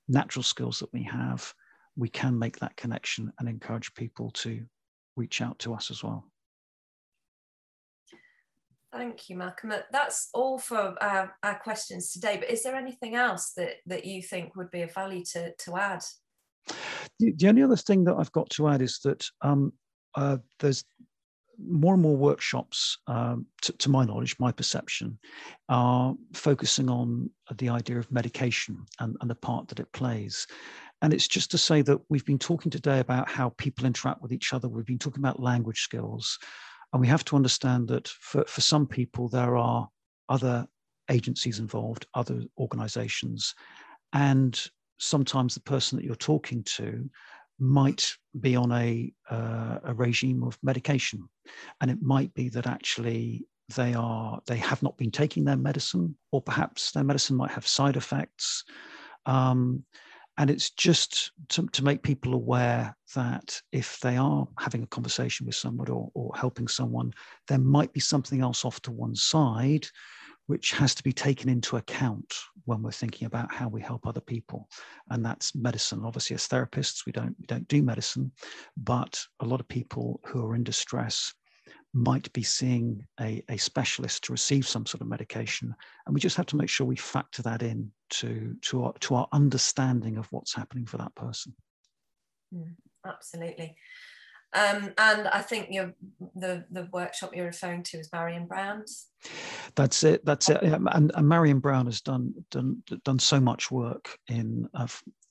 natural 0.08 0.42
skills 0.42 0.78
that 0.80 0.92
we 0.92 1.02
have, 1.02 1.54
we 1.96 2.08
can 2.08 2.38
make 2.38 2.58
that 2.58 2.76
connection 2.76 3.32
and 3.38 3.48
encourage 3.48 3.94
people 3.94 4.30
to 4.32 4.64
reach 5.16 5.40
out 5.40 5.58
to 5.60 5.74
us 5.74 5.90
as 5.90 6.02
well. 6.02 6.24
Thank 8.92 9.30
you, 9.30 9.36
Malcolm. 9.36 9.72
That's 9.92 10.30
all 10.34 10.58
for 10.58 10.96
our, 11.00 11.36
our, 11.44 11.58
questions 11.60 12.12
today. 12.12 12.38
But 12.38 12.50
is 12.50 12.64
there 12.64 12.74
anything 12.74 13.14
else 13.14 13.52
that, 13.56 13.74
that 13.86 14.04
you 14.04 14.20
think 14.20 14.56
would 14.56 14.70
be 14.72 14.82
of 14.82 14.92
value 14.92 15.22
to, 15.32 15.52
to 15.54 15.76
add? 15.76 16.02
The, 17.20 17.32
the 17.36 17.48
only 17.48 17.62
other 17.62 17.76
thing 17.76 18.04
that 18.04 18.16
I've 18.16 18.32
got 18.32 18.50
to 18.50 18.68
add 18.68 18.82
is 18.82 18.98
that 19.04 19.24
um, 19.42 19.72
uh, 20.16 20.38
there's 20.58 20.84
more 21.68 21.94
and 21.94 22.02
more 22.02 22.16
workshops, 22.16 22.98
um, 23.06 23.46
to, 23.62 23.72
to, 23.74 23.90
my 23.90 24.04
knowledge, 24.04 24.36
my 24.38 24.50
perception, 24.50 25.18
are 25.68 26.14
focusing 26.32 26.88
on 26.88 27.30
the 27.58 27.68
idea 27.68 27.98
of 27.98 28.10
medication 28.10 28.84
and, 28.98 29.16
and 29.20 29.30
the 29.30 29.34
part 29.34 29.68
that 29.68 29.78
it 29.78 29.92
plays. 29.92 30.46
And 31.02 31.14
it's 31.14 31.28
just 31.28 31.50
to 31.52 31.58
say 31.58 31.82
that 31.82 31.98
we've 32.08 32.26
been 32.26 32.38
talking 32.38 32.70
today 32.70 33.00
about 33.00 33.28
how 33.28 33.50
people 33.50 33.86
interact 33.86 34.20
with 34.22 34.32
each 34.32 34.52
other. 34.52 34.68
We've 34.68 34.84
been 34.84 34.98
talking 34.98 35.22
about 35.22 35.40
language 35.40 35.80
skills. 35.80 36.38
And 36.92 37.00
we 37.00 37.06
have 37.06 37.24
to 37.26 37.36
understand 37.36 37.88
that 37.88 38.08
for, 38.08 38.44
for 38.46 38.60
some 38.60 38.86
people, 38.86 39.28
there 39.28 39.56
are 39.56 39.88
other 40.28 40.66
agencies 41.10 41.58
involved, 41.58 42.06
other 42.14 42.42
organizations. 42.58 43.54
And 44.12 44.60
sometimes 44.98 45.54
the 45.54 45.60
person 45.60 45.96
that 45.96 46.04
you're 46.04 46.14
talking 46.16 46.64
to 46.64 47.08
might 47.58 48.16
be 48.40 48.56
on 48.56 48.72
a, 48.72 49.12
uh, 49.30 49.78
a 49.84 49.94
regime 49.94 50.42
of 50.42 50.58
medication. 50.62 51.28
And 51.80 51.90
it 51.90 52.02
might 52.02 52.34
be 52.34 52.48
that 52.50 52.66
actually 52.66 53.46
they 53.76 53.94
are 53.94 54.40
they 54.46 54.56
have 54.56 54.82
not 54.82 54.96
been 54.98 55.10
taking 55.10 55.44
their 55.44 55.56
medicine, 55.56 56.16
or 56.32 56.42
perhaps 56.42 56.92
their 56.92 57.04
medicine 57.04 57.36
might 57.36 57.52
have 57.52 57.66
side 57.66 57.96
effects. 57.96 58.64
Um, 59.26 59.84
and 60.38 60.50
it's 60.50 60.70
just 60.70 61.32
to, 61.50 61.66
to, 61.68 61.84
make 61.84 62.02
people 62.02 62.34
aware 62.34 62.96
that 63.14 63.60
if 63.72 63.98
they 64.00 64.16
are 64.16 64.46
having 64.58 64.82
a 64.82 64.86
conversation 64.86 65.46
with 65.46 65.54
someone 65.54 65.88
or, 65.90 66.10
or 66.14 66.32
helping 66.34 66.68
someone, 66.68 67.12
there 67.48 67.58
might 67.58 67.92
be 67.92 68.00
something 68.00 68.40
else 68.40 68.64
off 68.64 68.80
to 68.82 68.90
one 68.90 69.14
side 69.14 69.86
which 70.46 70.72
has 70.72 70.96
to 70.96 71.04
be 71.04 71.12
taken 71.12 71.48
into 71.48 71.76
account 71.76 72.34
when 72.64 72.82
we're 72.82 72.90
thinking 72.90 73.26
about 73.26 73.54
how 73.54 73.68
we 73.68 73.80
help 73.80 74.04
other 74.04 74.20
people. 74.20 74.68
And 75.08 75.24
that's 75.24 75.54
medicine. 75.54 76.02
Obviously 76.04 76.34
as 76.34 76.48
therapists 76.48 77.06
we 77.06 77.12
don't 77.12 77.36
we 77.38 77.46
don't 77.46 77.68
do 77.68 77.82
medicine 77.82 78.32
but 78.76 79.20
a 79.40 79.44
lot 79.44 79.60
of 79.60 79.68
people 79.68 80.20
who 80.26 80.44
are 80.44 80.56
in 80.56 80.64
distress 80.64 81.32
might 81.92 82.32
be 82.32 82.42
seeing 82.42 83.04
a, 83.20 83.42
a 83.48 83.56
specialist 83.56 84.24
to 84.24 84.32
receive 84.32 84.66
some 84.66 84.86
sort 84.86 85.00
of 85.00 85.08
medication 85.08 85.74
and 86.06 86.14
we 86.14 86.20
just 86.20 86.36
have 86.36 86.46
to 86.46 86.56
make 86.56 86.68
sure 86.68 86.86
we 86.86 86.96
factor 86.96 87.42
that 87.42 87.62
in 87.62 87.90
to 88.08 88.54
to 88.62 88.84
our, 88.84 88.92
to 89.00 89.14
our 89.14 89.28
understanding 89.32 90.16
of 90.16 90.26
what's 90.30 90.54
happening 90.54 90.86
for 90.86 90.98
that 90.98 91.14
person 91.14 91.52
mm, 92.54 92.74
absolutely 93.06 93.74
um, 94.52 94.92
and 94.98 95.28
I 95.28 95.42
think 95.42 95.68
you 95.70 95.94
the 96.34 96.64
the 96.72 96.88
workshop 96.92 97.34
you're 97.34 97.46
referring 97.46 97.84
to 97.84 97.98
is 97.98 98.10
Marion 98.12 98.46
Brown's. 98.46 99.06
That's 99.76 100.02
it. 100.02 100.24
That's 100.24 100.48
it. 100.48 100.60
And, 100.62 101.12
and 101.14 101.28
Marion 101.28 101.60
Brown 101.60 101.86
has 101.86 102.00
done 102.00 102.34
done 102.50 102.82
done 103.04 103.20
so 103.20 103.38
much 103.38 103.70
work 103.70 104.18
in 104.26 104.68
uh, 104.74 104.88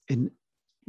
in 0.08 0.32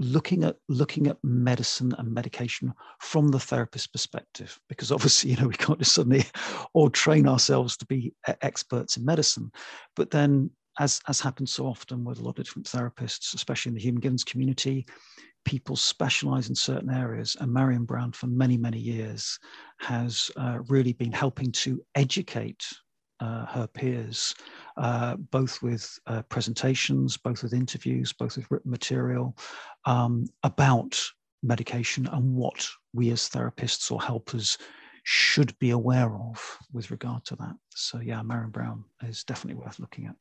looking 0.00 0.44
at 0.44 0.56
looking 0.68 1.06
at 1.06 1.18
medicine 1.22 1.94
and 1.98 2.12
medication 2.12 2.72
from 3.00 3.28
the 3.28 3.38
therapist 3.38 3.92
perspective 3.92 4.58
because 4.68 4.90
obviously 4.90 5.30
you 5.32 5.36
know 5.36 5.46
we 5.46 5.54
can't 5.54 5.78
just 5.78 5.94
suddenly 5.94 6.24
all 6.72 6.90
train 6.90 7.28
ourselves 7.28 7.76
to 7.76 7.86
be 7.86 8.12
experts 8.42 8.96
in 8.96 9.04
medicine 9.04 9.52
but 9.94 10.10
then 10.10 10.50
as 10.78 11.00
as 11.08 11.20
happens 11.20 11.52
so 11.52 11.66
often 11.66 12.02
with 12.02 12.18
a 12.18 12.22
lot 12.22 12.38
of 12.38 12.44
different 12.44 12.66
therapists 12.66 13.34
especially 13.34 13.70
in 13.70 13.74
the 13.74 13.82
human 13.82 14.00
givens 14.00 14.24
community 14.24 14.86
people 15.44 15.76
specialize 15.76 16.48
in 16.48 16.54
certain 16.54 16.90
areas. 16.90 17.36
And 17.40 17.52
Marion 17.52 17.84
Brown, 17.84 18.12
for 18.12 18.26
many, 18.26 18.56
many 18.56 18.78
years, 18.78 19.38
has 19.78 20.30
uh, 20.36 20.58
really 20.68 20.92
been 20.92 21.12
helping 21.12 21.50
to 21.52 21.82
educate 21.94 22.66
uh, 23.20 23.46
her 23.46 23.66
peers, 23.66 24.34
uh, 24.76 25.16
both 25.16 25.62
with 25.62 25.98
uh, 26.06 26.22
presentations, 26.22 27.16
both 27.16 27.42
with 27.42 27.52
interviews, 27.52 28.12
both 28.12 28.36
with 28.36 28.50
written 28.50 28.70
material 28.70 29.36
um, 29.84 30.26
about 30.42 31.00
medication 31.42 32.06
and 32.12 32.34
what 32.34 32.66
we 32.92 33.10
as 33.10 33.28
therapists 33.28 33.90
or 33.90 34.00
helpers 34.00 34.58
should 35.04 35.58
be 35.58 35.70
aware 35.70 36.14
of 36.14 36.58
with 36.72 36.90
regard 36.90 37.24
to 37.24 37.36
that. 37.36 37.54
So, 37.74 38.00
yeah, 38.00 38.22
Marion 38.22 38.50
Brown 38.50 38.84
is 39.02 39.24
definitely 39.24 39.62
worth 39.62 39.78
looking 39.78 40.06
at. 40.06 40.14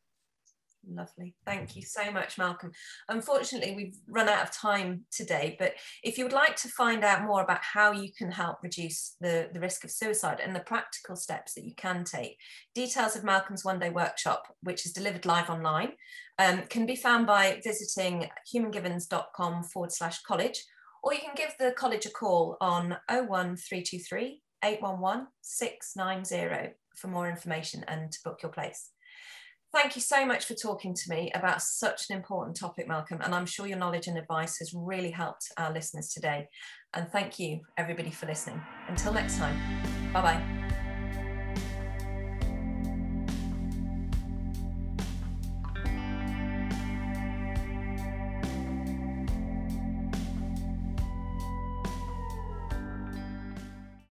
Lovely. 0.92 1.36
Thank 1.46 1.76
you 1.76 1.84
so 1.84 2.12
much, 2.12 2.38
Malcolm. 2.38 2.72
Unfortunately, 3.10 3.76
we've 3.76 3.98
run 4.08 4.28
out 4.28 4.44
of 4.44 4.52
time 4.52 5.06
today, 5.12 5.56
but 5.60 5.74
if 6.04 6.18
you 6.18 6.24
would 6.24 6.34
like 6.34 6.56
to 6.58 6.68
find 6.68 7.04
out 7.04 7.24
more 7.24 7.44
about 7.44 7.62
how 7.62 7.92
you 7.92 8.12
can 8.12 8.32
help 8.32 8.58
reduce 8.64 9.16
the, 9.22 9.50
the 9.54 9.60
risk 9.60 9.84
of 9.84 9.92
suicide 9.92 10.40
and 10.44 10.56
the 10.56 10.62
practical 10.62 11.16
steps 11.16 11.54
that 11.54 11.66
you 11.66 11.76
can 11.76 12.04
take, 12.04 12.38
details 12.74 13.16
of 13.16 13.24
Malcolm's 13.24 13.64
one 13.64 13.80
day 13.80 13.90
workshop, 13.90 14.48
which 14.64 14.86
is 14.86 14.92
delivered 14.92 15.26
live 15.26 15.50
online, 15.50 15.92
um, 16.40 16.64
can 16.70 16.86
be 16.86 16.96
found 16.96 17.28
by 17.28 17.62
visiting 17.64 18.28
humangivens.com 18.52 19.64
forward 19.64 19.92
slash 19.92 20.22
college, 20.24 20.64
or 21.04 21.14
you 21.14 21.20
can 21.20 21.36
give 21.36 21.54
the 21.60 21.74
college 21.78 22.06
a 22.06 22.10
call 22.10 22.58
on 22.62 22.98
01323 23.10 24.42
811 24.64 25.28
690 25.42 26.74
for 26.96 27.08
more 27.08 27.30
information 27.30 27.84
and 27.88 28.12
to 28.12 28.20
book 28.24 28.40
your 28.42 28.52
place. 28.52 28.90
Thank 29.72 29.96
you 29.96 30.02
so 30.02 30.26
much 30.26 30.46
for 30.46 30.56
talking 30.56 30.96
to 30.96 31.10
me 31.10 31.32
about 31.36 31.62
such 31.62 32.10
an 32.10 32.18
important 32.18 32.58
topic, 32.58 32.88
Malcolm. 32.88 33.22
And 33.22 33.36
I'm 33.36 33.46
sure 33.46 33.68
your 33.68 33.78
knowledge 33.78 34.08
and 34.08 34.18
advice 34.18 34.58
has 34.58 34.74
really 34.74 35.12
helped 35.12 35.52
our 35.58 35.72
listeners 35.72 36.10
today. 36.10 36.48
And 36.96 37.08
thank 37.10 37.38
you, 37.38 37.62
everybody, 37.78 38.10
for 38.10 38.26
listening. 38.26 38.60
Until 38.88 39.14
next 39.14 39.38
time, 39.38 39.56
bye 40.12 40.22
bye. 40.24 40.59